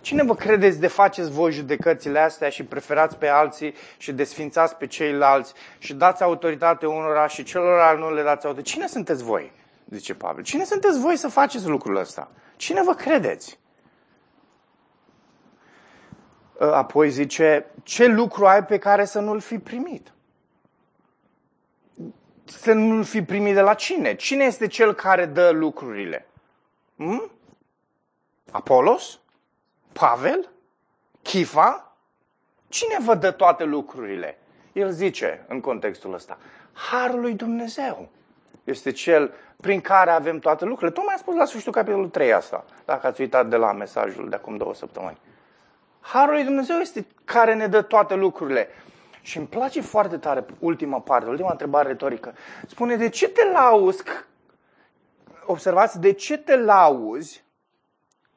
Cine 0.00 0.22
vă 0.22 0.34
credeți 0.34 0.80
de 0.80 0.86
faceți 0.86 1.30
voi 1.30 1.52
judecățile 1.52 2.18
astea 2.18 2.48
și 2.48 2.64
preferați 2.64 3.16
pe 3.16 3.28
alții 3.28 3.74
și 3.96 4.12
desfințați 4.12 4.76
pe 4.76 4.86
ceilalți 4.86 5.52
și 5.78 5.94
dați 5.94 6.22
autoritate 6.22 6.86
unora 6.86 7.26
și 7.26 7.42
celorlalți 7.42 8.00
nu 8.00 8.14
le 8.14 8.22
dați 8.22 8.46
autoritate? 8.46 8.70
Cine 8.70 8.86
sunteți 8.86 9.24
voi? 9.24 9.52
Zice 9.90 10.14
Pavel. 10.14 10.42
Cine 10.42 10.64
sunteți 10.64 10.98
voi 10.98 11.16
să 11.16 11.28
faceți 11.28 11.66
lucrul 11.66 11.96
ăsta? 11.96 12.30
Cine 12.56 12.82
vă 12.82 12.94
credeți? 12.94 13.58
Ă, 16.60 16.74
apoi 16.74 17.10
zice, 17.10 17.66
ce 17.82 18.06
lucru 18.06 18.46
ai 18.46 18.64
pe 18.64 18.78
care 18.78 19.04
să 19.04 19.20
nu-l 19.20 19.40
fi 19.40 19.58
primit? 19.58 20.12
Să 22.44 22.72
nu-l 22.72 23.04
fi 23.04 23.22
primit 23.22 23.54
de 23.54 23.60
la 23.60 23.74
cine? 23.74 24.14
Cine 24.14 24.44
este 24.44 24.66
cel 24.66 24.94
care 24.94 25.26
dă 25.26 25.50
lucrurile? 25.50 26.26
Hmm? 26.96 27.30
Apolos? 28.50 29.20
Pavel? 29.92 30.48
Chifa? 31.22 31.96
Cine 32.68 32.96
vă 33.00 33.14
dă 33.14 33.30
toate 33.30 33.64
lucrurile? 33.64 34.38
El 34.72 34.90
zice 34.90 35.44
în 35.48 35.60
contextul 35.60 36.14
ăsta, 36.14 36.38
Harul 36.72 37.20
lui 37.20 37.34
Dumnezeu 37.34 38.08
este 38.64 38.90
cel 38.90 39.34
prin 39.60 39.80
care 39.80 40.10
avem 40.10 40.38
toate 40.38 40.64
lucrurile. 40.64 40.96
Tocmai 40.96 41.14
a 41.14 41.18
spus 41.18 41.34
la 41.34 41.44
sfârșitul 41.44 41.72
capitolul 41.72 42.08
3 42.08 42.32
asta, 42.32 42.64
dacă 42.84 43.06
ați 43.06 43.20
uitat 43.20 43.48
de 43.48 43.56
la 43.56 43.72
mesajul 43.72 44.28
de 44.28 44.36
acum 44.36 44.56
două 44.56 44.74
săptămâni. 44.74 45.18
Harul 46.06 46.34
lui 46.34 46.44
Dumnezeu 46.44 46.76
este 46.76 47.06
care 47.24 47.54
ne 47.54 47.66
dă 47.66 47.82
toate 47.82 48.14
lucrurile. 48.14 48.68
Și 49.20 49.36
îmi 49.36 49.46
place 49.46 49.80
foarte 49.80 50.16
tare 50.16 50.44
ultima 50.58 51.00
parte, 51.00 51.28
ultima 51.28 51.50
întrebare 51.50 51.88
retorică. 51.88 52.34
Spune, 52.68 52.96
de 52.96 53.08
ce 53.08 53.28
te 53.28 53.44
lauzi? 53.44 54.02
Observați, 55.46 56.00
de 56.00 56.12
ce 56.12 56.36
te 56.36 56.56
lauzi? 56.56 57.44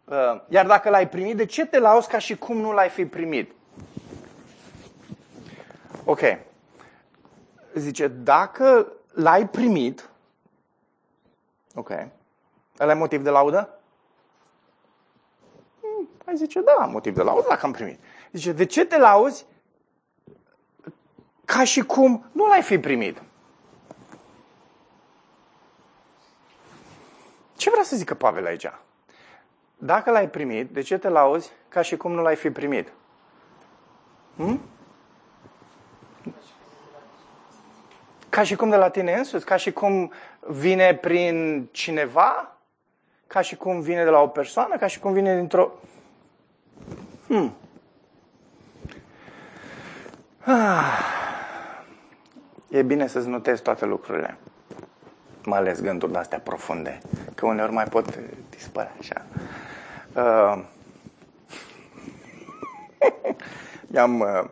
Uh, 0.05 0.41
iar 0.47 0.65
dacă 0.65 0.89
l-ai 0.89 1.09
primit, 1.09 1.37
de 1.37 1.45
ce 1.45 1.65
te 1.65 1.79
lauzi 1.79 2.07
ca 2.07 2.17
și 2.17 2.37
cum 2.37 2.57
nu 2.57 2.71
l-ai 2.71 2.89
fi 2.89 3.05
primit? 3.05 3.51
Ok. 6.05 6.21
Zice, 7.73 8.07
dacă 8.07 8.87
l-ai 9.13 9.47
primit, 9.47 10.09
ok, 11.75 11.89
ăla 12.79 12.91
e 12.91 12.93
motiv 12.93 13.23
de 13.23 13.29
laudă? 13.29 13.78
Ai 16.29 16.35
zice, 16.35 16.61
da, 16.61 16.85
motiv 16.85 17.13
de 17.15 17.21
laudă 17.21 17.45
dacă 17.49 17.65
am 17.65 17.71
primit. 17.71 17.99
Zice, 18.31 18.51
de 18.51 18.65
ce 18.65 18.85
te 18.85 18.97
lauzi 18.97 19.45
ca 21.45 21.63
și 21.63 21.81
cum 21.81 22.29
nu 22.31 22.47
l-ai 22.47 22.61
fi 22.61 22.79
primit? 22.79 23.21
Ce 27.55 27.69
vrea 27.69 27.83
să 27.83 27.95
zică 27.95 28.13
Pavel 28.13 28.45
aici? 28.45 28.71
Dacă 29.77 30.11
l-ai 30.11 30.29
primit, 30.29 30.69
de 30.69 30.81
ce 30.81 30.97
te 30.97 31.09
lauzi 31.09 31.51
ca 31.67 31.81
și 31.81 31.97
cum 31.97 32.11
nu 32.11 32.21
l-ai 32.21 32.35
fi 32.35 32.51
primit? 32.51 32.91
Hmm? 34.35 34.61
Ca 38.29 38.43
și 38.43 38.55
cum 38.55 38.69
de 38.69 38.75
la 38.75 38.89
tine 38.89 39.13
însuți? 39.13 39.45
Ca 39.45 39.55
și 39.55 39.71
cum 39.71 40.11
vine 40.39 40.95
prin 40.95 41.67
cineva? 41.71 42.57
Ca 43.27 43.41
și 43.41 43.55
cum 43.55 43.81
vine 43.81 44.03
de 44.03 44.09
la 44.09 44.21
o 44.21 44.27
persoană? 44.27 44.77
Ca 44.77 44.87
și 44.87 44.99
cum 44.99 45.13
vine 45.13 45.35
dintr-o... 45.35 45.71
Hmm. 47.29 47.53
Ah. 50.45 50.99
E 52.69 52.81
bine 52.81 53.07
să-ți 53.07 53.27
notezi 53.27 53.61
toate 53.61 53.85
lucrurile. 53.85 54.37
Mai 55.45 55.59
ales 55.59 55.81
gânduri 55.81 56.11
de-astea 56.11 56.39
profunde. 56.39 56.99
Că 57.35 57.45
uneori 57.45 57.71
mai 57.71 57.83
pot 57.83 58.19
dispărea 58.49 58.91
așa. 58.99 59.25
Uh. 60.15 60.63
am 64.01 64.19
uh, 64.19 64.43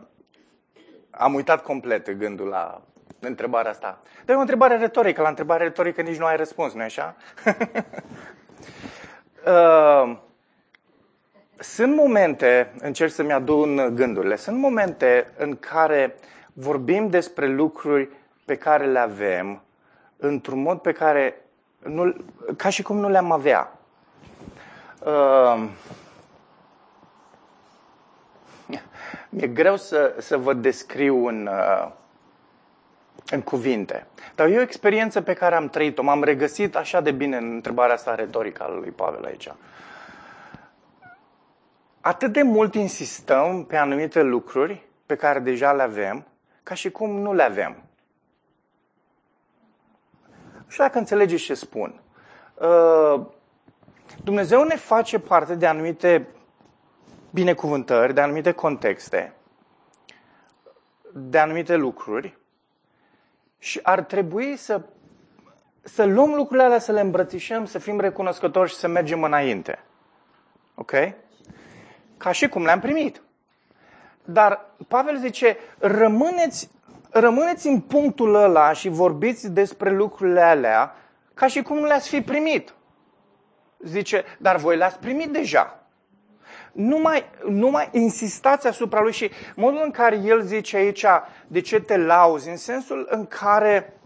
am 1.11 1.33
uitat 1.33 1.63
complet 1.63 2.11
gândul 2.11 2.47
la 2.47 2.81
întrebarea 3.19 3.71
asta. 3.71 4.01
Dar 4.25 4.35
e 4.35 4.37
o 4.37 4.41
întrebare 4.41 4.77
retorică. 4.77 5.21
La 5.21 5.29
întrebare 5.29 5.63
retorică 5.63 6.01
nici 6.01 6.17
nu 6.17 6.25
ai 6.25 6.37
răspuns, 6.37 6.73
nu-i 6.73 6.83
așa? 6.83 7.15
uh, 9.45 10.17
sunt 11.59 11.95
momente, 11.95 12.73
încerc 12.79 13.11
să-mi 13.11 13.31
adun 13.31 13.95
gândurile, 13.95 14.35
sunt 14.35 14.57
momente 14.57 15.31
în 15.37 15.55
care 15.55 16.15
vorbim 16.53 17.09
despre 17.09 17.47
lucruri 17.47 18.09
pe 18.45 18.55
care 18.55 18.85
le 18.85 18.99
avem 18.99 19.61
într-un 20.17 20.61
mod 20.61 20.79
pe 20.79 20.91
care, 20.91 21.41
nu, 21.79 22.15
ca 22.55 22.69
și 22.69 22.81
cum 22.81 22.97
nu 22.97 23.09
le-am 23.09 23.31
avea. 23.31 23.71
Uh, 25.05 25.69
mi-e 29.29 29.47
greu 29.47 29.77
să, 29.77 30.15
să 30.17 30.37
vă 30.37 30.53
descriu 30.53 31.27
în, 31.27 31.49
uh, 31.51 31.91
în 33.29 33.41
cuvinte. 33.41 34.07
Dar 34.35 34.47
e 34.47 34.57
o 34.57 34.61
experiență 34.61 35.21
pe 35.21 35.33
care 35.33 35.55
am 35.55 35.69
trăit-o. 35.69 36.03
M-am 36.03 36.23
regăsit 36.23 36.75
așa 36.75 37.01
de 37.01 37.11
bine 37.11 37.37
în 37.37 37.51
întrebarea 37.53 37.93
asta 37.93 38.15
retorică 38.15 38.63
a 38.63 38.69
lui 38.69 38.89
Pavel 38.89 39.25
aici 39.25 39.49
atât 42.07 42.31
de 42.31 42.41
mult 42.41 42.75
insistăm 42.75 43.65
pe 43.65 43.77
anumite 43.77 44.21
lucruri 44.21 44.87
pe 45.05 45.15
care 45.15 45.39
deja 45.39 45.73
le 45.73 45.81
avem, 45.81 46.27
ca 46.63 46.73
și 46.73 46.91
cum 46.91 47.19
nu 47.19 47.33
le 47.33 47.43
avem. 47.43 47.83
Și 50.67 50.77
dacă 50.77 50.97
înțelegeți 50.97 51.43
ce 51.43 51.53
spun. 51.53 52.01
Uh, 52.53 53.25
Dumnezeu 54.23 54.63
ne 54.63 54.75
face 54.75 55.19
parte 55.19 55.55
de 55.55 55.67
anumite 55.67 56.27
binecuvântări, 57.29 58.13
de 58.13 58.21
anumite 58.21 58.51
contexte, 58.51 59.33
de 61.13 61.37
anumite 61.37 61.75
lucruri 61.75 62.37
și 63.57 63.79
ar 63.83 64.01
trebui 64.01 64.55
să, 64.55 64.81
să 65.81 66.05
luăm 66.05 66.33
lucrurile 66.33 66.65
alea, 66.65 66.79
să 66.79 66.91
le 66.91 66.99
îmbrățișăm, 66.99 67.65
să 67.65 67.79
fim 67.79 67.99
recunoscători 67.99 68.69
și 68.69 68.75
să 68.75 68.87
mergem 68.87 69.23
înainte. 69.23 69.79
Ok? 70.75 70.91
Ca 72.17 72.31
și 72.31 72.47
cum 72.47 72.63
le-am 72.63 72.79
primit. 72.79 73.21
Dar 74.23 74.65
Pavel 74.87 75.17
zice, 75.17 75.57
rămâneți, 75.77 76.69
rămâneți 77.09 77.67
în 77.67 77.79
punctul 77.79 78.35
ăla 78.35 78.73
și 78.73 78.89
vorbiți 78.89 79.51
despre 79.51 79.91
lucrurile 79.91 80.41
alea 80.41 80.95
ca 81.33 81.47
și 81.47 81.61
cum 81.61 81.77
nu 81.77 81.85
le-ați 81.85 82.09
fi 82.09 82.21
primit. 82.21 82.73
Zice, 83.79 84.23
dar 84.37 84.55
voi 84.55 84.77
le-ați 84.77 84.99
primit 84.99 85.29
deja. 85.29 85.79
Nu 86.71 86.97
mai, 86.97 87.23
nu 87.47 87.69
mai 87.69 87.89
insistați 87.91 88.67
asupra 88.67 89.01
lui 89.01 89.11
și 89.11 89.31
modul 89.55 89.81
în 89.83 89.91
care 89.91 90.15
el 90.15 90.41
zice 90.41 90.77
aici 90.77 91.05
de 91.47 91.61
ce 91.61 91.79
te 91.79 91.97
lauzi, 91.97 92.49
în 92.49 92.57
sensul 92.57 93.07
în 93.09 93.25
care 93.25 93.97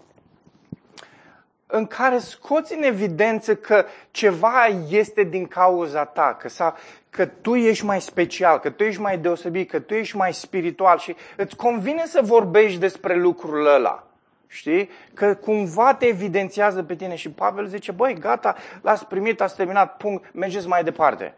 în 1.72 1.86
care 1.86 2.18
scoți 2.18 2.74
în 2.74 2.84
evidență 2.84 3.56
că 3.56 3.86
ceva 4.12 4.66
este 4.90 5.24
din 5.24 5.48
cauza 5.48 6.06
ta, 6.06 6.38
că, 6.40 6.50
sau, 6.50 6.76
că 7.12 7.26
tu 7.26 7.56
ești 7.56 7.86
mai 7.86 8.02
special, 8.02 8.60
că 8.60 8.70
tu 8.70 8.84
ești 8.84 9.02
mai 9.02 9.18
deosebit, 9.18 9.70
că 9.70 9.80
tu 9.80 9.94
ești 9.94 10.16
mai 10.16 10.34
spiritual 10.34 10.98
și 10.98 11.16
îți 11.38 11.56
convine 11.56 12.06
să 12.06 12.22
vorbești 12.24 12.80
despre 12.80 13.16
lucrul 13.16 13.66
ăla. 13.66 14.08
Știi? 14.48 14.90
Că 15.14 15.36
cumva 15.36 15.94
te 15.94 16.06
evidențiază 16.06 16.84
pe 16.84 16.96
tine 16.96 17.16
și 17.16 17.32
Pavel 17.32 17.66
zice, 17.66 17.92
băi, 17.92 18.14
gata, 18.14 18.56
l-ați 18.82 19.06
primit, 19.08 19.42
ați 19.42 19.56
terminat, 19.56 19.98
punct, 19.98 20.34
mergeți 20.34 20.68
mai 20.68 20.84
departe. 20.84 21.36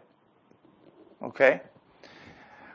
Ok? 1.18 1.38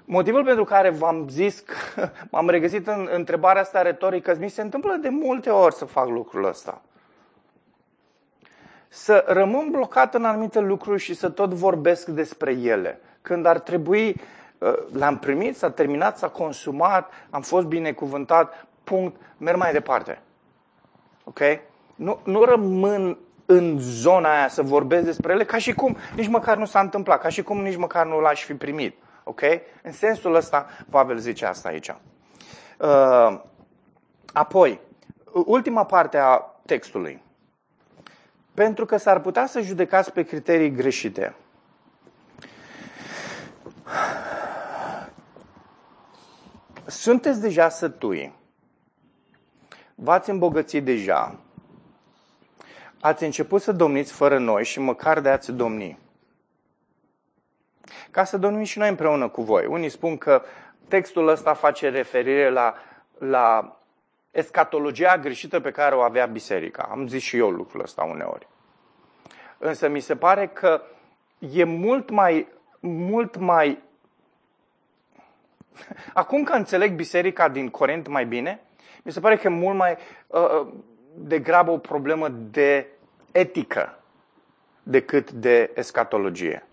Motivul 0.05 0.43
pentru 0.43 0.63
care 0.63 0.89
v-am 0.89 1.27
zis 1.29 1.59
că 1.59 2.09
m-am 2.31 2.49
regăsit 2.49 2.87
în 2.87 3.09
întrebarea 3.11 3.61
asta 3.61 3.81
retorică, 3.81 4.35
mi 4.39 4.49
se 4.49 4.61
întâmplă 4.61 4.97
de 5.01 5.09
multe 5.09 5.49
ori 5.49 5.75
să 5.75 5.85
fac 5.85 6.07
lucrul 6.07 6.45
ăsta. 6.45 6.81
Să 8.89 9.23
rămân 9.27 9.71
blocat 9.71 10.13
în 10.13 10.25
anumite 10.25 10.59
lucruri 10.59 11.01
și 11.01 11.13
să 11.13 11.29
tot 11.29 11.53
vorbesc 11.53 12.07
despre 12.07 12.51
ele. 12.51 12.99
Când 13.21 13.45
ar 13.45 13.59
trebui, 13.59 14.15
uh, 14.57 14.73
l-am 14.91 15.17
primit, 15.17 15.57
s-a 15.57 15.69
terminat, 15.69 16.17
s-a 16.17 16.27
consumat, 16.27 17.11
am 17.29 17.41
fost 17.41 17.65
binecuvântat, 17.65 18.67
punct, 18.83 19.21
merg 19.37 19.57
mai 19.57 19.71
departe. 19.71 20.21
Ok? 21.23 21.39
Nu, 21.95 22.19
nu 22.23 22.43
rămân 22.43 23.17
în 23.45 23.77
zona 23.79 24.37
aia 24.37 24.47
să 24.47 24.61
vorbesc 24.61 25.05
despre 25.05 25.33
ele 25.33 25.45
ca 25.45 25.57
și 25.57 25.73
cum 25.73 25.97
nici 26.15 26.27
măcar 26.27 26.57
nu 26.57 26.65
s-a 26.65 26.79
întâmplat, 26.79 27.21
ca 27.21 27.29
și 27.29 27.43
cum 27.43 27.61
nici 27.61 27.77
măcar 27.77 28.05
nu 28.05 28.19
l-aș 28.19 28.43
fi 28.43 28.53
primit. 28.53 28.97
Ok? 29.23 29.41
În 29.83 29.91
sensul 29.91 30.35
ăsta, 30.35 30.65
Pavel 30.89 31.17
zice 31.17 31.45
asta 31.45 31.69
aici. 31.69 31.89
Uh, 32.77 33.41
apoi, 34.33 34.79
ultima 35.33 35.85
parte 35.85 36.17
a 36.17 36.37
textului. 36.65 37.21
Pentru 38.59 38.85
că 38.85 38.97
s-ar 38.97 39.19
putea 39.19 39.45
să 39.45 39.61
judecați 39.61 40.11
pe 40.11 40.23
criterii 40.23 40.71
greșite. 40.71 41.35
Sunteți 46.85 47.41
deja 47.41 47.69
sătui 47.69 48.33
v-ați 49.95 50.29
îmbogățit 50.29 50.83
deja, 50.83 51.39
ați 52.99 53.23
început 53.23 53.61
să 53.61 53.71
domniți 53.71 54.11
fără 54.11 54.37
noi 54.37 54.63
și 54.63 54.79
măcar 54.79 55.19
de 55.19 55.29
ați 55.29 55.51
domni. 55.51 55.99
Ca 58.11 58.23
să 58.23 58.37
domnim 58.37 58.63
și 58.63 58.77
noi 58.77 58.89
împreună 58.89 59.27
cu 59.27 59.41
voi. 59.41 59.65
Unii 59.65 59.89
spun 59.89 60.17
că 60.17 60.41
textul 60.87 61.27
ăsta 61.27 61.53
face 61.53 61.89
referire 61.89 62.49
la, 62.49 62.73
la 63.17 63.78
escatologia 64.31 65.17
greșită 65.17 65.59
pe 65.59 65.71
care 65.71 65.95
o 65.95 65.99
avea 65.99 66.25
biserica. 66.25 66.87
Am 66.91 67.07
zis 67.07 67.21
și 67.21 67.37
eu 67.37 67.49
lucrul 67.49 67.81
ăsta 67.81 68.03
uneori. 68.03 68.47
Însă 69.57 69.87
mi 69.87 69.99
se 69.99 70.15
pare 70.15 70.47
că 70.47 70.81
e 71.39 71.63
mult 71.63 72.09
mai, 72.09 72.47
mult 72.79 73.37
mai... 73.37 73.81
Acum 76.13 76.43
că 76.43 76.53
înțeleg 76.53 76.93
biserica 76.93 77.49
din 77.49 77.69
Corint 77.69 78.07
mai 78.07 78.25
bine, 78.25 78.61
mi 79.03 79.11
se 79.11 79.19
pare 79.19 79.37
că 79.37 79.47
e 79.47 79.49
mult 79.49 79.77
mai 79.77 79.97
uh, 80.27 80.41
uh, 80.41 80.67
degrabă 81.13 81.71
o 81.71 81.77
problemă 81.77 82.27
de 82.29 82.87
etică 83.31 83.99
decât 84.83 85.31
de 85.31 85.71
escatologie. 85.75 86.65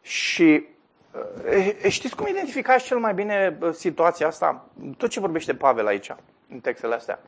Și 0.00 0.66
uh, 1.12 1.88
știți 1.88 2.16
cum 2.16 2.26
identificați 2.26 2.84
cel 2.84 2.98
mai 2.98 3.14
bine 3.14 3.58
uh, 3.60 3.72
situația 3.72 4.26
asta? 4.26 4.66
Tot 4.96 5.10
ce 5.10 5.20
vorbește 5.20 5.54
Pavel 5.54 5.86
aici, 5.86 6.14
în 6.50 6.60
textele 6.60 6.94
astea. 6.94 7.18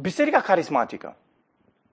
Biserica 0.00 0.40
carismatică. 0.40 1.16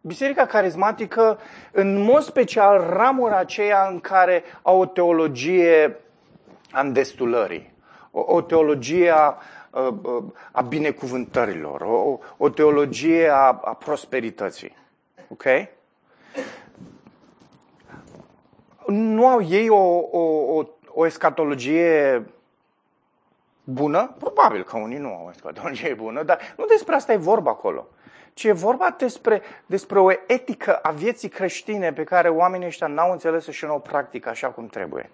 Biserica 0.02 0.46
carismatică, 0.46 1.40
în 1.72 1.98
mod 2.02 2.22
special, 2.22 2.80
ramura 2.90 3.38
aceea 3.38 3.88
în 3.88 4.00
care 4.00 4.44
au 4.62 4.80
o 4.80 4.86
teologie 4.86 5.98
a 6.72 6.82
îndestulării, 6.82 7.74
o, 8.12 8.24
o 8.28 8.42
teologie 8.42 9.10
a 9.10 9.38
a 10.52 10.62
binecuvântărilor, 10.62 11.82
o, 11.82 12.20
o 12.38 12.50
teologie 12.50 13.30
a, 13.30 13.60
a 13.64 13.74
prosperității. 13.74 14.76
Ok? 15.28 15.44
Nu 18.88 19.28
au 19.28 19.44
ei 19.44 19.70
o, 19.70 20.00
o, 20.12 20.20
o, 20.58 20.64
o 20.88 21.06
escatologie 21.06 22.26
bună? 23.70 24.16
Probabil 24.20 24.64
că 24.64 24.78
unii 24.78 24.98
nu 24.98 25.08
au 25.08 25.24
o 25.26 25.30
escatologie 25.30 25.94
bună, 25.94 26.24
dar 26.24 26.40
nu 26.58 26.66
despre 26.66 26.96
asta 26.96 27.14
e 27.14 27.18
vorba 27.18 27.50
acolo. 27.50 27.88
Ci 28.34 28.44
e 28.44 28.52
vorba 28.52 28.96
despre, 28.98 29.42
despre 29.66 30.00
o 30.00 30.12
etică 30.28 30.76
a 30.76 30.92
vieții 30.92 31.30
creștine 31.30 31.94
pe 31.94 32.04
care 32.04 32.30
oamenii 32.30 32.68
ăștia 32.68 32.88
n-au 32.88 33.12
înțeles 33.12 33.48
și 33.48 33.66
nu 33.66 33.74
o 33.74 33.80
practică 33.80 34.30
așa 34.30 34.48
cum 34.48 34.68
trebuie. 34.68 35.10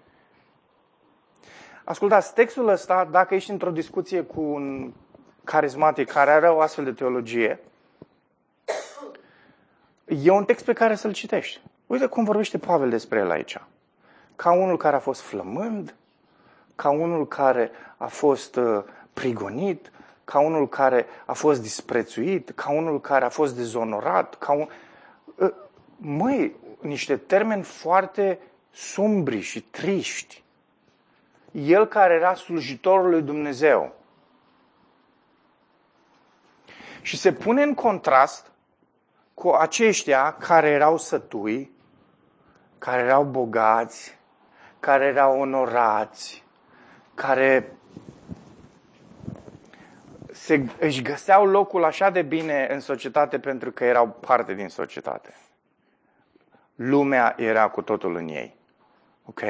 Ascultați, 1.83 2.33
textul 2.33 2.67
ăsta, 2.67 3.07
dacă 3.11 3.35
ești 3.35 3.51
într-o 3.51 3.71
discuție 3.71 4.21
cu 4.21 4.41
un 4.41 4.93
carismatic 5.43 6.11
care 6.11 6.31
are 6.31 6.49
o 6.49 6.59
astfel 6.59 6.83
de 6.83 6.91
teologie, 6.91 7.59
e 10.05 10.31
un 10.31 10.45
text 10.45 10.65
pe 10.65 10.73
care 10.73 10.95
să-l 10.95 11.13
citești. 11.13 11.61
Uite 11.87 12.05
cum 12.05 12.23
vorbește 12.23 12.57
Pavel 12.57 12.89
despre 12.89 13.19
el 13.19 13.31
aici. 13.31 13.61
Ca 14.35 14.51
unul 14.51 14.77
care 14.77 14.95
a 14.95 14.99
fost 14.99 15.21
flămând, 15.21 15.95
ca 16.75 16.89
unul 16.89 17.27
care 17.27 17.71
a 17.97 18.07
fost 18.07 18.55
uh, 18.55 18.83
prigonit, 19.13 19.91
ca 20.23 20.39
unul 20.39 20.69
care 20.69 21.05
a 21.25 21.33
fost 21.33 21.61
disprețuit, 21.61 22.51
ca 22.55 22.71
unul 22.71 23.01
care 23.01 23.25
a 23.25 23.29
fost 23.29 23.55
dezonorat, 23.55 24.35
ca 24.35 24.51
un... 24.53 24.67
Uh, 25.35 25.53
măi, 25.97 26.55
niște 26.79 27.17
termeni 27.17 27.63
foarte 27.63 28.39
sumbri 28.71 29.39
și 29.39 29.61
triști 29.61 30.43
el 31.53 31.85
care 31.87 32.13
era 32.13 32.33
slujitorul 32.33 33.09
lui 33.09 33.21
Dumnezeu. 33.21 33.95
Și 37.01 37.17
se 37.17 37.33
pune 37.33 37.63
în 37.63 37.73
contrast 37.73 38.51
cu 39.33 39.49
aceștia 39.49 40.33
care 40.33 40.69
erau 40.69 40.97
sătui, 40.97 41.71
care 42.77 43.01
erau 43.01 43.23
bogați, 43.23 44.17
care 44.79 45.05
erau 45.05 45.39
onorați, 45.39 46.42
care 47.13 47.71
se, 50.31 50.65
își 50.79 51.01
găseau 51.01 51.45
locul 51.45 51.83
așa 51.83 52.09
de 52.09 52.21
bine 52.21 52.67
în 52.71 52.79
societate 52.79 53.39
pentru 53.39 53.71
că 53.71 53.83
erau 53.83 54.07
parte 54.07 54.53
din 54.53 54.67
societate. 54.67 55.33
Lumea 56.75 57.35
era 57.37 57.69
cu 57.69 57.81
totul 57.81 58.15
în 58.15 58.27
ei. 58.27 58.55
Ok? 59.25 59.41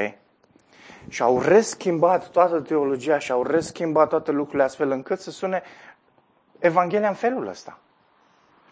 și 1.07 1.21
au 1.21 1.41
reschimbat 1.41 2.29
toată 2.29 2.59
teologia 2.59 3.17
și 3.17 3.31
au 3.31 3.43
reschimbat 3.43 4.09
toate 4.09 4.31
lucrurile 4.31 4.63
astfel 4.63 4.91
încât 4.91 5.19
să 5.19 5.31
sune 5.31 5.63
Evanghelia 6.59 7.07
în 7.07 7.13
felul 7.13 7.47
ăsta. 7.47 7.79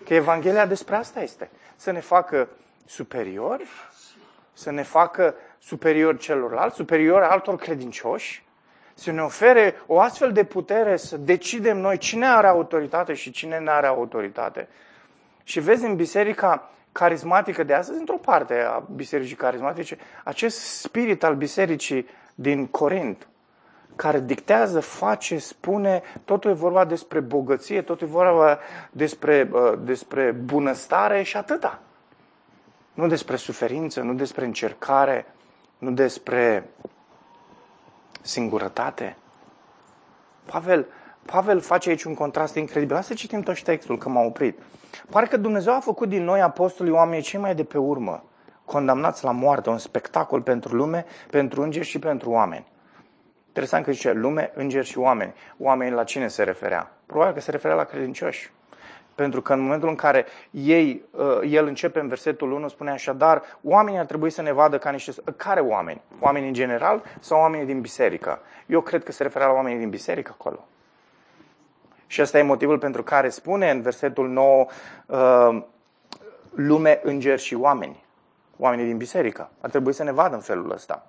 Că 0.05 0.13
Evanghelia 0.13 0.65
despre 0.65 0.95
asta 0.95 1.21
este. 1.21 1.49
Să 1.75 1.91
ne 1.91 1.99
facă 1.99 2.49
superiori, 2.85 3.69
să 4.53 4.71
ne 4.71 4.83
facă 4.83 5.35
superiori 5.59 6.17
celorlalți, 6.17 6.75
superiori 6.75 7.25
altor 7.25 7.55
credincioși, 7.55 8.43
să 9.01 9.11
ne 9.11 9.21
ofere 9.21 9.75
o 9.85 9.99
astfel 9.99 10.31
de 10.31 10.43
putere 10.43 10.97
să 10.97 11.17
decidem 11.17 11.77
noi 11.77 11.97
cine 11.97 12.27
are 12.27 12.47
autoritate 12.47 13.13
și 13.13 13.31
cine 13.31 13.59
nu 13.59 13.69
are 13.71 13.87
autoritate. 13.87 14.67
Și 15.43 15.59
vezi 15.59 15.85
în 15.85 15.95
biserica 15.95 16.71
carismatică 16.91 17.63
de 17.63 17.73
astăzi, 17.73 17.99
într-o 17.99 18.17
parte 18.17 18.59
a 18.59 18.83
bisericii 18.95 19.35
carismatice, 19.35 19.97
acest 20.23 20.57
spirit 20.59 21.23
al 21.23 21.35
bisericii 21.35 22.07
din 22.35 22.67
Corint, 22.67 23.27
care 23.95 24.19
dictează, 24.19 24.79
face, 24.79 25.37
spune, 25.37 26.01
totul 26.25 26.51
e 26.51 26.53
vorba 26.53 26.85
despre 26.85 27.19
bogăție, 27.19 27.81
totul 27.81 28.07
e 28.07 28.11
vorba 28.11 28.59
despre, 28.91 29.49
uh, 29.51 29.73
despre 29.79 30.31
bunăstare 30.31 31.23
și 31.23 31.37
atâta. 31.37 31.79
Nu 32.93 33.07
despre 33.07 33.35
suferință, 33.35 34.01
nu 34.01 34.13
despre 34.13 34.45
încercare, 34.45 35.25
nu 35.77 35.91
despre 35.91 36.69
singurătate. 38.21 39.17
Pavel, 40.45 40.87
Pavel 41.25 41.59
face 41.59 41.89
aici 41.89 42.03
un 42.03 42.13
contrast 42.13 42.55
incredibil. 42.55 42.93
Hai 42.93 43.03
să 43.03 43.13
citim 43.13 43.41
tot 43.41 43.61
textul, 43.61 43.97
că 43.97 44.09
m-a 44.09 44.21
oprit. 44.21 44.59
Parcă 45.09 45.37
Dumnezeu 45.37 45.73
a 45.73 45.79
făcut 45.79 46.09
din 46.09 46.23
noi 46.23 46.41
apostolii 46.41 46.93
oamenii 46.93 47.23
cei 47.23 47.39
mai 47.39 47.55
de 47.55 47.63
pe 47.63 47.77
urmă 47.77 48.23
condamnați 48.71 49.23
la 49.23 49.31
moarte, 49.31 49.69
un 49.69 49.77
spectacol 49.77 50.41
pentru 50.41 50.75
lume, 50.75 51.05
pentru 51.29 51.61
îngeri 51.61 51.85
și 51.85 51.99
pentru 51.99 52.29
oameni. 52.29 52.65
Interesant 53.47 53.85
că 53.85 53.91
zice 53.91 54.11
lume, 54.11 54.51
îngeri 54.55 54.85
și 54.85 54.97
oameni. 54.97 55.33
Oamenii 55.57 55.93
la 55.93 56.03
cine 56.03 56.27
se 56.27 56.43
referea? 56.43 56.91
Probabil 57.05 57.33
că 57.33 57.39
se 57.39 57.51
referea 57.51 57.75
la 57.75 57.83
credincioși. 57.83 58.51
Pentru 59.21 59.41
că 59.41 59.53
în 59.53 59.59
momentul 59.59 59.89
în 59.89 59.95
care 59.95 60.25
ei, 60.51 61.03
uh, 61.11 61.39
el 61.49 61.65
începe 61.65 61.99
în 61.99 62.07
versetul 62.07 62.51
1, 62.51 62.67
spune 62.67 62.91
așadar, 62.91 63.41
oamenii 63.63 63.99
ar 63.99 64.05
trebui 64.05 64.29
să 64.29 64.41
ne 64.41 64.51
vadă 64.51 64.77
ca 64.77 64.89
niște... 64.89 65.13
Care 65.35 65.59
oameni? 65.59 66.01
Oamenii 66.19 66.47
în 66.47 66.53
general 66.53 67.03
sau 67.19 67.39
oamenii 67.39 67.65
din 67.65 67.81
biserică? 67.81 68.39
Eu 68.65 68.81
cred 68.81 69.03
că 69.03 69.11
se 69.11 69.23
referă 69.23 69.45
la 69.45 69.51
oamenii 69.51 69.79
din 69.79 69.89
biserică 69.89 70.31
acolo. 70.33 70.67
Și 72.07 72.21
ăsta 72.21 72.37
e 72.37 72.41
motivul 72.41 72.77
pentru 72.77 73.03
care 73.03 73.29
spune 73.29 73.69
în 73.69 73.81
versetul 73.81 74.29
9 74.29 74.65
uh, 75.05 75.63
lume, 76.51 76.99
îngeri 77.03 77.41
și 77.41 77.55
oameni. 77.55 78.05
Oamenii 78.57 78.85
din 78.85 78.97
biserică. 78.97 79.49
Ar 79.61 79.69
trebui 79.69 79.93
să 79.93 80.03
ne 80.03 80.11
vadă 80.11 80.35
în 80.35 80.41
felul 80.41 80.71
ăsta. 80.71 81.07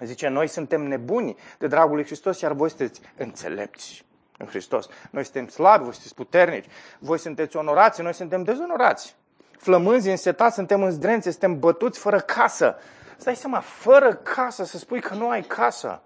Zice, 0.00 0.28
noi 0.28 0.46
suntem 0.46 0.82
nebuni 0.82 1.36
de 1.58 1.66
dragul 1.66 1.94
lui 1.94 2.04
Hristos, 2.04 2.40
iar 2.40 2.52
voi 2.52 2.68
sunteți 2.68 3.00
înțelepți 3.16 4.08
în 4.40 4.46
Hristos. 4.46 4.88
Noi 5.10 5.24
suntem 5.24 5.48
slabi, 5.48 5.82
voi 5.82 5.92
sunteți 5.92 6.14
puternici, 6.14 6.66
voi 6.98 7.18
sunteți 7.18 7.56
onorați, 7.56 8.02
noi 8.02 8.14
suntem 8.14 8.42
dezonorați. 8.42 9.16
Flămânzi, 9.58 10.10
însetați, 10.10 10.54
suntem 10.54 10.82
în 10.82 10.90
zdrențe, 10.90 11.30
suntem 11.30 11.58
bătuți 11.58 11.98
fără 11.98 12.18
casă. 12.18 12.76
Stai 13.16 13.36
seama, 13.36 13.60
fără 13.60 14.14
casă, 14.14 14.64
să 14.64 14.78
spui 14.78 15.00
că 15.00 15.14
nu 15.14 15.28
ai 15.28 15.42
casă. 15.42 16.02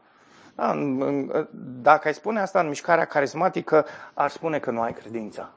Da, 0.54 0.70
în, 0.70 1.02
în, 1.02 1.48
dacă 1.82 2.08
ai 2.08 2.14
spune 2.14 2.40
asta 2.40 2.60
în 2.60 2.68
mișcarea 2.68 3.04
carismatică, 3.04 3.86
ar 4.14 4.30
spune 4.30 4.58
că 4.58 4.70
nu 4.70 4.80
ai 4.80 4.92
credință. 4.92 5.52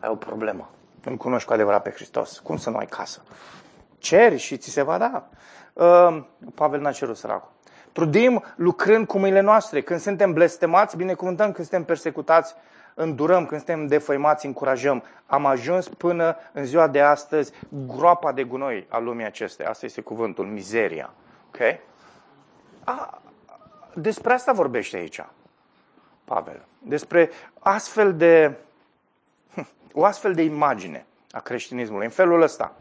Ai 0.00 0.08
o 0.10 0.14
problemă. 0.14 0.70
Nu 1.04 1.16
cunoști 1.16 1.46
cu 1.46 1.52
adevărat 1.52 1.82
pe 1.82 1.90
Hristos. 1.90 2.38
Cum 2.38 2.56
să 2.56 2.70
nu 2.70 2.76
ai 2.76 2.86
casă? 2.86 3.22
Ceri 3.98 4.36
și 4.36 4.56
ți 4.56 4.70
se 4.70 4.82
va 4.82 4.98
da. 4.98 5.28
Uh, 5.72 6.22
Pavel 6.54 6.80
n-a 6.80 6.92
cerut 6.92 7.16
săracul. 7.16 7.50
Trudim 7.92 8.44
lucrând 8.56 9.06
cu 9.06 9.18
mâinile 9.18 9.40
noastre. 9.40 9.80
Când 9.80 10.00
suntem 10.00 10.32
blestemați, 10.32 10.96
binecuvântăm. 10.96 11.52
Când 11.52 11.68
suntem 11.68 11.84
persecutați, 11.84 12.54
îndurăm. 12.94 13.46
Când 13.46 13.64
suntem 13.64 13.86
defăimați, 13.86 14.46
încurajăm. 14.46 15.02
Am 15.26 15.46
ajuns 15.46 15.88
până 15.88 16.36
în 16.52 16.64
ziua 16.64 16.88
de 16.88 17.00
astăzi 17.00 17.52
groapa 17.86 18.32
de 18.32 18.44
gunoi 18.44 18.86
a 18.88 18.98
lumii 18.98 19.24
acestei. 19.24 19.66
Asta 19.66 19.86
este 19.86 20.00
cuvântul, 20.00 20.46
mizeria. 20.46 21.10
Ok? 21.48 21.78
A, 22.84 23.20
despre 23.94 24.32
asta 24.32 24.52
vorbește 24.52 24.96
aici 24.96 25.20
Pavel. 26.24 26.64
Despre 26.78 27.30
astfel 27.58 28.16
de, 28.16 28.56
o 29.92 30.04
astfel 30.04 30.34
de 30.34 30.42
imagine 30.42 31.06
a 31.30 31.40
creștinismului. 31.40 32.04
În 32.04 32.10
felul 32.10 32.42
ăsta 32.42 32.74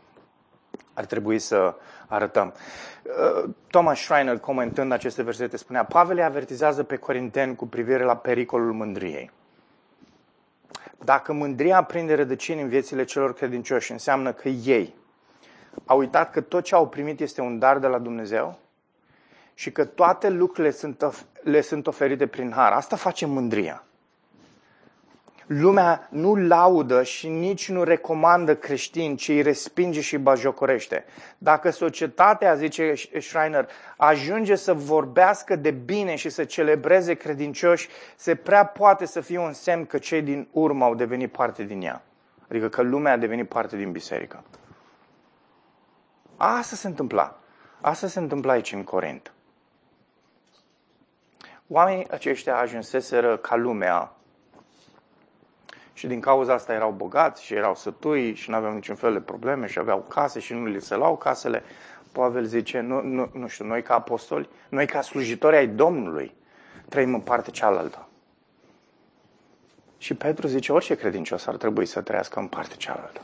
ar 1.00 1.06
trebui 1.06 1.40
să 1.40 1.76
arătăm. 2.08 2.54
Uh, 3.04 3.50
Thomas 3.68 4.00
Schreiner, 4.00 4.38
comentând 4.38 4.92
aceste 4.92 5.24
versete, 5.24 5.58
spunea, 5.58 5.84
Pavel 5.86 6.18
îi 6.18 6.24
avertizează 6.24 6.84
pe 6.84 6.96
corinteni 6.96 7.56
cu 7.56 7.68
privire 7.68 8.04
la 8.04 8.16
pericolul 8.16 8.74
mândriei. 8.74 9.32
Dacă 11.04 11.34
mândria 11.34 11.84
prinde 11.84 12.16
rădăcini 12.16 12.62
în 12.62 12.68
viețile 12.68 13.04
celor 13.04 13.34
credincioși, 13.34 13.92
înseamnă 13.92 14.32
că 14.32 14.50
ei 14.50 14.96
au 15.86 15.98
uitat 15.98 16.32
că 16.32 16.42
tot 16.42 16.64
ce 16.64 16.76
au 16.76 16.88
primit 16.88 17.20
este 17.20 17.42
un 17.42 17.60
dar 17.60 17.78
de 17.78 17.88
la 17.88 17.98
Dumnezeu 17.98 18.60
și 19.54 19.72
că 19.72 19.86
toate 19.86 20.30
lucrurile 20.30 20.72
sunt, 20.72 21.26
le 21.44 21.62
sunt 21.62 21.88
oferite 21.88 22.28
prin 22.28 22.52
har. 22.52 22.72
Asta 22.72 22.96
face 22.96 23.26
mândria. 23.26 23.84
Lumea 25.50 26.08
nu 26.12 26.36
laudă 26.36 27.04
și 27.04 27.28
nici 27.28 27.70
nu 27.70 27.84
recomandă 27.84 28.56
creștini, 28.56 29.16
ci 29.16 29.28
îi 29.28 29.42
respinge 29.42 30.02
și 30.02 30.14
îi 30.14 30.22
bajocorește. 30.22 31.06
Dacă 31.38 31.70
societatea, 31.70 32.56
zice 32.56 32.94
Schreiner, 33.20 33.70
ajunge 33.98 34.56
să 34.56 34.74
vorbească 34.74 35.56
de 35.56 35.72
bine 35.72 36.16
și 36.16 36.30
să 36.30 36.44
celebreze 36.44 37.14
credincioși, 37.14 37.88
se 38.16 38.36
prea 38.36 38.66
poate 38.66 39.06
să 39.06 39.22
fie 39.22 39.40
un 39.40 39.54
semn 39.54 39.86
că 39.86 39.98
cei 39.98 40.22
din 40.22 40.48
urmă 40.52 40.86
au 40.86 40.96
devenit 40.96 41.32
parte 41.32 41.64
din 41.64 41.82
ea. 41.82 42.04
Adică 42.50 42.70
că 42.70 42.82
lumea 42.82 43.14
a 43.14 43.18
devenit 43.18 43.48
parte 43.48 43.78
din 43.78 43.92
biserică. 43.92 44.44
Asta 46.38 46.76
se 46.76 46.88
întâmpla. 46.88 47.40
Asta 47.82 48.08
se 48.08 48.20
întâmpla 48.20 48.52
aici 48.52 48.74
în 48.74 48.84
Corint. 48.84 49.34
Oamenii 51.68 52.10
aceștia 52.10 52.58
ajunseseră 52.58 53.38
ca 53.38 53.56
lumea 53.56 54.14
și 56.00 56.08
din 56.08 56.20
cauza 56.20 56.54
asta 56.54 56.74
erau 56.74 56.92
bogați 56.92 57.44
și 57.44 57.54
erau 57.54 57.76
sătui 57.76 58.34
și 58.34 58.50
nu 58.50 58.56
aveau 58.56 58.74
niciun 58.74 58.96
fel 58.96 59.14
de 59.14 59.20
probleme 59.20 59.68
și 59.68 59.80
aveau 59.80 60.00
case 60.00 60.40
și 60.40 60.54
nu 60.54 60.66
li 60.66 60.82
se 60.82 60.96
luau 60.96 61.18
casele. 61.18 61.64
Pavel 62.12 62.44
zice, 62.44 62.80
nu, 62.80 63.02
nu, 63.02 63.30
nu 63.34 63.48
știu, 63.48 63.66
noi 63.66 63.82
ca 63.82 63.94
apostoli, 63.94 64.50
noi 64.70 64.86
ca 64.86 65.02
slujitori 65.02 65.56
ai 65.56 65.68
Domnului, 65.68 66.34
trăim 66.90 67.14
în 67.14 67.20
partea 67.20 67.52
cealaltă. 67.52 68.08
Și 69.98 70.14
Petru 70.14 70.48
zice, 70.48 70.72
orice 70.72 70.96
credincios 70.96 71.48
ar 71.48 71.56
trebui 71.56 71.86
să 71.86 72.02
trăiască 72.02 72.40
în 72.40 72.48
partea 72.48 72.76
cealaltă. 72.76 73.22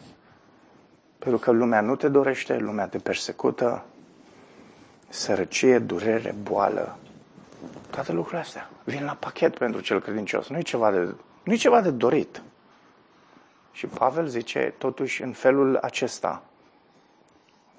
Pentru 1.20 1.40
că 1.40 1.52
lumea 1.52 1.82
nu 1.82 1.96
te 1.96 2.08
dorește, 2.08 2.58
lumea 2.58 2.88
te 2.88 2.98
persecută, 2.98 3.86
sărăcie, 5.08 5.80
durere, 5.80 6.36
boală, 6.44 6.98
toate 7.90 8.12
lucrurile 8.12 8.42
astea 8.42 8.70
vin 8.84 9.04
la 9.06 9.18
pachet 9.20 9.58
pentru 9.58 9.82
cel 9.82 10.02
credincios. 10.02 10.50
Nu 10.50 10.58
e 10.58 10.62
ceva 10.62 10.92
de, 10.92 11.16
nu 11.44 11.54
e 11.54 11.56
ceva 11.56 11.82
de 11.82 11.92
dorit. 11.92 12.42
Și 13.76 13.88
Pavel 13.88 14.26
zice, 14.26 14.74
totuși, 14.78 15.24
în 15.24 15.32
felul 15.32 15.78
acesta 15.82 16.42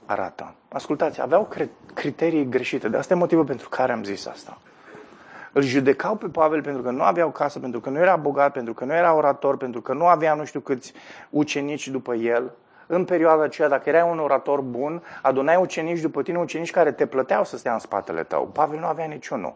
arată. 0.07 0.55
Ascultați, 0.69 1.21
aveau 1.21 1.49
criterii 1.95 2.49
greșite. 2.49 2.89
De 2.89 2.97
asta 2.97 3.15
e 3.15 3.17
motivul 3.17 3.45
pentru 3.45 3.69
care 3.69 3.93
am 3.93 4.05
zis 4.05 4.27
asta. 4.27 4.59
Îl 5.53 5.63
judecau 5.63 6.17
pe 6.17 6.27
Pavel 6.27 6.63
pentru 6.63 6.83
că 6.83 6.91
nu 6.91 7.03
aveau 7.03 7.31
casă, 7.31 7.59
pentru 7.59 7.81
că 7.81 7.91
nu 7.91 7.99
era 7.99 8.17
bogat, 8.17 8.53
pentru 8.53 8.75
că 8.75 8.85
nu 8.85 8.95
era 8.95 9.15
orator, 9.15 9.57
pentru 9.57 9.81
că 9.81 9.93
nu 9.93 10.07
avea 10.07 10.35
nu 10.35 10.45
știu 10.45 10.61
câți 10.61 10.93
ucenici 11.31 11.89
după 11.89 12.15
el. 12.15 12.53
În 12.87 13.05
perioada 13.05 13.43
aceea, 13.43 13.69
dacă 13.69 13.89
erai 13.89 14.11
un 14.11 14.19
orator 14.19 14.61
bun, 14.61 15.03
adunai 15.23 15.57
ucenici 15.57 16.01
după 16.01 16.23
tine, 16.23 16.39
ucenici 16.39 16.71
care 16.71 16.93
te 16.93 17.07
plăteau 17.07 17.45
să 17.45 17.57
stea 17.57 17.73
în 17.73 17.79
spatele 17.79 18.23
tău. 18.23 18.47
Pavel 18.47 18.79
nu 18.79 18.87
avea 18.87 19.07
niciunul. 19.07 19.55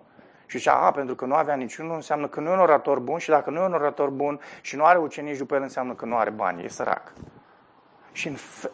Și 0.50 0.58
zicea, 0.58 0.74
a, 0.74 0.90
pentru 0.90 1.14
că 1.14 1.24
nu 1.24 1.34
avea 1.34 1.54
niciunul, 1.54 1.94
înseamnă 1.94 2.26
că 2.26 2.40
nu 2.40 2.48
e 2.48 2.52
un 2.52 2.58
orator 2.58 2.98
bun 2.98 3.18
și 3.18 3.28
dacă 3.28 3.50
nu 3.50 3.60
e 3.60 3.64
un 3.64 3.72
orator 3.72 4.08
bun 4.08 4.40
și 4.60 4.76
nu 4.76 4.84
are 4.84 4.98
ucenici 4.98 5.36
după 5.36 5.54
el, 5.54 5.62
înseamnă 5.62 5.94
că 5.94 6.04
nu 6.04 6.16
are 6.16 6.30
bani, 6.30 6.64
e 6.64 6.68
sărac. 6.68 7.12
Și 8.12 8.28
în 8.28 8.34
fe... 8.34 8.70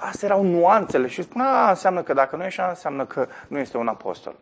astea 0.00 0.28
erau 0.28 0.42
nuanțele 0.42 1.06
și 1.06 1.22
spunea, 1.22 1.68
înseamnă 1.68 2.02
că 2.02 2.12
dacă 2.12 2.36
nu 2.36 2.42
e 2.42 2.46
așa, 2.46 2.68
înseamnă 2.68 3.04
că 3.04 3.26
nu 3.48 3.58
este 3.58 3.76
un 3.76 3.88
apostol. 3.88 4.34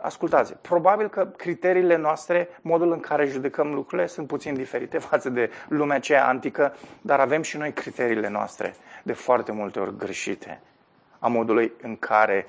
Ascultați, 0.00 0.54
probabil 0.54 1.08
că 1.08 1.24
criteriile 1.24 1.96
noastre, 1.96 2.48
modul 2.60 2.92
în 2.92 3.00
care 3.00 3.26
judecăm 3.26 3.74
lucrurile, 3.74 4.06
sunt 4.06 4.26
puțin 4.26 4.54
diferite 4.54 4.98
față 4.98 5.28
de 5.28 5.50
lumea 5.68 5.96
aceea 5.96 6.28
antică, 6.28 6.74
dar 7.00 7.20
avem 7.20 7.42
și 7.42 7.56
noi 7.56 7.72
criteriile 7.72 8.28
noastre 8.28 8.74
de 9.02 9.12
foarte 9.12 9.52
multe 9.52 9.78
ori 9.78 9.96
greșite 9.96 10.60
a 11.18 11.28
modului 11.28 11.72
în 11.82 11.96
care 11.96 12.46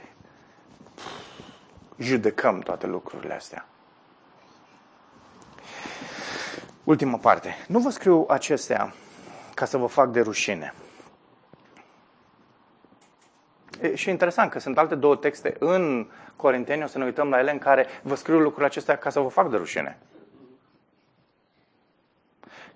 judecăm 1.98 2.60
toate 2.60 2.88
lucrurile 2.88 3.34
astea. 3.34 3.66
Ultima 6.84 7.18
parte. 7.18 7.56
Nu 7.68 7.80
vă 7.80 7.90
scriu 7.90 8.26
acestea 8.30 8.94
ca 9.54 9.66
să 9.66 9.78
vă 9.78 9.86
fac 9.86 10.12
de 10.12 10.22
rușine. 10.22 10.74
E, 13.82 13.96
și 13.96 14.10
interesant 14.10 14.52
că 14.52 14.60
sunt 14.60 14.78
alte 14.78 14.96
două 14.96 15.16
texte 15.16 15.56
în 15.60 16.08
Corinteni, 16.36 16.84
o 16.84 16.88
să 16.88 16.98
ne 16.98 17.06
uităm 17.06 17.30
la 17.30 17.40
ele, 17.40 17.52
în 17.52 17.58
care 17.58 17.86
vă 18.02 18.16
scriu 18.16 18.38
lucrurile 18.38 18.66
acestea 18.66 18.98
ca 18.98 19.10
să 19.10 19.20
vă 19.20 19.28
fac 19.28 19.50
de 19.50 19.58
rușine. 19.58 19.98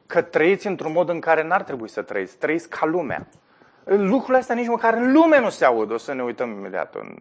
Că 0.06 0.22
trăiți 0.22 0.68
într-un 0.68 0.92
mod 0.92 1.10
în 1.10 1.20
care 1.20 1.44
n-ar 1.44 1.64
trebui 1.64 1.90
să 1.90 2.02
trăiți. 2.02 2.38
Trăiți 2.38 2.70
ca 2.70 2.86
lumea. 2.86 3.28
Lucrurile 3.84 4.38
astea 4.38 4.56
nici 4.56 4.68
măcar 4.68 4.94
în 4.94 5.12
lume 5.12 5.40
nu 5.40 5.50
se 5.50 5.66
aud. 5.66 5.92
O 5.92 5.98
să 5.98 6.14
ne 6.14 6.24
uităm 6.24 6.52
imediat 6.52 6.96
în 6.96 7.18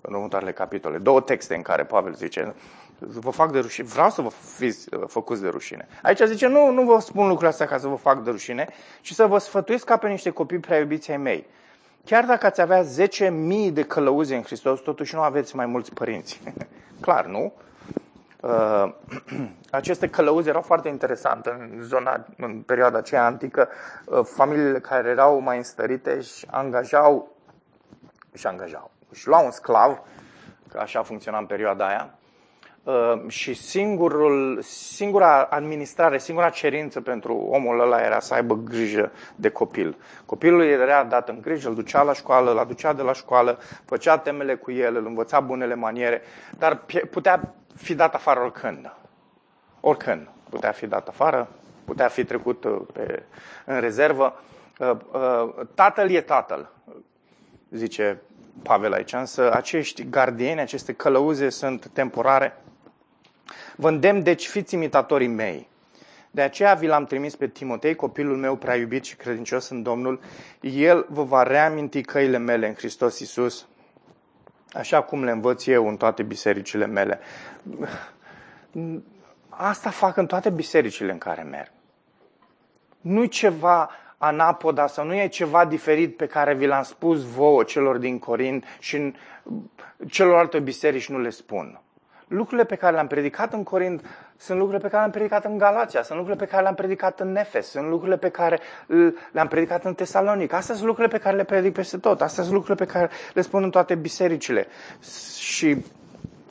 în 0.00 0.14
următoarele 0.14 0.52
capitole. 0.52 0.98
Două 0.98 1.20
texte 1.20 1.54
în 1.54 1.62
care 1.62 1.84
Pavel 1.84 2.14
zice, 2.14 2.54
vă 2.98 3.30
fac 3.30 3.52
de 3.52 3.58
rușine, 3.58 3.86
vreau 3.86 4.10
să 4.10 4.22
vă 4.22 4.28
fiți 4.56 4.94
uh, 4.94 5.02
făcuți 5.06 5.42
de 5.42 5.48
rușine. 5.48 5.88
Aici 6.02 6.20
zice, 6.24 6.46
nu, 6.46 6.70
nu 6.70 6.82
vă 6.82 6.98
spun 7.00 7.22
lucrurile 7.22 7.48
astea 7.48 7.66
ca 7.66 7.78
să 7.78 7.86
vă 7.86 7.94
fac 7.94 8.22
de 8.22 8.30
rușine, 8.30 8.68
ci 9.00 9.12
să 9.12 9.26
vă 9.26 9.38
sfătuiesc 9.38 9.84
ca 9.84 9.96
pe 9.96 10.08
niște 10.08 10.30
copii 10.30 10.58
prea 10.58 10.78
iubiți 10.78 11.10
ai 11.10 11.16
mei. 11.16 11.46
Chiar 12.04 12.24
dacă 12.24 12.46
ați 12.46 12.60
avea 12.60 12.84
10.000 12.84 13.72
de 13.72 13.82
călăuze 13.82 14.36
în 14.36 14.42
Hristos, 14.42 14.80
totuși 14.80 15.14
nu 15.14 15.20
aveți 15.20 15.56
mai 15.56 15.66
mulți 15.66 15.94
părinți. 15.94 16.40
Clar, 17.00 17.26
nu? 17.26 17.52
Uh, 18.40 18.92
aceste 19.70 20.08
călăuze 20.08 20.48
erau 20.48 20.62
foarte 20.62 20.88
interesante 20.88 21.50
în 21.50 21.82
zona, 21.82 22.26
în 22.36 22.60
perioada 22.60 22.98
aceea 22.98 23.24
antică. 23.24 23.68
Uh, 24.04 24.20
familiile 24.24 24.80
care 24.80 25.08
erau 25.08 25.40
mai 25.40 25.56
înstărite 25.56 26.12
își 26.12 26.46
angajau, 26.50 27.36
își 28.32 28.46
angajau, 28.46 28.90
își 29.10 29.28
lua 29.28 29.38
un 29.38 29.50
sclav, 29.50 30.00
că 30.68 30.78
așa 30.78 31.02
funcționa 31.02 31.38
în 31.38 31.46
perioada 31.46 31.86
aia, 31.86 32.14
uh, 32.82 33.28
și 33.28 33.54
singurul, 33.54 34.58
singura 34.62 35.42
administrare, 35.42 36.18
singura 36.18 36.48
cerință 36.48 37.00
pentru 37.00 37.36
omul 37.36 37.80
ăla 37.80 38.00
era 38.00 38.20
să 38.20 38.34
aibă 38.34 38.54
grijă 38.54 39.12
de 39.34 39.48
copil. 39.50 39.96
Copilul 40.26 40.62
era 40.62 41.04
dat 41.04 41.28
în 41.28 41.40
grijă, 41.40 41.68
îl 41.68 41.74
ducea 41.74 42.02
la 42.02 42.12
școală, 42.12 42.50
îl 42.50 42.58
aducea 42.58 42.92
de 42.92 43.02
la 43.02 43.12
școală, 43.12 43.58
făcea 43.84 44.18
temele 44.18 44.54
cu 44.54 44.70
el, 44.70 44.96
îl 44.96 45.06
învăța 45.06 45.40
bunele 45.40 45.74
maniere, 45.74 46.22
dar 46.58 46.84
putea 47.10 47.54
fi 47.76 47.94
dat 47.94 48.14
afară 48.14 48.40
oricând. 48.40 48.92
Oricând 49.80 50.28
putea 50.50 50.72
fi 50.72 50.86
dat 50.86 51.08
afară, 51.08 51.48
putea 51.84 52.08
fi 52.08 52.24
trecut 52.24 52.64
uh, 52.64 52.80
pe, 52.92 53.22
în 53.64 53.80
rezervă. 53.80 54.40
Uh, 54.78 55.66
tatăl 55.74 56.10
e 56.10 56.20
tatăl, 56.20 56.72
zice 57.70 58.20
Pavel 58.62 58.92
aici, 58.92 59.12
însă 59.12 59.52
acești 59.52 60.08
gardieni, 60.08 60.60
aceste 60.60 60.92
călăuze 60.92 61.48
sunt 61.48 61.86
temporare. 61.86 62.56
Vă 63.76 63.88
îndemn, 63.88 64.22
deci, 64.22 64.46
fiți 64.46 64.74
imitatorii 64.74 65.28
mei. 65.28 65.68
De 66.30 66.42
aceea 66.42 66.74
vi 66.74 66.86
l-am 66.86 67.04
trimis 67.04 67.36
pe 67.36 67.46
Timotei, 67.48 67.94
copilul 67.94 68.36
meu 68.36 68.56
prea 68.56 68.76
iubit 68.76 69.04
și 69.04 69.16
credincios 69.16 69.68
în 69.68 69.82
Domnul. 69.82 70.20
El 70.60 71.06
vă 71.08 71.22
va 71.22 71.42
reaminti 71.42 72.02
căile 72.02 72.38
mele 72.38 72.68
în 72.68 72.74
Hristos 72.74 73.18
Iisus, 73.18 73.66
așa 74.72 75.02
cum 75.02 75.24
le 75.24 75.30
învăț 75.30 75.66
eu 75.66 75.88
în 75.88 75.96
toate 75.96 76.22
bisericile 76.22 76.86
mele. 76.86 77.20
Asta 79.48 79.90
fac 79.90 80.16
în 80.16 80.26
toate 80.26 80.50
bisericile 80.50 81.12
în 81.12 81.18
care 81.18 81.42
merg. 81.42 81.70
Nu-i 83.00 83.28
ceva 83.28 83.90
anapoda 84.22 84.86
sau 84.86 85.06
nu 85.06 85.14
e 85.14 85.28
ceva 85.28 85.64
diferit 85.64 86.16
pe 86.16 86.26
care 86.26 86.54
vi 86.54 86.66
l-am 86.66 86.82
spus 86.82 87.22
vouă 87.22 87.62
celor 87.62 87.96
din 87.96 88.18
Corint 88.18 88.64
și 88.78 88.96
în 88.96 89.14
celorlalte 90.08 90.58
biserici 90.58 91.08
nu 91.08 91.18
le 91.18 91.30
spun. 91.30 91.80
Lucrurile 92.26 92.64
pe 92.64 92.74
care 92.74 92.94
le-am 92.94 93.06
predicat 93.06 93.52
în 93.52 93.62
Corint 93.62 94.04
sunt 94.36 94.58
lucrurile 94.58 94.82
pe 94.82 94.90
care 94.90 95.00
le-am 95.00 95.10
predicat 95.10 95.44
în 95.44 95.58
Galația, 95.58 96.02
sunt 96.02 96.18
lucrurile 96.18 96.44
pe 96.44 96.50
care 96.50 96.62
le-am 96.62 96.74
predicat 96.74 97.20
în 97.20 97.32
Nefes, 97.32 97.66
sunt 97.66 97.88
lucrurile 97.88 98.16
pe 98.16 98.28
care 98.28 98.58
le-am 99.32 99.48
predicat 99.48 99.84
în 99.84 99.94
Tesalonic. 99.94 100.52
Astea 100.52 100.74
sunt 100.74 100.86
lucrurile 100.86 101.16
pe 101.16 101.22
care 101.22 101.36
le 101.36 101.44
predic 101.44 101.72
peste 101.72 101.98
tot, 101.98 102.20
astea 102.20 102.42
sunt 102.42 102.54
lucrurile 102.54 102.84
pe 102.84 102.92
care 102.92 103.10
le 103.34 103.40
spun 103.40 103.62
în 103.62 103.70
toate 103.70 103.94
bisericile. 103.94 104.66
Și 105.38 105.66
uh, 105.66 105.82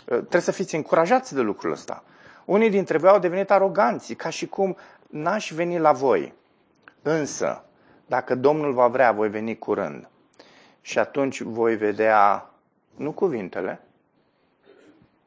trebuie 0.05 0.41
să 0.41 0.51
fiți 0.51 0.75
încurajați 0.75 1.33
de 1.35 1.41
lucrul 1.41 1.71
ăsta. 1.71 2.03
Unii 2.45 2.69
dintre 2.69 2.97
voi 2.97 3.09
au 3.09 3.19
devenit 3.19 3.51
aroganți, 3.51 4.13
ca 4.13 4.29
și 4.29 4.47
cum 4.47 4.77
n-aș 5.07 5.51
veni 5.51 5.79
la 5.79 5.91
voi. 5.91 6.37
Însă, 7.01 7.63
dacă 8.05 8.35
Domnul 8.35 8.73
va 8.73 8.87
vrea, 8.87 9.11
voi 9.11 9.29
veni 9.29 9.57
curând. 9.57 10.09
Și 10.81 10.99
atunci 10.99 11.41
voi 11.41 11.75
vedea, 11.75 12.49
nu 12.95 13.11
cuvintele, 13.11 13.81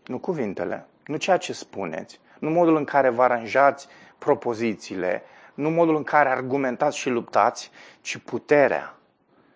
nu 0.06 0.18
cuvintele, 0.18 0.86
nu 1.06 1.16
ceea 1.16 1.36
ce 1.36 1.52
spuneți, 1.52 2.20
nu 2.38 2.50
modul 2.50 2.76
în 2.76 2.84
care 2.84 3.08
vă 3.08 3.22
aranjați 3.22 3.88
propozițiile, 4.18 5.22
nu 5.54 5.70
modul 5.70 5.96
în 5.96 6.02
care 6.02 6.28
argumentați 6.28 6.96
și 6.96 7.08
luptați, 7.08 7.70
ci 8.00 8.16
puterea 8.16 8.94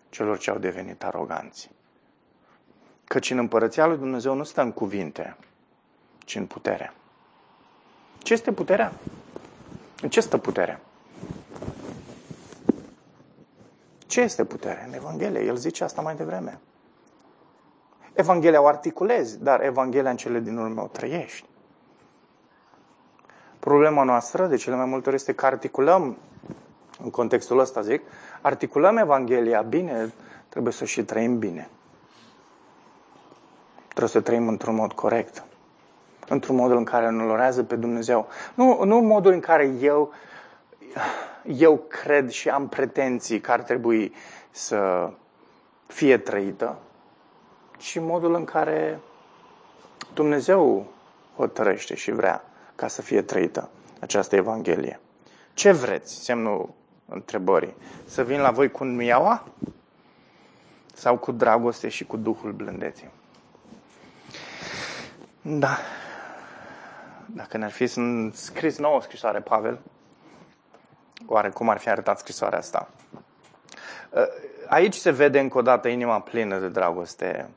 celor 0.09 0.39
ce 0.39 0.51
au 0.51 0.59
devenit 0.59 1.05
aroganți. 1.05 1.71
Căci 3.05 3.31
în 3.31 3.39
împărăția 3.39 3.87
lui 3.87 3.97
Dumnezeu 3.97 4.35
nu 4.35 4.43
stă 4.43 4.62
în 4.62 4.73
cuvinte, 4.73 5.37
ci 6.19 6.35
în 6.35 6.47
putere. 6.47 6.93
Ce 8.23 8.33
este 8.33 8.53
puterea? 8.53 8.93
În 10.03 10.09
ce 10.09 10.21
stă 10.21 10.39
puterea? 10.39 10.81
Ce 14.07 14.20
este 14.20 14.44
putere? 14.44 14.84
În 14.86 14.94
Evanghelie. 14.94 15.40
El 15.40 15.57
zice 15.57 15.84
asta 15.84 16.02
mai 16.02 16.14
devreme. 16.14 16.61
Evanghelia 18.12 18.62
o 18.62 18.66
articulezi, 18.66 19.42
dar 19.42 19.62
Evanghelia 19.62 20.11
în 20.11 20.16
cele 20.16 20.40
din 20.40 20.57
urmă 20.57 20.82
o 20.82 20.86
trăiești. 20.86 21.46
Problema 23.59 24.02
noastră, 24.02 24.46
de 24.46 24.57
cele 24.57 24.76
mai 24.76 24.84
multe 24.84 25.09
ori, 25.09 25.16
este 25.16 25.32
că 25.32 25.46
articulăm, 25.46 26.16
în 27.02 27.11
contextul 27.11 27.59
ăsta 27.59 27.80
zic, 27.80 28.02
articulăm 28.40 28.96
Evanghelia 28.96 29.62
bine, 29.62 30.12
trebuie 30.48 30.72
să 30.72 30.84
și 30.84 31.04
trăim 31.04 31.38
bine. 31.38 31.68
Trebuie 33.88 34.09
să 34.09 34.20
trăim 34.20 34.48
într-un 34.48 34.74
mod 34.74 34.92
corect. 34.92 35.44
Într-un 36.28 36.57
mod 36.57 36.70
în 36.70 36.84
care 36.84 37.07
îl 37.07 37.20
onorează 37.20 37.62
pe 37.62 37.76
Dumnezeu. 37.76 38.28
Nu, 38.54 38.84
nu 38.84 39.00
modul 39.00 39.32
în 39.32 39.40
care 39.40 39.66
eu, 39.80 40.12
eu 41.47 41.76
cred 41.88 42.30
și 42.30 42.49
am 42.49 42.68
pretenții 42.68 43.40
că 43.40 43.53
ar 43.53 43.62
trebui 43.62 44.14
să 44.51 45.11
fie 45.86 46.18
trăită, 46.18 46.78
ci 47.78 47.99
modul 47.99 48.34
în 48.34 48.44
care 48.44 49.01
Dumnezeu 50.14 50.92
hotărăște 51.36 51.94
și 51.94 52.11
vrea 52.11 52.44
ca 52.74 52.88
să 52.88 53.03
fie 53.03 53.22
trăită 53.22 53.68
această 54.01 54.36
Evanghelie. 54.36 55.01
Ce 55.55 55.72
vreți? 55.72 56.14
Semnul 56.24 56.68
întrebării. 57.09 57.74
Să 58.05 58.24
vin 58.24 58.40
la 58.40 58.51
voi 58.51 58.70
cu 58.70 58.84
nuiaua? 58.84 59.49
Sau 60.94 61.16
cu 61.18 61.32
dragoste 61.32 61.88
și 61.88 62.05
cu 62.05 62.16
Duhul 62.16 62.53
blândeții? 62.53 63.11
Da. 65.42 65.78
Dacă 67.26 67.57
ne-ar 67.57 67.70
fi 67.70 67.86
scris 68.32 68.78
nouă 68.78 69.03
scrisoare, 69.03 69.40
Pavel, 69.40 69.78
oare 71.27 71.49
cum 71.49 71.69
ar 71.69 71.79
fi 71.79 71.89
arătat 71.89 72.19
scrisoarea 72.19 72.59
asta? 72.59 72.89
Aici 74.69 74.95
se 74.95 75.11
vede 75.11 75.39
încă 75.39 75.59
o 75.59 75.62
dată 75.62 75.89
inima 75.89 76.21
plină 76.21 76.59
de 76.59 76.69
dragoste 76.69 77.49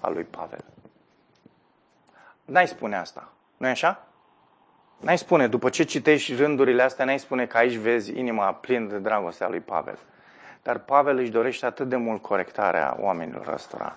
a 0.00 0.08
lui 0.08 0.24
Pavel. 0.24 0.64
N-ai 2.44 2.68
spune 2.68 2.96
asta, 2.96 3.28
nu 3.56 3.66
e 3.66 3.70
așa? 3.70 4.04
N-ai 5.00 5.18
spune, 5.18 5.46
după 5.46 5.68
ce 5.68 5.82
citești 5.82 6.34
rândurile 6.34 6.82
astea, 6.82 7.04
n-ai 7.04 7.18
spune 7.18 7.46
că 7.46 7.56
aici 7.56 7.74
vezi 7.74 8.18
inima 8.18 8.52
plină 8.52 8.88
de 8.88 8.98
dragoste 8.98 9.44
a 9.44 9.48
lui 9.48 9.60
Pavel. 9.60 9.98
Dar 10.62 10.78
Pavel 10.78 11.18
își 11.18 11.30
dorește 11.30 11.66
atât 11.66 11.88
de 11.88 11.96
mult 11.96 12.22
corectarea 12.22 12.96
oamenilor 12.98 13.48
ăstora. 13.48 13.96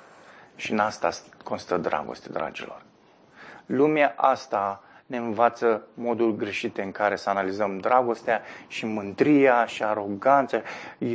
Și 0.56 0.72
în 0.72 0.80
asta 0.80 1.10
constă 1.44 1.78
dragoste, 1.78 2.30
dragilor. 2.30 2.82
Lumea 3.66 4.14
asta 4.16 4.84
ne 5.06 5.18
învață 5.18 5.88
modul 5.94 6.36
greșit 6.36 6.78
în 6.78 6.92
care 6.92 7.16
să 7.16 7.30
analizăm 7.30 7.78
dragostea 7.78 8.42
și 8.68 8.86
mândria 8.86 9.66
și 9.66 9.84
aroganța. 9.84 10.62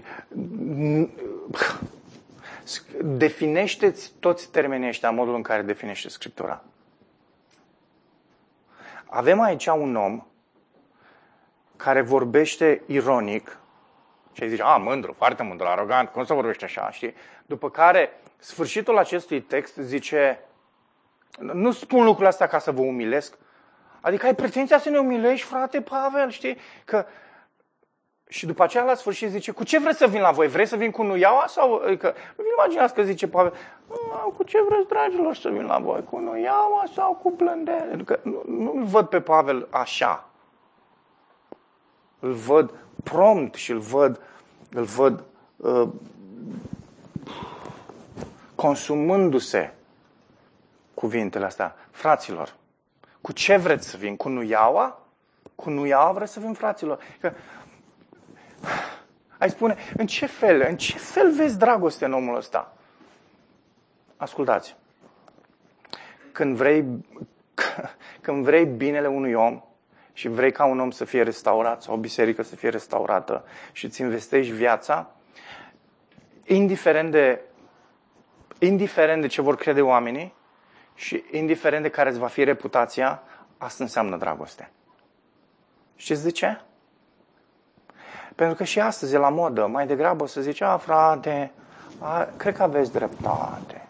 Definește-ți 3.02 4.12
toți 4.20 4.50
termenii 4.50 4.88
ăștia 4.88 5.10
modul 5.10 5.34
în 5.34 5.42
care 5.42 5.62
definește 5.62 6.08
Scriptura. 6.08 6.62
Avem 9.04 9.40
aici 9.40 9.66
un 9.66 9.96
om 9.96 10.26
care 11.76 12.00
vorbește 12.00 12.82
ironic 12.86 13.58
și 14.32 14.48
zice, 14.48 14.62
a, 14.62 14.76
mândru, 14.76 15.12
foarte 15.12 15.42
mândru, 15.42 15.66
arogant, 15.66 16.08
cum 16.08 16.24
să 16.24 16.34
vorbește 16.34 16.64
așa, 16.64 16.90
știi? 16.90 17.14
După 17.46 17.70
care, 17.70 18.10
sfârșitul 18.36 18.98
acestui 18.98 19.40
text 19.40 19.76
zice, 19.76 20.40
nu 21.38 21.72
spun 21.72 22.04
lucrul 22.04 22.26
astea 22.26 22.46
ca 22.46 22.58
să 22.58 22.72
vă 22.72 22.80
umilesc, 22.80 23.38
adică 24.00 24.26
ai 24.26 24.34
pretenția 24.34 24.78
să 24.78 24.90
ne 24.90 24.98
umilești, 24.98 25.46
frate 25.46 25.80
Pavel, 25.80 26.30
știi? 26.30 26.56
Că 26.84 27.06
și 28.28 28.46
după 28.46 28.62
aceea, 28.62 28.84
la 28.84 28.94
sfârșit, 28.94 29.30
zice, 29.30 29.50
cu 29.50 29.64
ce 29.64 29.78
vreți 29.78 29.98
să 29.98 30.06
vin 30.06 30.20
la 30.20 30.30
voi? 30.30 30.48
Vrei 30.48 30.66
să 30.66 30.76
vin 30.76 30.90
cu 30.90 31.02
nuiaua? 31.02 31.44
Sau, 31.46 31.82
adică, 31.86 32.14
nu 32.36 32.42
vi 32.42 32.50
imaginați 32.58 32.94
că 32.94 33.02
zice 33.02 33.28
Pavel, 33.28 33.52
cu 34.36 34.42
ce 34.42 34.58
vreți, 34.68 34.88
dragilor, 34.88 35.34
să 35.34 35.48
vin 35.48 35.64
la 35.64 35.78
voi? 35.78 36.04
Cu 36.04 36.18
nuiaua 36.18 36.84
sau 36.94 37.14
cu 37.22 37.30
plândere? 37.32 37.88
Adică, 37.92 38.20
nu, 38.22 38.42
nu-l 38.46 38.84
văd 38.84 39.06
pe 39.06 39.20
Pavel 39.20 39.66
așa. 39.70 40.28
Îl 42.18 42.32
văd 42.32 42.74
prompt 43.04 43.54
și 43.54 43.70
îl 43.70 43.78
văd, 43.78 44.20
îl 44.70 44.84
văd 44.84 45.24
uh, 45.56 45.88
consumându-se 48.54 49.74
cuvintele 50.94 51.44
astea. 51.44 51.76
Fraților, 51.90 52.54
cu 53.20 53.32
ce 53.32 53.56
vreți 53.56 53.88
să 53.88 53.96
vin? 53.96 54.16
Cu 54.16 54.28
nuiaua? 54.28 55.06
Cu 55.54 55.70
nuiaua 55.70 56.12
vreți 56.12 56.32
să 56.32 56.40
vin, 56.40 56.52
fraților? 56.52 57.02
Că 57.20 57.32
ai 59.38 59.50
spune, 59.50 59.76
în 59.96 60.06
ce 60.06 60.26
fel, 60.26 60.66
în 60.68 60.76
ce 60.76 60.98
fel 60.98 61.32
vezi 61.32 61.58
dragoste 61.58 62.04
în 62.04 62.12
omul 62.12 62.36
ăsta? 62.36 62.76
Ascultați. 64.16 64.76
Când 66.32 66.56
vrei, 66.56 66.84
când 68.20 68.44
vrei 68.44 68.64
binele 68.64 69.06
unui 69.06 69.34
om 69.34 69.62
și 70.12 70.28
vrei 70.28 70.52
ca 70.52 70.64
un 70.64 70.80
om 70.80 70.90
să 70.90 71.04
fie 71.04 71.22
restaurat 71.22 71.82
sau 71.82 71.94
o 71.94 71.98
biserică 71.98 72.42
să 72.42 72.56
fie 72.56 72.68
restaurată 72.68 73.44
și 73.72 73.84
îți 73.84 74.00
investești 74.00 74.52
viața, 74.52 75.10
indiferent 76.44 77.10
de, 77.10 77.40
indiferent 78.58 79.20
de 79.20 79.26
ce 79.26 79.42
vor 79.42 79.56
crede 79.56 79.82
oamenii 79.82 80.34
și 80.98 81.24
indiferent 81.30 81.82
de 81.82 81.88
care 81.88 82.08
îți 82.08 82.18
va 82.18 82.26
fi 82.26 82.44
reputația, 82.44 83.22
asta 83.58 83.84
înseamnă 83.84 84.16
dragoste. 84.16 84.70
Știți 85.96 86.22
de 86.22 86.30
ce? 86.30 86.60
Pentru 88.34 88.56
că 88.56 88.64
și 88.64 88.80
astăzi 88.80 89.14
e 89.14 89.18
la 89.18 89.28
modă, 89.28 89.66
mai 89.66 89.86
degrabă 89.86 90.26
să 90.26 90.40
zice, 90.40 90.64
a, 90.64 90.76
frate, 90.76 91.52
a, 91.98 92.28
cred 92.36 92.56
că 92.56 92.62
aveți 92.62 92.92
dreptate. 92.92 93.88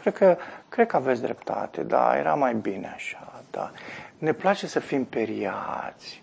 Cred 0.00 0.14
că, 0.14 0.36
cred 0.68 0.86
că 0.86 0.96
aveți 0.96 1.22
dreptate, 1.22 1.82
da, 1.82 2.16
era 2.16 2.34
mai 2.34 2.54
bine 2.54 2.92
așa, 2.94 3.42
da. 3.50 3.70
Ne 4.18 4.32
place 4.32 4.66
să 4.66 4.80
fim 4.80 5.04
periați, 5.04 6.22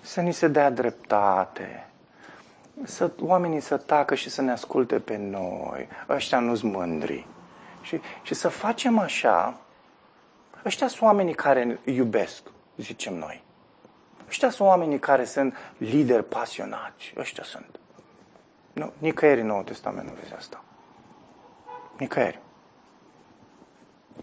să 0.00 0.20
ni 0.20 0.32
se 0.32 0.48
dea 0.48 0.70
dreptate, 0.70 1.86
să 2.84 3.10
oamenii 3.20 3.60
să 3.60 3.76
tacă 3.76 4.14
și 4.14 4.30
să 4.30 4.42
ne 4.42 4.50
asculte 4.50 4.98
pe 4.98 5.16
noi, 5.16 5.88
ăștia 6.08 6.38
nu-s 6.38 6.62
mândri. 6.62 7.26
Și, 7.86 8.00
și 8.22 8.34
să 8.34 8.48
facem 8.48 8.98
așa, 8.98 9.60
ăștia 10.64 10.88
sunt 10.88 11.00
oamenii 11.02 11.34
care 11.34 11.80
iubesc, 11.84 12.42
zicem 12.76 13.14
noi. 13.14 13.42
Ăștia 14.28 14.50
sunt 14.50 14.68
oamenii 14.68 14.98
care 14.98 15.24
sunt 15.24 15.54
lideri 15.76 16.24
pasionați. 16.24 17.12
Ăștia 17.16 17.44
sunt. 17.44 17.78
Nu, 18.72 18.92
nicăieri 18.98 19.40
în 19.40 19.46
Noul 19.46 19.62
Testament 19.62 20.08
nu 20.08 20.14
vezi 20.20 20.34
asta. 20.34 20.62
Nicăieri. 21.98 22.40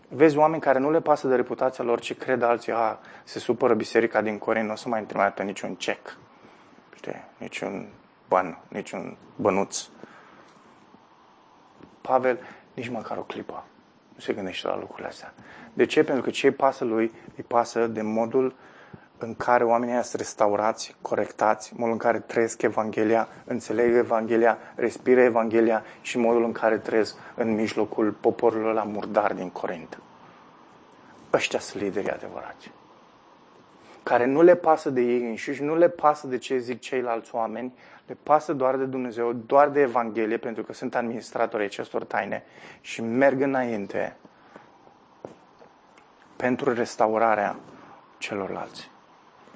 Vezi 0.07 0.37
oameni 0.37 0.61
care 0.61 0.79
nu 0.79 0.91
le 0.91 1.01
pasă 1.01 1.27
de 1.27 1.35
reputația 1.35 1.83
lor, 1.83 1.99
ci 1.99 2.13
cred 2.17 2.41
alții, 2.41 2.71
a, 2.71 2.99
se 3.23 3.39
supără 3.39 3.73
biserica 3.73 4.21
din 4.21 4.37
Corint, 4.37 4.65
nu 4.65 4.71
o 4.71 4.75
să 4.75 4.89
mai 4.89 5.03
trimite 5.03 5.43
niciun 5.43 5.75
cec, 5.75 6.17
știi, 6.95 7.23
niciun 7.37 7.87
ban, 8.27 8.59
niciun 8.67 9.17
bănuț. 9.35 9.87
Pavel 12.01 12.39
nici 12.73 12.89
măcar 12.89 13.17
o 13.17 13.21
clipă 13.21 13.63
nu 14.13 14.19
se 14.19 14.33
gândește 14.33 14.67
la 14.67 14.77
lucrurile 14.77 15.07
astea. 15.07 15.33
De 15.73 15.85
ce? 15.85 16.03
Pentru 16.03 16.23
că 16.23 16.29
ce 16.29 16.47
îi 16.47 16.53
pasă 16.53 16.83
lui, 16.83 17.11
îi 17.35 17.43
pasă 17.47 17.87
de 17.87 18.01
modul 18.01 18.55
în 19.17 19.35
care 19.35 19.63
oamenii 19.63 20.03
sunt 20.03 20.21
restaurați, 20.21 20.95
corectați, 21.01 21.73
modul 21.75 21.91
în 21.91 21.97
care 21.97 22.19
trăiesc 22.19 22.61
Evanghelia, 22.61 23.27
înțeleg 23.45 23.95
Evanghelia, 23.95 24.57
respiră 24.75 25.21
Evanghelia 25.21 25.83
și 26.01 26.17
modul 26.17 26.43
în 26.43 26.51
care 26.51 26.77
trăiesc 26.77 27.15
în 27.35 27.53
mijlocul 27.53 28.11
poporului 28.11 28.73
la 28.73 28.83
murdar 28.83 29.33
din 29.33 29.49
Corint. 29.49 29.99
Ăștia 31.33 31.59
sunt 31.59 31.83
liderii 31.83 32.11
adevărați. 32.11 32.71
Care 34.03 34.25
nu 34.25 34.41
le 34.41 34.55
pasă 34.55 34.89
de 34.89 35.01
ei 35.01 35.29
înșiși, 35.29 35.63
nu 35.63 35.75
le 35.75 35.89
pasă 35.89 36.27
de 36.27 36.37
ce 36.37 36.57
zic 36.57 36.79
ceilalți 36.79 37.35
oameni, 37.35 37.73
le 38.07 38.17
pasă 38.23 38.53
doar 38.53 38.75
de 38.75 38.85
Dumnezeu, 38.85 39.33
doar 39.33 39.69
de 39.69 39.79
Evanghelie, 39.79 40.37
pentru 40.37 40.63
că 40.63 40.73
sunt 40.73 40.95
administratorii 40.95 41.65
acestor 41.65 42.03
taine 42.03 42.43
și 42.81 43.01
merg 43.01 43.41
înainte 43.41 44.15
pentru 46.35 46.73
restaurarea 46.73 47.55
celorlalți. 48.17 48.91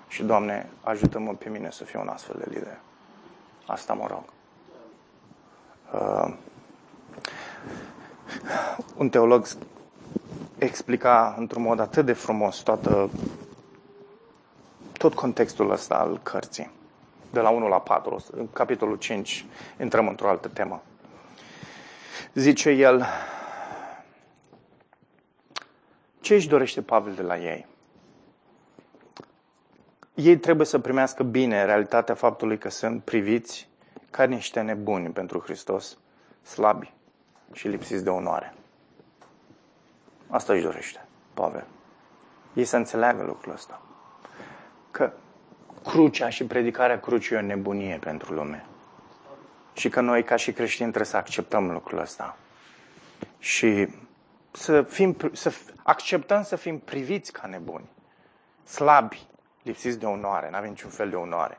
Și, 0.08 0.24
Doamne, 0.24 0.70
ajută-mă 0.82 1.34
pe 1.34 1.50
mine 1.50 1.70
să 1.72 1.84
fiu 1.84 2.00
un 2.00 2.08
astfel 2.08 2.36
de 2.40 2.46
lider. 2.54 2.78
Asta 3.66 3.94
mă 3.94 4.08
rog. 4.10 4.24
Uh, 5.92 6.34
un 8.98 9.10
teolog 9.10 9.46
explica 10.58 11.36
într-un 11.38 11.62
mod 11.62 11.80
atât 11.80 12.06
de 12.06 12.14
frumos 12.14 12.58
toată, 12.58 13.10
tot 14.98 15.14
contextul 15.14 15.72
ăsta 15.72 15.96
al 15.96 16.20
cărții. 16.24 16.72
De 17.30 17.40
la 17.40 17.50
1 17.50 17.68
la 17.68 17.80
4, 17.80 18.26
în 18.32 18.52
capitolul 18.52 18.96
5, 18.98 19.46
intrăm 19.80 20.08
într-o 20.08 20.30
altă 20.30 20.48
temă. 20.48 20.84
Zice 22.34 22.70
el, 22.70 23.06
ce 26.20 26.36
își 26.36 26.48
dorește 26.48 26.82
Pavel 26.82 27.14
de 27.14 27.22
la 27.22 27.38
ei? 27.38 27.66
Ei 30.14 30.38
trebuie 30.38 30.66
să 30.66 30.80
primească 30.80 31.24
bine 31.24 31.66
realitatea 31.66 32.16
faptului 32.16 32.58
că 32.58 32.70
sunt 32.70 33.04
priviți 33.04 33.70
ca 34.12 34.24
niște 34.24 34.62
nebuni 34.62 35.10
pentru 35.10 35.40
Hristos, 35.40 35.98
slabi 36.42 36.94
și 37.54 37.68
lipsiți 37.68 38.04
de 38.04 38.10
onoare. 38.10 38.54
Asta 40.28 40.54
își 40.54 40.64
dorește 40.64 41.06
Pavel. 41.34 41.66
Ei 42.54 42.66
să 42.66 42.76
înțeleagă 42.76 43.24
lucrul 43.24 43.54
ăsta. 43.54 43.82
Că 44.98 45.12
crucea 45.84 46.30
și 46.30 46.46
predicarea 46.46 47.00
crucii 47.00 47.36
e 47.36 47.40
o 47.40 47.42
nebunie 47.42 47.98
pentru 47.98 48.34
lume. 48.34 48.66
Și 49.74 49.90
că 49.90 50.02
noi, 50.02 50.24
ca 50.24 50.36
și 50.36 50.52
creștini, 50.52 50.90
trebuie 50.90 51.12
să 51.12 51.18
acceptăm 51.18 51.72
lucrul 51.72 52.00
ăsta. 52.00 52.38
Și 53.40 53.88
să, 54.52 54.82
fim, 54.82 55.18
să 55.34 55.54
acceptăm 55.84 56.44
să 56.44 56.56
fim 56.56 56.80
priviți 56.80 57.32
ca 57.32 57.48
nebuni, 57.48 57.90
slabi, 58.64 59.28
lipsiți 59.62 60.00
de 60.00 60.06
onoare, 60.06 60.50
nu 60.50 60.56
avem 60.58 60.70
niciun 60.70 60.90
fel 60.90 61.10
de 61.10 61.16
onoare. 61.16 61.58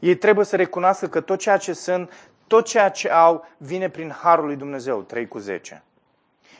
Ei 0.00 0.16
trebuie 0.16 0.44
să 0.44 0.56
recunoască 0.56 1.08
că 1.08 1.20
tot 1.20 1.38
ceea 1.38 1.56
ce 1.56 1.72
sunt, 1.72 2.30
tot 2.46 2.66
ceea 2.66 2.88
ce 2.88 3.10
au, 3.10 3.46
vine 3.56 3.88
prin 3.88 4.10
Harul 4.10 4.46
lui 4.46 4.56
Dumnezeu, 4.56 5.02
3 5.02 5.28
cu 5.28 5.38
10. 5.38 5.82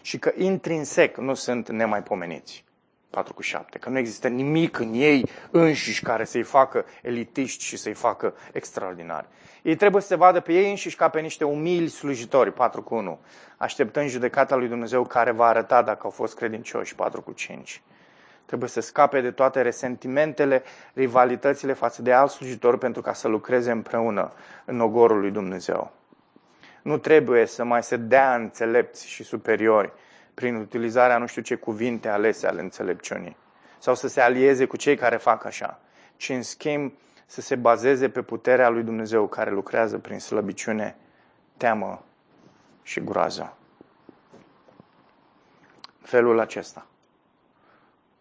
Și 0.02 0.18
că 0.18 0.32
intrinsec 0.36 1.16
nu 1.16 1.34
sunt 1.34 1.68
nemaipomeniți. 1.68 2.64
4 3.14 3.34
cu 3.34 3.42
7. 3.42 3.78
Că 3.78 3.88
nu 3.88 3.98
există 3.98 4.28
nimic 4.28 4.78
în 4.78 4.92
ei 4.94 5.28
înșiși 5.50 6.02
care 6.02 6.24
să-i 6.24 6.42
facă 6.42 6.84
elitiști 7.02 7.64
și 7.64 7.76
să-i 7.76 7.92
facă 7.92 8.34
extraordinari. 8.52 9.26
Ei 9.62 9.76
trebuie 9.76 10.02
să 10.02 10.08
se 10.08 10.14
vadă 10.14 10.40
pe 10.40 10.52
ei 10.52 10.70
înșiși 10.70 10.96
ca 10.96 11.08
pe 11.08 11.20
niște 11.20 11.44
umili 11.44 11.88
slujitori, 11.88 12.52
4 12.52 12.82
cu 12.82 12.94
1. 12.94 13.18
Așteptând 13.56 14.08
judecata 14.08 14.56
lui 14.56 14.68
Dumnezeu 14.68 15.04
care 15.04 15.30
va 15.30 15.46
arăta 15.46 15.82
dacă 15.82 16.00
au 16.02 16.10
fost 16.10 16.36
credincioși, 16.36 16.94
4 16.94 17.22
cu 17.22 17.32
5. 17.32 17.82
Trebuie 18.46 18.68
să 18.68 18.80
scape 18.80 19.20
de 19.20 19.30
toate 19.30 19.62
resentimentele, 19.62 20.62
rivalitățile 20.94 21.72
față 21.72 22.02
de 22.02 22.12
alți 22.12 22.34
slujitori 22.34 22.78
pentru 22.78 23.02
ca 23.02 23.12
să 23.12 23.28
lucreze 23.28 23.70
împreună 23.70 24.32
în 24.64 24.80
ogorul 24.80 25.20
lui 25.20 25.30
Dumnezeu. 25.30 25.92
Nu 26.82 26.98
trebuie 26.98 27.46
să 27.46 27.64
mai 27.64 27.82
se 27.82 27.96
dea 27.96 28.34
înțelepți 28.34 29.08
și 29.08 29.22
superiori 29.22 29.92
prin 30.34 30.54
utilizarea 30.54 31.18
nu 31.18 31.26
știu 31.26 31.42
ce 31.42 31.54
cuvinte 31.54 32.08
alese 32.08 32.46
ale 32.46 32.60
înțelepciunii 32.60 33.36
sau 33.78 33.94
să 33.94 34.08
se 34.08 34.20
alieze 34.20 34.64
cu 34.64 34.76
cei 34.76 34.96
care 34.96 35.16
fac 35.16 35.44
așa, 35.44 35.80
ci 36.16 36.28
în 36.28 36.42
schimb 36.42 36.92
să 37.26 37.40
se 37.40 37.54
bazeze 37.54 38.08
pe 38.08 38.22
puterea 38.22 38.68
lui 38.68 38.82
Dumnezeu 38.82 39.26
care 39.26 39.50
lucrează 39.50 39.98
prin 39.98 40.18
slăbiciune, 40.18 40.96
teamă 41.56 42.04
și 42.82 43.00
groază. 43.00 43.56
Felul 46.02 46.40
acesta 46.40 46.86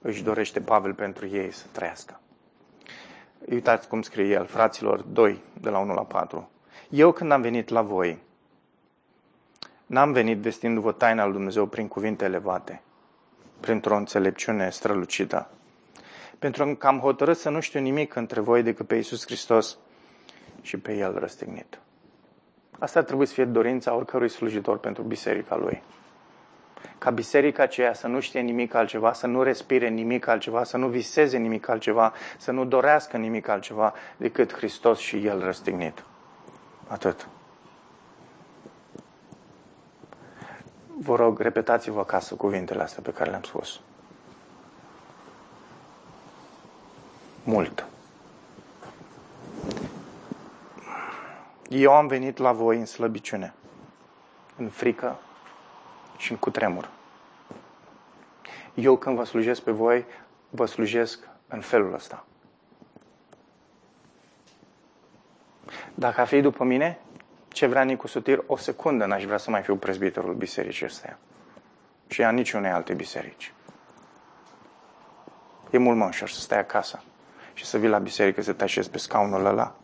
își 0.01 0.23
dorește 0.23 0.61
Pavel 0.61 0.93
pentru 0.93 1.27
ei 1.27 1.51
să 1.51 1.65
trăiască. 1.71 2.19
Uitați 3.49 3.87
cum 3.87 4.01
scrie 4.01 4.25
el, 4.25 4.45
fraților 4.45 5.01
2, 5.01 5.41
de 5.61 5.69
la 5.69 5.79
1 5.79 5.93
la 5.93 6.03
4. 6.03 6.49
Eu 6.89 7.11
când 7.11 7.31
am 7.31 7.41
venit 7.41 7.69
la 7.69 7.81
voi, 7.81 8.21
n-am 9.85 10.11
venit 10.11 10.37
vestindu-vă 10.37 10.91
taina 10.91 11.23
lui 11.23 11.33
Dumnezeu 11.33 11.65
prin 11.65 11.87
cuvinte 11.87 12.25
elevate, 12.25 12.81
printr-o 13.59 13.95
înțelepciune 13.95 14.69
strălucită, 14.69 15.49
pentru 16.39 16.75
că 16.75 16.87
am 16.87 16.99
hotărât 16.99 17.37
să 17.37 17.49
nu 17.49 17.59
știu 17.59 17.79
nimic 17.79 18.15
între 18.15 18.39
voi 18.39 18.63
decât 18.63 18.87
pe 18.87 18.95
Iisus 18.95 19.25
Hristos 19.25 19.77
și 20.61 20.77
pe 20.77 20.93
El 20.93 21.19
răstignit. 21.19 21.79
Asta 22.79 23.03
trebuie 23.03 23.27
să 23.27 23.33
fie 23.33 23.45
dorința 23.45 23.95
oricărui 23.95 24.29
slujitor 24.29 24.77
pentru 24.77 25.03
biserica 25.03 25.55
lui 25.55 25.81
ca 27.03 27.09
biserica 27.09 27.63
aceea 27.63 27.93
să 27.93 28.07
nu 28.07 28.19
știe 28.19 28.39
nimic 28.39 28.73
altceva, 28.73 29.13
să 29.13 29.27
nu 29.27 29.43
respire 29.43 29.87
nimic 29.87 30.27
altceva, 30.27 30.63
să 30.63 30.77
nu 30.77 30.87
viseze 30.87 31.37
nimic 31.37 31.67
altceva, 31.67 32.13
să 32.37 32.51
nu 32.51 32.65
dorească 32.65 33.17
nimic 33.17 33.47
altceva 33.47 33.93
decât 34.17 34.53
Hristos 34.53 34.99
și 34.99 35.25
El 35.25 35.39
răstignit. 35.39 36.03
Atât. 36.87 37.27
Vă 41.03 41.15
rog, 41.15 41.39
repetați-vă 41.39 41.99
acasă 41.99 42.35
cuvintele 42.35 42.83
astea 42.83 43.01
pe 43.01 43.13
care 43.13 43.29
le-am 43.29 43.43
spus. 43.43 43.79
Mult. 47.43 47.87
Eu 51.69 51.91
am 51.91 52.07
venit 52.07 52.37
la 52.37 52.51
voi 52.51 52.77
în 52.77 52.85
slăbiciune, 52.85 53.53
în 54.57 54.69
frică, 54.69 55.19
și 56.17 56.31
în 56.31 56.37
cutremur. 56.37 56.89
Eu 58.73 58.97
când 58.97 59.15
vă 59.15 59.23
slujesc 59.23 59.61
pe 59.61 59.71
voi, 59.71 60.05
vă 60.49 60.65
slujesc 60.65 61.27
în 61.47 61.61
felul 61.61 61.93
ăsta. 61.93 62.25
Dacă 65.93 66.21
a 66.21 66.25
fi 66.25 66.41
după 66.41 66.63
mine, 66.63 66.99
ce 67.53 67.65
vrea 67.65 67.83
Nicu 67.83 68.07
Sutir, 68.07 68.43
o 68.47 68.57
secundă 68.57 69.05
n-aș 69.05 69.23
vrea 69.23 69.37
să 69.37 69.49
mai 69.49 69.61
fiu 69.61 69.75
prezbiterul 69.75 70.33
bisericii 70.33 70.85
ăsteia. 70.85 71.17
Și 72.07 72.23
a 72.23 72.31
niciunei 72.31 72.71
alte 72.71 72.93
biserici. 72.93 73.53
E 75.71 75.77
mult 75.77 75.97
mai 75.97 76.07
ușor 76.07 76.29
să 76.29 76.39
stai 76.39 76.59
acasă 76.59 77.03
și 77.53 77.65
să 77.65 77.77
vii 77.77 77.89
la 77.89 77.97
biserică, 77.97 78.41
să 78.41 78.53
te 78.53 78.63
așezi 78.63 78.89
pe 78.89 78.97
scaunul 78.97 79.45
ăla, 79.45 79.75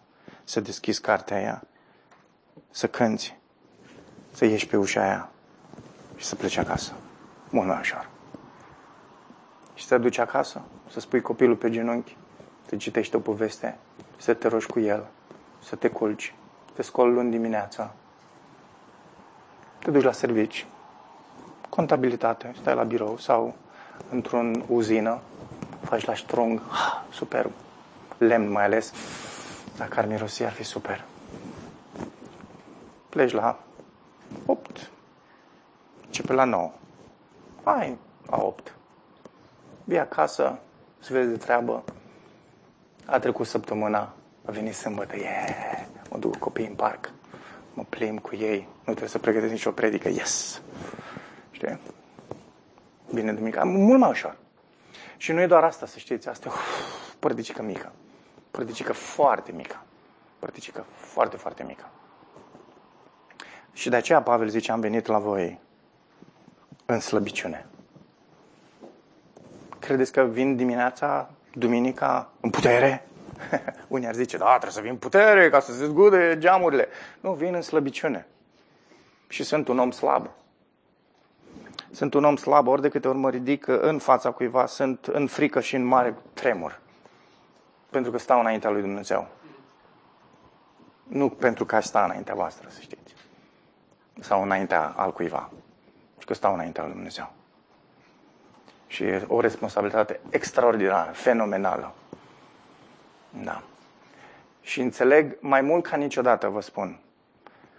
să 0.43 0.59
deschizi 0.59 1.01
cartea 1.01 1.37
aia, 1.37 1.63
să 2.69 2.87
cânți, 2.87 3.37
să 4.31 4.45
ieși 4.45 4.67
pe 4.67 4.77
ușa 4.77 5.01
aia, 5.01 5.29
și 6.15 6.25
să 6.25 6.35
pleci 6.35 6.57
acasă. 6.57 6.93
Mult 7.49 7.67
mai 7.67 7.79
ușor. 7.79 8.09
Și 9.73 9.85
să 9.85 9.95
te 9.95 10.01
duci 10.01 10.17
acasă, 10.17 10.61
să 10.91 10.99
spui 10.99 11.21
copilul 11.21 11.55
pe 11.55 11.69
genunchi, 11.69 12.17
să 12.67 12.75
citești 12.75 13.15
o 13.15 13.19
poveste, 13.19 13.77
să 14.17 14.33
te 14.33 14.47
rogi 14.47 14.65
cu 14.65 14.79
el, 14.79 15.07
să 15.63 15.75
te 15.75 15.89
culci, 15.89 16.33
te 16.79 16.85
scoli 16.85 17.13
luni 17.13 17.31
dimineața, 17.31 17.93
te 19.79 19.91
duci 19.91 20.03
la 20.03 20.11
servici, 20.11 20.65
contabilitate, 21.69 22.53
stai 22.61 22.75
la 22.75 22.83
birou 22.83 23.17
sau 23.17 23.55
într-o 24.09 24.51
uzină, 24.67 25.19
faci 25.83 26.05
la 26.05 26.15
strong, 26.15 26.61
superb, 27.11 27.51
lemn 28.17 28.51
mai 28.51 28.63
ales, 28.63 28.93
dacă 29.77 29.99
ar 29.99 30.05
mirosi 30.05 30.43
ar 30.43 30.51
fi 30.51 30.63
super. 30.63 31.05
Pleci 33.09 33.31
la 33.31 33.59
8, 34.45 34.89
Începe 36.05 36.33
la 36.33 36.43
9. 36.43 36.71
Hai, 37.63 37.97
la 38.29 38.37
8. 38.37 38.75
Vii 39.83 39.99
acasă, 39.99 40.59
să 40.99 41.13
vezi 41.13 41.29
de 41.29 41.37
treabă. 41.37 41.83
A 43.05 43.19
trecut 43.19 43.47
săptămâna, 43.47 44.13
a 44.45 44.51
venit 44.51 44.75
sâmbătă, 44.75 45.15
yeah, 45.15 45.78
mă 45.78 45.78
duc 46.19 46.31
cu 46.31 46.39
copiii 46.39 46.67
în 46.67 46.75
parc, 46.75 47.11
mă 47.73 47.83
plimb 47.89 48.19
cu 48.19 48.35
ei, 48.35 48.59
nu 48.59 48.83
trebuie 48.83 49.09
să 49.09 49.19
pregătesc 49.19 49.51
nicio 49.51 49.71
predică, 49.71 50.09
yes! 50.09 50.61
Știi? 51.51 51.79
Bine 53.13 53.33
duminica, 53.33 53.63
mult 53.63 53.99
mai 53.99 54.09
ușor. 54.09 54.37
Și 55.17 55.31
nu 55.31 55.41
e 55.41 55.47
doar 55.47 55.63
asta, 55.63 55.85
să 55.85 55.99
știți, 55.99 56.29
asta 56.29 56.49
e 56.49 56.51
uf, 56.51 57.15
părticică 57.19 57.61
mică. 57.61 57.91
Părticică 58.51 58.93
foarte 58.93 59.51
mică. 59.51 59.83
Părticică 60.39 60.85
foarte, 60.95 61.37
foarte 61.37 61.63
mică. 61.63 61.89
Și 63.73 63.89
de 63.89 63.95
aceea 63.95 64.21
Pavel 64.21 64.47
zice, 64.47 64.71
am 64.71 64.79
venit 64.79 65.05
la 65.05 65.17
voi 65.17 65.59
în 66.85 66.99
slăbiciune. 66.99 67.65
Credeți 69.79 70.11
că 70.11 70.21
vin 70.23 70.55
dimineața, 70.55 71.29
duminica, 71.53 72.29
în 72.39 72.49
putere? 72.49 73.08
Unii 73.87 74.07
ar 74.07 74.13
zice, 74.13 74.37
da, 74.37 74.49
trebuie 74.49 74.71
să 74.71 74.81
vin 74.81 74.89
în 74.89 74.97
putere 74.97 75.49
ca 75.49 75.59
să 75.59 75.73
se 75.73 75.85
zgude 75.85 76.37
geamurile. 76.37 76.87
Nu, 77.19 77.33
vin 77.33 77.53
în 77.53 77.61
slăbiciune. 77.61 78.27
Și 79.27 79.43
sunt 79.43 79.67
un 79.67 79.79
om 79.79 79.91
slab. 79.91 80.29
Sunt 81.91 82.13
un 82.13 82.23
om 82.23 82.35
slab, 82.35 82.67
ori 82.67 82.81
de 82.81 82.89
câte 82.89 83.07
ori 83.07 83.17
mă 83.17 83.29
ridic 83.29 83.67
în 83.67 83.99
fața 83.99 84.31
cuiva, 84.31 84.65
sunt 84.65 85.05
în 85.05 85.27
frică 85.27 85.59
și 85.59 85.75
în 85.75 85.83
mare 85.83 86.15
tremur. 86.33 86.79
Pentru 87.89 88.11
că 88.11 88.17
stau 88.17 88.39
înaintea 88.39 88.69
lui 88.69 88.81
Dumnezeu. 88.81 89.27
Nu 91.03 91.29
pentru 91.29 91.65
că 91.65 91.75
aș 91.75 91.85
sta 91.85 92.03
înaintea 92.03 92.35
voastră, 92.35 92.67
să 92.69 92.81
știți. 92.81 93.13
Sau 94.19 94.41
înaintea 94.41 94.93
al 94.95 95.13
cuiva. 95.13 95.51
Și 96.17 96.25
că 96.25 96.33
stau 96.33 96.53
înaintea 96.53 96.83
lui 96.83 96.91
Dumnezeu. 96.91 97.31
Și 98.87 99.03
e 99.03 99.25
o 99.27 99.39
responsabilitate 99.39 100.19
extraordinară, 100.29 101.11
fenomenală. 101.11 101.93
Da. 103.43 103.61
Și 104.61 104.81
înțeleg 104.81 105.37
mai 105.39 105.61
mult 105.61 105.85
ca 105.87 105.97
niciodată, 105.97 106.47
vă 106.47 106.61
spun, 106.61 106.99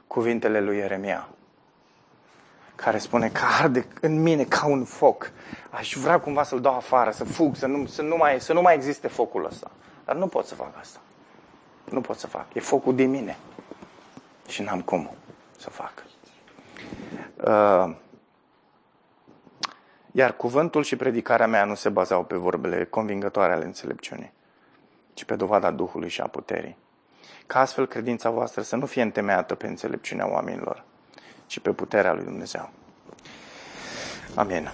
cuvintele 0.07 0.61
lui 0.61 0.77
Ieremia, 0.77 1.29
care 2.75 2.99
spune 2.99 3.29
că 3.29 3.41
arde 3.61 3.87
în 4.01 4.23
mine 4.23 4.45
ca 4.45 4.67
un 4.67 4.85
foc. 4.85 5.31
Aș 5.71 5.95
vrea 5.95 6.21
cumva 6.21 6.43
să-l 6.43 6.61
dau 6.61 6.75
afară, 6.75 7.11
să 7.11 7.25
fug, 7.25 7.57
să 7.57 7.67
nu, 7.67 7.87
să 7.87 8.03
nu, 8.03 8.17
mai, 8.17 8.41
să 8.41 8.53
nu 8.53 8.61
mai 8.61 8.75
existe 8.75 9.09
focul 9.09 9.45
ăsta. 9.45 9.71
Dar 10.05 10.17
nu 10.17 10.27
pot 10.27 10.47
să 10.47 10.55
fac 10.55 10.79
asta. 10.81 10.99
Nu 11.91 12.01
pot 12.01 12.19
să 12.19 12.27
fac. 12.27 12.47
E 12.55 12.61
focul 12.61 12.95
din 12.95 13.11
mine. 13.11 13.37
Și 14.49 14.63
n-am 14.63 14.81
cum 14.81 15.11
să 15.57 15.71
fac. 15.71 15.93
Uh, 17.45 17.95
iar 20.13 20.37
cuvântul 20.37 20.83
și 20.83 20.97
predicarea 20.97 21.47
mea 21.47 21.65
nu 21.65 21.75
se 21.75 21.89
bazau 21.89 22.25
pe 22.25 22.37
vorbele 22.37 22.85
convingătoare 22.85 23.53
ale 23.53 23.65
înțelepciunii, 23.65 24.33
ci 25.21 25.25
pe 25.25 25.37
dovada 25.37 25.71
Duhului 25.71 26.09
și 26.09 26.21
a 26.21 26.27
puterii. 26.27 26.77
Ca 27.47 27.61
astfel 27.61 27.87
credința 27.87 28.31
voastră 28.31 28.63
să 28.63 28.77
nu 28.77 28.87
fie 28.87 29.03
întemeiată 29.03 29.55
pe 29.55 29.67
înțelepciunea 29.67 30.31
oamenilor, 30.31 30.85
ci 31.47 31.59
pe 31.59 31.71
puterea 31.71 32.13
lui 32.13 32.25
Dumnezeu. 32.25 32.71
Amin. 34.35 34.71